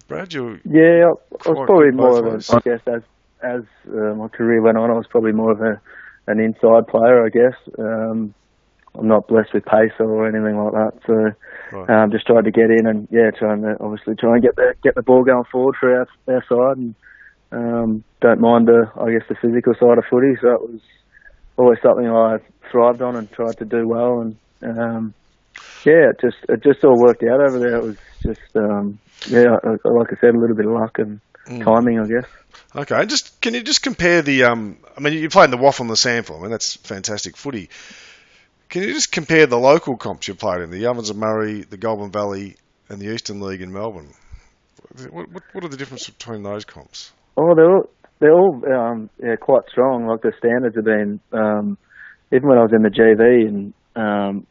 Brad, 0.07 0.33
you 0.33 0.59
Yeah, 0.65 1.11
I, 1.45 1.49
was 1.49 1.65
probably 1.65 1.91
more 1.91 2.19
of 2.19 2.25
a. 2.25 2.55
I 2.55 2.59
guess 2.59 2.81
as 2.87 3.01
as 3.41 3.63
uh, 3.89 4.15
my 4.15 4.27
career 4.27 4.61
went 4.61 4.77
on, 4.77 4.89
I 4.89 4.93
was 4.93 5.07
probably 5.07 5.31
more 5.31 5.51
of 5.51 5.61
a 5.61 5.81
an 6.27 6.39
inside 6.39 6.87
player, 6.87 7.25
I 7.25 7.29
guess. 7.29 7.55
Um, 7.77 8.33
I'm 8.95 9.07
not 9.07 9.27
blessed 9.27 9.53
with 9.53 9.65
pace 9.65 9.91
or 9.99 10.27
anything 10.27 10.57
like 10.57 10.73
that, 10.73 10.93
so 11.05 11.31
Right. 11.75 11.89
um, 11.89 12.11
just 12.11 12.27
tried 12.27 12.45
to 12.45 12.51
get 12.51 12.69
in 12.69 12.85
and 12.85 13.07
yeah, 13.09 13.31
trying 13.31 13.63
to 13.63 13.75
obviously 13.79 14.15
try 14.15 14.33
and 14.33 14.43
get 14.43 14.55
the 14.55 14.75
get 14.83 14.93
the 14.95 15.01
ball 15.01 15.23
going 15.23 15.45
forward 15.45 15.75
for 15.79 15.95
our, 15.95 16.07
our 16.27 16.43
side, 16.47 16.77
and 16.77 16.95
um, 17.51 18.03
don't 18.21 18.39
mind 18.39 18.67
the 18.67 18.91
I 18.95 19.11
guess 19.11 19.27
the 19.27 19.35
physical 19.35 19.73
side 19.79 19.97
of 19.97 20.05
footy. 20.09 20.35
So 20.39 20.49
it 20.51 20.61
was 20.61 20.81
always 21.57 21.79
something 21.81 22.07
I 22.07 22.37
thrived 22.71 23.01
on 23.01 23.15
and 23.15 23.31
tried 23.31 23.57
to 23.57 23.65
do 23.65 23.87
well, 23.87 24.21
and 24.21 24.37
um, 24.61 25.13
yeah, 25.85 26.09
it 26.09 26.19
just 26.21 26.37
it 26.49 26.63
just 26.63 26.83
all 26.83 26.99
worked 26.99 27.23
out 27.23 27.41
over 27.41 27.59
there. 27.59 27.77
It 27.77 27.83
was 27.83 27.97
just 28.21 28.55
um, 28.55 28.99
yeah, 29.27 29.55
like 29.83 30.11
I 30.11 30.19
said, 30.19 30.35
a 30.35 30.39
little 30.39 30.55
bit 30.55 30.65
of 30.65 30.73
luck 30.73 30.99
and 30.99 31.19
timing, 31.63 31.99
I 31.99 32.07
guess. 32.07 32.29
Okay, 32.75 32.95
and 32.95 33.09
just 33.09 33.39
can 33.41 33.53
you 33.53 33.61
just 33.61 33.81
compare 33.81 34.21
the? 34.21 34.45
Um, 34.45 34.77
I 34.97 34.99
mean, 34.99 35.13
you 35.13 35.29
played 35.29 35.45
in 35.45 35.51
the 35.51 35.57
WAFL 35.57 35.81
and 35.81 35.89
the 35.89 35.95
SANFL. 35.95 36.39
I 36.39 36.41
mean, 36.41 36.51
that's 36.51 36.75
fantastic 36.77 37.37
footy. 37.37 37.69
Can 38.69 38.83
you 38.83 38.93
just 38.93 39.11
compare 39.11 39.45
the 39.45 39.59
local 39.59 39.97
comps 39.97 40.27
you 40.27 40.33
played 40.33 40.61
in, 40.61 40.71
the 40.71 40.87
Ovens 40.87 41.11
of 41.11 41.17
Murray, 41.17 41.61
the 41.61 41.77
Goulburn 41.77 42.11
Valley, 42.11 42.55
and 42.89 42.99
the 42.99 43.13
Eastern 43.13 43.39
League 43.39 43.61
in 43.61 43.71
Melbourne? 43.71 44.09
What, 45.11 45.31
what, 45.31 45.43
what 45.51 45.63
are 45.63 45.67
the 45.69 45.77
differences 45.77 46.09
between 46.09 46.43
those 46.43 46.65
comps? 46.65 47.11
Oh, 47.37 47.53
they're 47.55 47.69
all, 47.69 47.89
they're 48.19 48.33
all 48.33 48.61
um, 48.65 49.09
yeah, 49.21 49.35
quite 49.35 49.63
strong. 49.69 50.07
Like 50.07 50.21
the 50.21 50.33
standards 50.39 50.75
have 50.75 50.85
been, 50.85 51.19
um, 51.31 51.77
even 52.31 52.49
when 52.49 52.57
I 52.57 52.61
was 52.61 52.73
in 52.73 52.81
the 52.81 52.89
GV 52.89 53.47
and 53.47 53.73
um, 53.95 54.47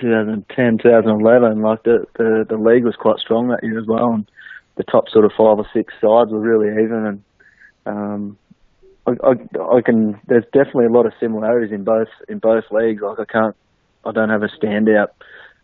2010, 0.00 0.78
2011, 0.82 1.62
like 1.62 1.82
the, 1.82 2.06
the 2.16 2.44
the 2.48 2.56
league 2.56 2.84
was 2.84 2.96
quite 2.96 3.18
strong 3.18 3.48
that 3.48 3.62
year 3.62 3.78
as 3.78 3.86
well, 3.86 4.12
and 4.12 4.30
the 4.76 4.84
top 4.84 5.08
sort 5.08 5.24
of 5.24 5.32
five 5.32 5.58
or 5.58 5.66
six 5.72 5.92
sides 5.94 6.30
were 6.30 6.40
really 6.40 6.70
even. 6.82 7.06
And 7.06 7.22
um, 7.86 8.38
I, 9.06 9.12
I, 9.26 9.76
I 9.76 9.80
can, 9.82 10.20
there's 10.26 10.44
definitely 10.52 10.86
a 10.86 10.92
lot 10.92 11.06
of 11.06 11.12
similarities 11.20 11.72
in 11.72 11.84
both 11.84 12.08
in 12.28 12.38
both 12.38 12.64
leagues. 12.70 13.02
Like 13.02 13.18
I 13.18 13.24
can't, 13.30 13.56
I 14.04 14.12
don't 14.12 14.30
have 14.30 14.42
a 14.42 14.48
standout 14.48 15.08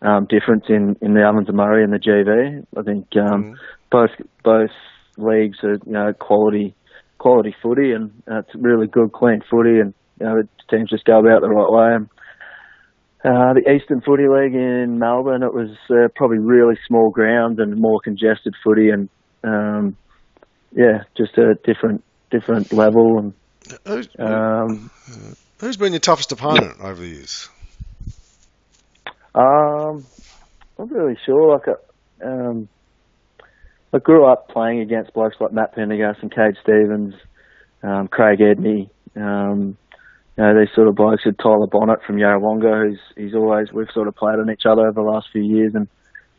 um, 0.01 0.25
difference 0.25 0.65
in 0.69 0.95
in 1.01 1.13
the 1.13 1.23
Ovens 1.23 1.47
and 1.47 1.57
Murray 1.57 1.83
and 1.83 1.93
the 1.93 1.99
GV. 1.99 2.65
I 2.77 2.81
think 2.83 3.07
um, 3.17 3.57
both 3.89 4.11
both 4.43 4.71
leagues 5.17 5.63
are 5.63 5.75
you 5.85 5.93
know 5.93 6.13
quality 6.13 6.75
quality 7.17 7.55
footy 7.61 7.91
and 7.91 8.11
uh, 8.29 8.39
it's 8.39 8.53
really 8.55 8.87
good 8.87 9.11
clean 9.13 9.41
footy 9.49 9.79
and 9.79 9.93
you 10.19 10.25
know 10.25 10.35
the 10.41 10.47
teams 10.69 10.89
just 10.89 11.05
go 11.05 11.19
about 11.19 11.41
the 11.41 11.49
right 11.49 11.71
way. 11.71 11.95
And, 11.95 12.09
uh, 13.25 13.53
the 13.53 13.71
Eastern 13.75 14.01
Footy 14.01 14.27
League 14.27 14.53
in 14.53 14.99
Melbourne, 14.99 15.41
it 15.41 15.53
was 15.53 15.71
uh, 15.89 16.09
probably 16.15 16.37
really 16.37 16.77
small 16.87 17.09
ground 17.09 17.59
and 17.59 17.79
more 17.79 17.99
congested 17.99 18.53
footy, 18.63 18.89
and 18.89 19.09
um, 19.43 19.97
yeah, 20.71 21.03
just 21.17 21.37
a 21.37 21.55
different 21.63 22.03
different 22.29 22.71
level. 22.71 23.17
And 23.17 23.33
Who's, 23.85 24.07
um, 24.19 24.91
who's 25.59 25.77
been 25.77 25.93
your 25.93 25.99
toughest 25.99 26.31
opponent 26.31 26.79
over 26.79 27.01
the 27.01 27.07
years? 27.07 27.49
Um, 29.33 30.05
I'm 30.77 30.87
not 30.87 30.91
really 30.91 31.17
sure. 31.25 31.53
Like, 31.53 31.67
uh, 31.67 32.25
um, 32.27 32.69
I 33.91 33.97
grew 33.99 34.25
up 34.25 34.49
playing 34.49 34.81
against 34.81 35.13
blokes 35.13 35.37
like 35.39 35.51
Matt 35.51 35.73
Pendergast 35.73 36.19
and 36.21 36.31
Cade 36.31 36.57
Stevens, 36.61 37.15
um, 37.81 38.07
Craig 38.07 38.39
Edney. 38.39 38.89
Um, 39.15 39.77
you 40.37 40.43
know, 40.43 40.59
these 40.59 40.73
sort 40.75 40.87
of 40.87 40.95
blokes 40.95 41.25
with 41.25 41.37
Tyler 41.37 41.67
Bonnet 41.67 41.99
from 42.05 42.17
Yarrawonga, 42.17 42.89
who's 42.89 42.99
he's 43.15 43.35
always 43.35 43.71
we've 43.71 43.91
sort 43.93 44.07
of 44.07 44.15
played 44.15 44.39
on 44.39 44.51
each 44.51 44.65
other 44.65 44.81
over 44.81 44.91
the 44.91 45.01
last 45.01 45.27
few 45.31 45.43
years, 45.43 45.73
and 45.75 45.87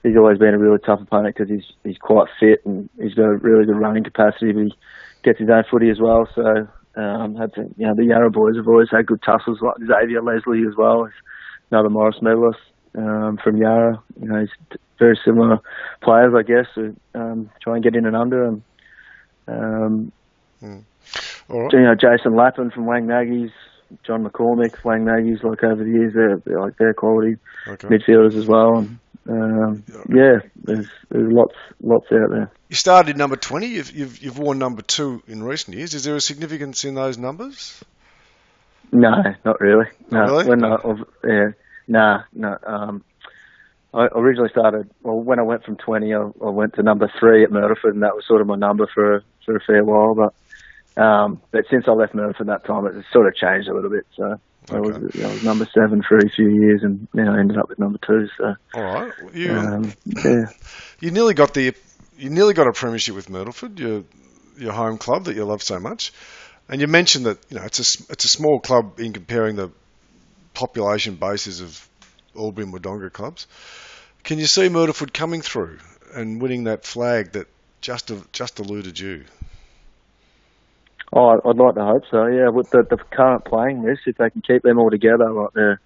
he's 0.03 0.17
always 0.17 0.39
been 0.39 0.55
a 0.55 0.59
really 0.59 0.79
tough 0.85 1.01
opponent 1.01 1.35
because 1.35 1.51
he's 1.51 1.67
he's 1.83 1.99
quite 1.99 2.29
fit 2.39 2.65
and 2.65 2.89
he's 3.01 3.15
got 3.15 3.25
a 3.25 3.37
really 3.37 3.65
good 3.65 3.79
running 3.79 4.05
capacity, 4.05 4.53
but 4.53 4.63
he 4.63 4.75
gets 5.23 5.39
his 5.39 5.49
own 5.49 5.65
footy 5.71 5.91
as 5.91 6.01
well. 6.01 6.29
So 6.35 6.69
um, 7.01 7.37
had 7.37 7.55
to, 7.55 7.63
you 7.77 7.87
know 7.87 7.95
the 7.95 8.05
Yarra 8.05 8.31
boys 8.31 8.57
have 8.57 8.69
always 8.69 8.91
had 8.91 9.07
good 9.07 9.23
tussles 9.23 9.61
like 9.61 9.77
Xavier 9.79 10.23
Leslie 10.23 10.67
as 10.69 10.77
well, 10.77 11.09
another 11.71 11.91
Morris 11.91 12.21
medalist 12.21 12.61
um, 12.97 13.39
from 13.43 13.57
Yarra. 13.57 14.03
You 14.21 14.29
know, 14.29 14.41
he's 14.41 14.79
very 14.99 15.19
similar 15.25 15.59
players, 16.03 16.35
I 16.37 16.43
guess, 16.43 16.67
who 16.75 16.97
um, 17.15 17.51
try 17.63 17.75
and 17.75 17.85
get 17.85 17.97
in 17.97 18.07
and 18.07 18.17
under. 18.17 18.45
And 18.45 18.63
um, 19.49 20.13
right. 21.49 21.73
you 21.73 21.83
know, 21.83 21.95
Jason 21.95 22.35
Lappin 22.35 22.71
from 22.71 22.87
Wang 22.87 23.07
Magpies, 23.07 23.51
John 24.05 24.25
McCormick, 24.25 24.85
Wang 24.85 25.05
Magpies, 25.05 25.43
like 25.43 25.63
over 25.65 25.83
the 25.85 25.91
years, 25.91 26.13
they're, 26.15 26.59
like 26.59 26.77
they're 26.79 26.95
quality 26.95 27.37
Okay. 27.69 27.89
midfielders 27.89 28.37
as 28.37 28.47
well. 28.47 28.79
And 28.79 28.99
um, 29.29 29.85
yeah, 30.09 30.39
there's 30.57 30.87
there's 31.09 31.33
lots 31.33 31.55
lots 31.83 32.07
out 32.13 32.31
there. 32.31 32.51
You 32.69 32.77
started 32.77 33.17
number 33.17 33.37
20. 33.37 33.67
You've, 33.67 33.93
you've, 33.93 34.19
you've 34.23 34.39
worn 34.39 34.59
number 34.59 34.83
two 34.83 35.23
in 35.29 35.43
recent 35.43 35.77
years. 35.77 35.95
Is 35.95 36.05
there 36.05 36.17
a 36.17 36.21
significance 36.21 36.85
in 36.85 36.95
those 36.95 37.17
numbers? 37.19 37.83
No, 38.93 39.11
not 39.45 39.61
really. 39.61 39.87
No, 40.11 40.21
Not 40.27 40.31
really? 40.31 40.45
when 40.49 40.59
No. 40.61 40.77
I, 41.25 41.29
yeah, 41.29 41.47
nah, 41.89 42.23
no. 42.33 42.57
Um, 42.65 43.05
I 43.93 44.07
originally 44.15 44.51
started. 44.51 44.91
Well, 45.03 45.21
when 45.21 45.39
I 45.39 45.43
went 45.43 45.65
from 45.65 45.77
twenty, 45.77 46.15
I, 46.15 46.19
I 46.21 46.51
went 46.51 46.75
to 46.75 46.83
number 46.83 47.11
three 47.19 47.43
at 47.45 47.51
Myrtleford, 47.51 47.93
and 47.95 48.03
that 48.03 48.15
was 48.15 48.25
sort 48.27 48.41
of 48.41 48.47
my 48.47 48.57
number 48.57 48.87
for 48.93 49.17
a, 49.17 49.23
for 49.45 49.57
a 49.57 49.61
fair 49.61 49.83
while. 49.85 50.15
But 50.15 50.35
um, 50.97 51.43
but 51.51 51.65
since 51.71 51.85
I 51.87 51.93
left 51.93 52.15
Myrtleford 52.15 52.47
that 52.47 52.65
time, 52.67 52.87
it's 52.87 53.07
sort 53.13 53.27
of 53.27 53.35
changed 53.35 53.69
a 53.69 53.75
little 53.75 53.91
bit. 53.91 54.07
So 54.17 54.41
I 54.71 54.81
was 54.81 54.97
I 54.97 55.33
was 55.33 55.43
number 55.43 55.69
seven 55.73 56.03
for 56.03 56.19
a 56.19 56.29
few 56.29 56.49
years, 56.49 56.83
and 56.83 57.07
then 57.13 57.29
I 57.29 57.39
ended 57.39 57.59
up 57.59 57.69
with 57.69 57.79
number 57.79 57.99
two. 58.05 58.29
So 58.39 58.55
All 58.75 58.83
right. 58.83 59.13
You, 59.35 59.53
um, 59.53 59.93
yeah. 60.05 60.47
you 61.01 61.11
nearly 61.11 61.35
got 61.35 61.55
the 61.55 61.75
you 62.19 62.31
nearly 62.31 62.55
got 62.55 62.67
a 62.67 62.73
premiership 62.73 63.15
with 63.15 63.29
Myrtleford, 63.29 63.79
your 63.79 64.05
your 64.59 64.73
home 64.73 64.99
club 64.99 65.25
that 65.25 65.37
you 65.37 65.45
love 65.45 65.63
so 65.63 65.79
much. 65.79 66.13
And 66.69 66.81
you 66.81 66.89
mentioned 66.89 67.27
that 67.27 67.39
you 67.49 67.59
know 67.59 67.65
it's 67.65 67.79
a 67.79 68.13
it's 68.13 68.25
a 68.25 68.29
small 68.29 68.59
club 68.61 68.99
in 68.99 69.13
comparing 69.13 69.57
the 69.57 69.71
population 70.55 71.17
bases 71.17 71.61
of 71.61 71.89
and 72.35 72.73
Wodonga 72.73 73.11
clubs. 73.13 73.47
Can 74.25 74.39
you 74.39 74.47
see 74.47 74.69
Myrtleford 74.69 75.15
coming 75.15 75.41
through 75.41 75.79
and 76.15 76.41
winning 76.41 76.65
that 76.65 76.85
flag 76.85 77.33
that 77.33 77.47
just 77.81 78.11
just 78.33 78.59
eluded 78.61 78.99
you? 78.99 79.25
Oh, 81.13 81.39
I'd 81.45 81.57
like 81.57 81.75
to 81.77 81.85
hope 81.85 82.03
so. 82.11 82.27
Yeah, 82.27 82.49
with 82.51 82.71
the, 82.71 82.85
the 82.89 82.99
current 83.15 83.45
playing 83.45 83.85
list, 83.85 84.03
if 84.07 84.17
they 84.17 84.31
can 84.31 84.43
keep 84.43 84.63
them 84.63 84.79
all 84.79 84.91
together, 84.91 85.33
like 85.33 85.53
they're 85.55 85.81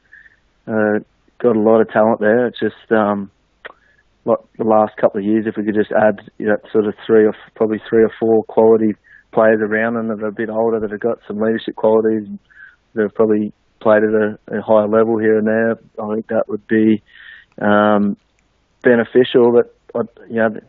uh, 0.66 1.01
got 1.39 1.57
a 1.57 1.61
lot 1.61 1.81
of 1.81 1.91
talent 1.91 2.21
there. 2.21 2.47
It's 2.47 2.59
just 2.59 2.91
um, 2.91 3.31
like 4.25 4.39
the 4.57 4.64
last 4.64 4.97
couple 5.01 5.21
of 5.21 5.27
years, 5.27 5.47
if 5.47 5.57
we 5.57 5.64
could 5.64 5.75
just 5.75 5.93
add 5.93 6.21
you 6.39 6.47
know, 6.47 6.57
sort 6.73 6.87
of 6.87 6.95
three 7.07 7.25
or 7.25 7.35
probably 7.55 7.81
three 7.89 8.03
or 8.03 8.12
four 8.18 8.45
quality 8.45 8.95
players 9.33 9.61
around 9.61 9.95
them 9.95 10.09
that 10.09 10.23
are 10.23 10.29
a 10.29 10.33
bit 10.33 10.51
older, 10.51 10.81
that 10.81 10.91
have 10.91 11.01
got 11.01 11.18
some 11.27 11.39
leadership 11.39 11.77
qualities, 11.77 12.27
and 12.27 12.39
that 12.95 13.03
have 13.03 13.14
probably 13.14 13.53
played 13.81 14.03
at 14.03 14.11
a, 14.11 14.59
a 14.59 14.62
higher 14.62 14.89
level 14.89 15.18
here 15.18 15.39
and 15.39 15.47
there. 15.47 15.73
I 15.73 16.14
think 16.14 16.29
that 16.29 16.49
would 16.49 16.66
be 16.66 17.03
um, 17.61 18.16
beneficial. 18.83 19.53
But 19.53 19.75
I, 19.95 20.01
you 20.28 20.36
know, 20.36 20.61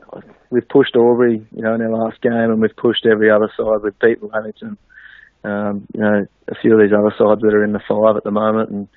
we've 0.50 0.68
pushed 0.68 0.96
Albury, 0.96 1.46
you 1.56 1.62
know, 1.62 1.76
in 1.76 1.82
our 1.82 1.90
last 1.90 2.22
game, 2.22 2.34
and 2.34 2.62
we've 2.62 2.76
pushed 2.76 3.06
every 3.06 3.30
other 3.30 3.52
side. 3.56 3.82
We've 3.84 3.98
beaten 4.00 4.30
Lavington, 4.30 4.78
um, 5.44 5.88
you 5.94 6.02
know, 6.02 6.26
a 6.48 6.56
few 6.62 6.74
of 6.74 6.80
these 6.80 6.96
other 6.98 7.14
sides 7.18 7.42
that 7.42 7.54
are 7.54 7.64
in 7.64 7.74
the 7.74 7.82
five 7.88 8.18
at 8.18 8.24
the 8.24 8.32
moment. 8.32 8.70
And 8.70 8.88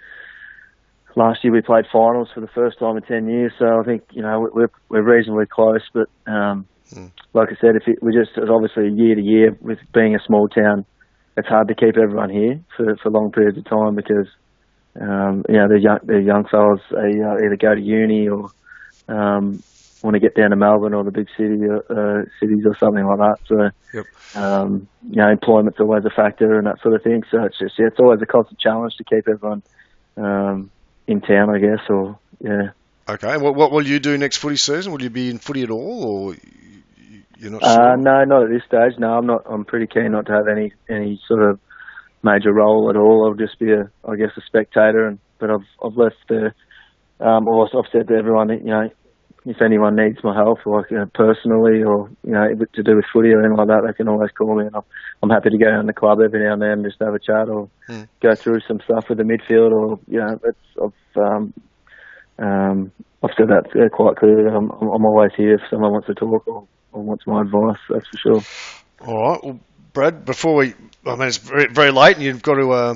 last 1.16 1.44
year 1.44 1.52
we 1.52 1.62
played 1.62 1.86
finals 1.92 2.28
for 2.34 2.40
the 2.40 2.48
first 2.48 2.78
time 2.78 2.96
in 2.96 3.02
ten 3.02 3.28
years, 3.28 3.52
so 3.58 3.80
I 3.80 3.84
think 3.84 4.04
you 4.10 4.22
know 4.22 4.48
we're 4.52 4.70
we're 4.88 5.02
reasonably 5.02 5.46
close. 5.46 5.82
But 5.92 6.08
um, 6.26 6.66
like 7.32 7.48
I 7.50 7.56
said, 7.60 7.76
if 7.76 7.86
it, 7.86 8.02
we 8.02 8.12
just 8.12 8.36
it's 8.36 8.50
obviously 8.50 8.90
year 8.90 9.14
to 9.14 9.22
year 9.22 9.56
with 9.60 9.78
being 9.92 10.14
a 10.14 10.24
small 10.26 10.48
town, 10.48 10.84
it's 11.36 11.48
hard 11.48 11.68
to 11.68 11.74
keep 11.74 11.96
everyone 11.96 12.30
here 12.30 12.60
for 12.76 12.96
for 12.96 13.10
long 13.10 13.32
periods 13.32 13.58
of 13.58 13.64
time 13.64 13.94
because 13.94 14.28
um, 15.00 15.44
you 15.48 15.56
know 15.56 15.68
the 15.68 15.80
young 15.80 15.98
the 16.04 16.20
young 16.20 16.46
fellas 16.46 16.80
they 16.90 17.20
uh, 17.20 17.36
either 17.44 17.56
go 17.56 17.74
to 17.74 17.80
uni 17.80 18.28
or 18.28 18.50
um, 19.08 19.62
want 20.04 20.14
to 20.14 20.20
get 20.20 20.34
down 20.34 20.50
to 20.50 20.56
Melbourne 20.56 20.94
or 20.94 21.02
the 21.02 21.10
big 21.10 21.28
city 21.36 21.58
uh, 21.66 22.22
cities 22.38 22.64
or 22.66 22.76
something 22.78 23.04
like 23.04 23.18
that. 23.18 23.38
So 23.46 23.70
Yep. 23.94 24.06
um, 24.36 24.88
you 25.08 25.16
know 25.16 25.30
employment's 25.30 25.80
always 25.80 26.04
a 26.04 26.10
factor 26.10 26.58
and 26.58 26.66
that 26.66 26.80
sort 26.82 26.94
of 26.94 27.02
thing. 27.02 27.22
So 27.30 27.42
it's 27.44 27.58
just 27.58 27.74
yeah, 27.78 27.86
it's 27.86 27.98
always 27.98 28.20
a 28.22 28.26
constant 28.26 28.60
challenge 28.60 28.94
to 28.96 29.04
keep 29.04 29.26
everyone 29.28 29.62
um, 30.16 30.70
in 31.06 31.20
town, 31.20 31.50
I 31.50 31.58
guess. 31.58 31.80
Or 31.88 32.18
yeah. 32.40 32.70
Okay. 33.08 33.36
What, 33.36 33.54
what 33.54 33.70
will 33.72 33.86
you 33.86 33.98
do 33.98 34.16
next 34.18 34.38
footy 34.38 34.56
season? 34.56 34.92
Will 34.92 35.02
you 35.02 35.10
be 35.10 35.30
in 35.30 35.38
footy 35.38 35.62
at 35.62 35.70
all, 35.70 36.04
or 36.04 36.36
you're 37.38 37.50
not 37.50 37.62
Uh, 37.62 37.96
no, 37.96 38.24
not 38.24 38.44
at 38.44 38.50
this 38.50 38.62
stage. 38.66 38.98
No, 38.98 39.18
I'm 39.18 39.26
not. 39.26 39.42
I'm 39.48 39.64
pretty 39.64 39.86
keen 39.86 40.12
not 40.12 40.26
to 40.26 40.32
have 40.32 40.48
any 40.48 40.72
any 40.88 41.20
sort 41.26 41.42
of 41.42 41.60
major 42.22 42.52
role 42.52 42.90
at 42.90 42.96
all. 42.96 43.26
I'll 43.26 43.34
just 43.34 43.58
be 43.58 43.72
a, 43.72 43.90
I 44.08 44.16
guess, 44.16 44.30
a 44.36 44.40
spectator. 44.46 45.06
And 45.06 45.18
but 45.38 45.50
I've 45.50 45.66
I've 45.84 45.96
left 45.96 46.16
the, 46.28 46.52
um, 47.20 47.46
or 47.46 47.66
I've 47.66 47.90
said 47.92 48.08
to 48.08 48.14
everyone, 48.14 48.48
that, 48.48 48.60
you 48.60 48.70
know, 48.70 48.90
if 49.46 49.60
anyone 49.60 49.96
needs 49.96 50.18
my 50.24 50.34
help, 50.34 50.64
like 50.64 50.90
you 50.90 50.98
know, 50.98 51.10
personally, 51.14 51.82
or 51.82 52.10
you 52.24 52.32
know, 52.32 52.48
to 52.74 52.82
do 52.82 52.96
with 52.96 53.04
footy 53.12 53.30
or 53.30 53.40
anything 53.40 53.56
like 53.56 53.68
that, 53.68 53.82
they 53.86 53.92
can 53.92 54.08
always 54.08 54.30
call 54.30 54.56
me, 54.56 54.66
and 54.66 54.76
I'm, 54.76 54.82
I'm 55.22 55.30
happy 55.30 55.50
to 55.50 55.58
go 55.58 55.66
down 55.66 55.86
the 55.86 55.92
club 55.92 56.20
every 56.20 56.42
now 56.42 56.54
and 56.54 56.62
then 56.62 56.70
and 56.70 56.84
just 56.84 57.00
have 57.00 57.14
a 57.14 57.18
chat 57.18 57.48
or 57.48 57.68
Hmm. 57.86 58.04
go 58.22 58.34
through 58.42 58.60
some 58.66 58.80
stuff 58.84 59.04
with 59.08 59.18
the 59.18 59.24
midfield, 59.24 59.72
or 59.72 59.98
you 60.06 60.18
know, 60.18 60.40
it's 60.44 60.58
I've 60.82 61.22
um, 61.22 61.54
um, 62.38 62.92
I've 63.22 63.34
said 63.36 63.48
that 63.48 63.90
quite 63.92 64.16
clearly. 64.16 64.48
I'm, 64.48 64.70
I'm 64.70 65.04
always 65.04 65.32
here 65.36 65.54
if 65.54 65.60
someone 65.70 65.92
wants 65.92 66.06
to 66.08 66.14
talk 66.14 66.46
or 66.46 66.66
or 66.92 67.02
wants 67.02 67.26
my 67.26 67.42
advice. 67.42 67.80
That's 67.90 68.08
for 68.08 68.16
sure. 68.16 68.44
All 69.00 69.30
right. 69.30 69.44
Well, 69.44 69.60
Brad, 69.92 70.24
before 70.24 70.56
we, 70.56 70.74
I 71.06 71.16
mean, 71.16 71.28
it's 71.28 71.36
very, 71.36 71.66
very 71.66 71.90
late, 71.92 72.16
and 72.16 72.24
you've 72.24 72.42
got 72.42 72.54
to 72.54 72.72
uh, 72.72 72.94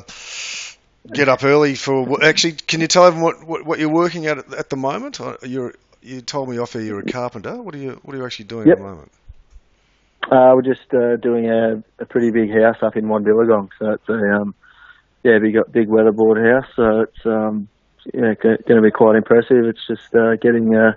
get 1.12 1.28
up 1.28 1.44
early 1.44 1.74
for. 1.74 2.24
Actually, 2.24 2.52
can 2.52 2.80
you 2.80 2.86
tell 2.86 3.06
everyone 3.06 3.34
what, 3.34 3.46
what, 3.46 3.66
what 3.66 3.78
you're 3.78 3.92
working 3.92 4.26
at 4.26 4.38
at 4.52 4.70
the 4.70 4.76
moment? 4.76 5.20
You're 5.42 5.74
you 6.02 6.20
told 6.20 6.48
me 6.48 6.58
off 6.58 6.72
here 6.72 6.82
you're 6.82 7.00
a 7.00 7.04
carpenter. 7.04 7.60
What 7.62 7.74
are 7.74 7.78
you 7.78 7.98
What 8.02 8.14
are 8.14 8.18
you 8.18 8.24
actually 8.26 8.46
doing 8.46 8.68
Yep. 8.68 8.78
at 8.78 8.82
the 8.82 8.88
moment? 8.88 9.12
Uh, 10.30 10.52
we're 10.54 10.62
just 10.62 10.92
uh, 10.92 11.16
doing 11.16 11.48
a, 11.48 11.82
a 11.98 12.04
pretty 12.06 12.30
big 12.30 12.50
house 12.52 12.76
up 12.82 12.96
in 12.96 13.04
Monbillagong, 13.06 13.68
so 13.78 13.90
it's 13.92 14.08
a 14.08 14.40
um, 14.40 14.54
yeah 15.22 15.38
big 15.38 15.56
big 15.70 15.88
weatherboard 15.88 16.36
house. 16.44 16.66
So 16.76 17.00
it's 17.00 17.24
um, 17.26 17.68
yeah 18.12 18.34
going 18.42 18.58
to 18.66 18.82
be 18.82 18.90
quite 18.90 19.16
impressive. 19.16 19.64
It's 19.64 19.86
just 19.86 20.14
uh, 20.14 20.36
getting 20.36 20.74
uh, 20.74 20.92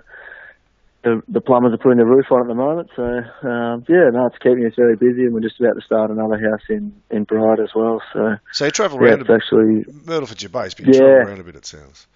the 1.02 1.22
the 1.28 1.40
plumbers 1.40 1.72
are 1.72 1.78
putting 1.78 1.98
the 1.98 2.04
roof 2.04 2.26
on 2.30 2.42
at 2.42 2.46
the 2.46 2.54
moment. 2.54 2.90
So 2.94 3.02
um, 3.48 3.84
yeah, 3.88 4.10
no, 4.12 4.26
it's 4.26 4.38
keeping 4.38 4.66
us 4.66 4.74
very 4.76 4.96
busy, 4.96 5.22
and 5.24 5.32
we're 5.32 5.40
just 5.40 5.58
about 5.60 5.74
to 5.76 5.80
start 5.80 6.10
another 6.10 6.36
house 6.38 6.62
in 6.68 6.92
in 7.10 7.24
Bright 7.24 7.58
as 7.60 7.70
well. 7.74 8.02
So 8.12 8.36
So 8.52 8.66
you 8.66 8.70
travel 8.70 8.98
yeah, 9.00 9.12
around 9.12 9.20
it's 9.22 9.28
bit. 9.28 9.36
actually 9.36 9.84
Myrtleford's 10.04 10.42
your 10.42 10.50
base, 10.50 10.74
but 10.74 10.84
you 10.86 10.92
Yeah. 10.92 10.98
travel 11.00 11.28
around 11.28 11.40
a 11.40 11.44
bit. 11.44 11.56
It 11.56 11.64
sounds. 11.64 12.06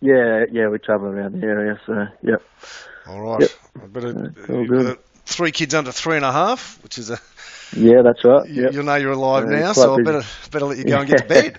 Yeah 0.00 0.44
yeah 0.50 0.68
we 0.68 0.78
travel 0.78 1.08
around 1.08 1.40
the 1.40 1.46
area. 1.46 1.80
So 1.86 2.06
yep. 2.22 2.42
All 3.06 3.20
right. 3.20 3.40
Yep. 3.40 3.50
I 3.82 3.86
better, 3.86 4.12
That's 4.12 4.50
all 4.50 4.60
you've 4.60 4.68
good. 4.68 4.86
got 4.86 4.98
three 5.24 5.50
kids 5.52 5.74
under 5.74 5.92
three 5.92 6.16
and 6.16 6.24
a 6.24 6.32
half, 6.32 6.82
which 6.82 6.98
is 6.98 7.10
a 7.10 7.18
Yeah, 7.72 8.02
that's 8.02 8.24
right. 8.24 8.48
you, 8.48 8.62
Yep. 8.64 8.72
you'll 8.72 8.84
know 8.84 8.96
you're 8.96 9.12
alive 9.12 9.50
Yeah, 9.50 9.58
now, 9.60 9.72
so 9.72 9.94
I 9.94 10.02
better 10.02 10.22
better 10.50 10.66
let 10.66 10.78
you 10.78 10.84
go 10.84 10.98
and 11.00 11.08
get 11.08 11.18
to 11.18 11.24
bed. 11.24 11.58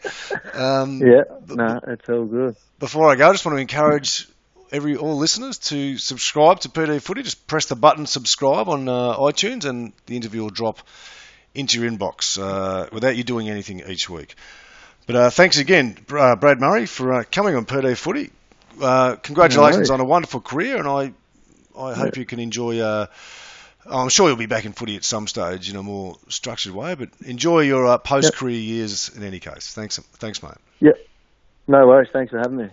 Um, 0.53 1.01
Yeah, 1.01 1.23
no, 1.47 1.79
it's 1.87 2.07
all 2.09 2.25
good. 2.25 2.55
Before 2.79 3.09
I 3.09 3.15
go, 3.15 3.29
I 3.29 3.31
just 3.31 3.45
want 3.45 3.57
to 3.57 3.61
encourage 3.61 4.27
every 4.71 4.95
all 4.95 5.17
listeners 5.17 5.57
to 5.57 5.97
subscribe 5.97 6.59
to 6.61 6.69
PD 6.69 7.01
Footy. 7.01 7.23
Just 7.23 7.47
press 7.47 7.65
the 7.65 7.75
button 7.75 8.05
subscribe 8.05 8.69
on 8.69 8.87
uh, 8.87 9.17
iTunes, 9.17 9.65
and 9.65 9.93
the 10.05 10.15
interview 10.15 10.41
will 10.43 10.49
drop 10.51 10.79
into 11.55 11.81
your 11.81 11.89
inbox 11.89 12.37
uh, 12.39 12.87
without 12.91 13.15
you 13.17 13.23
doing 13.23 13.49
anything 13.49 13.81
each 13.87 14.09
week. 14.09 14.35
But 15.09 15.15
uh, 15.15 15.29
thanks 15.31 15.57
again, 15.57 15.97
uh, 16.11 16.35
Brad 16.35 16.59
Murray, 16.59 16.85
for 16.85 17.11
uh, 17.11 17.23
coming 17.31 17.55
on 17.55 17.65
Per 17.65 17.81
Day 17.81 17.95
Footy. 17.95 18.29
Uh, 18.79 19.15
congratulations 19.15 19.89
No 19.89 19.95
on 19.95 20.01
a 20.01 20.05
wonderful 20.05 20.39
career, 20.39 20.77
and 20.77 20.87
I 20.87 21.13
I 21.75 21.95
hope 21.95 22.15
you 22.15 22.25
can 22.25 22.39
enjoy. 22.39 22.77
Uh, 22.77 23.07
I'm 23.87 24.09
sure 24.09 24.27
you'll 24.27 24.37
be 24.37 24.45
back 24.45 24.65
in 24.65 24.73
footy 24.73 24.97
at 24.97 25.03
some 25.03 25.25
stage 25.25 25.67
in 25.67 25.77
a 25.77 25.81
more 25.81 26.17
structured 26.27 26.75
way, 26.75 26.93
but 26.93 27.09
enjoy 27.25 27.61
your 27.61 27.87
uh, 27.87 27.97
post-career 27.97 28.59
years 28.59 29.09
in 29.09 29.23
any 29.23 29.39
case. 29.39 29.73
Thanks, 29.73 29.97
thanks, 29.97 30.43
mate. 30.43 30.53
Yep. 30.79 30.95
No 31.67 31.87
worries. 31.87 32.09
Thanks 32.13 32.29
for 32.29 32.37
having 32.37 32.57
me. 32.57 32.69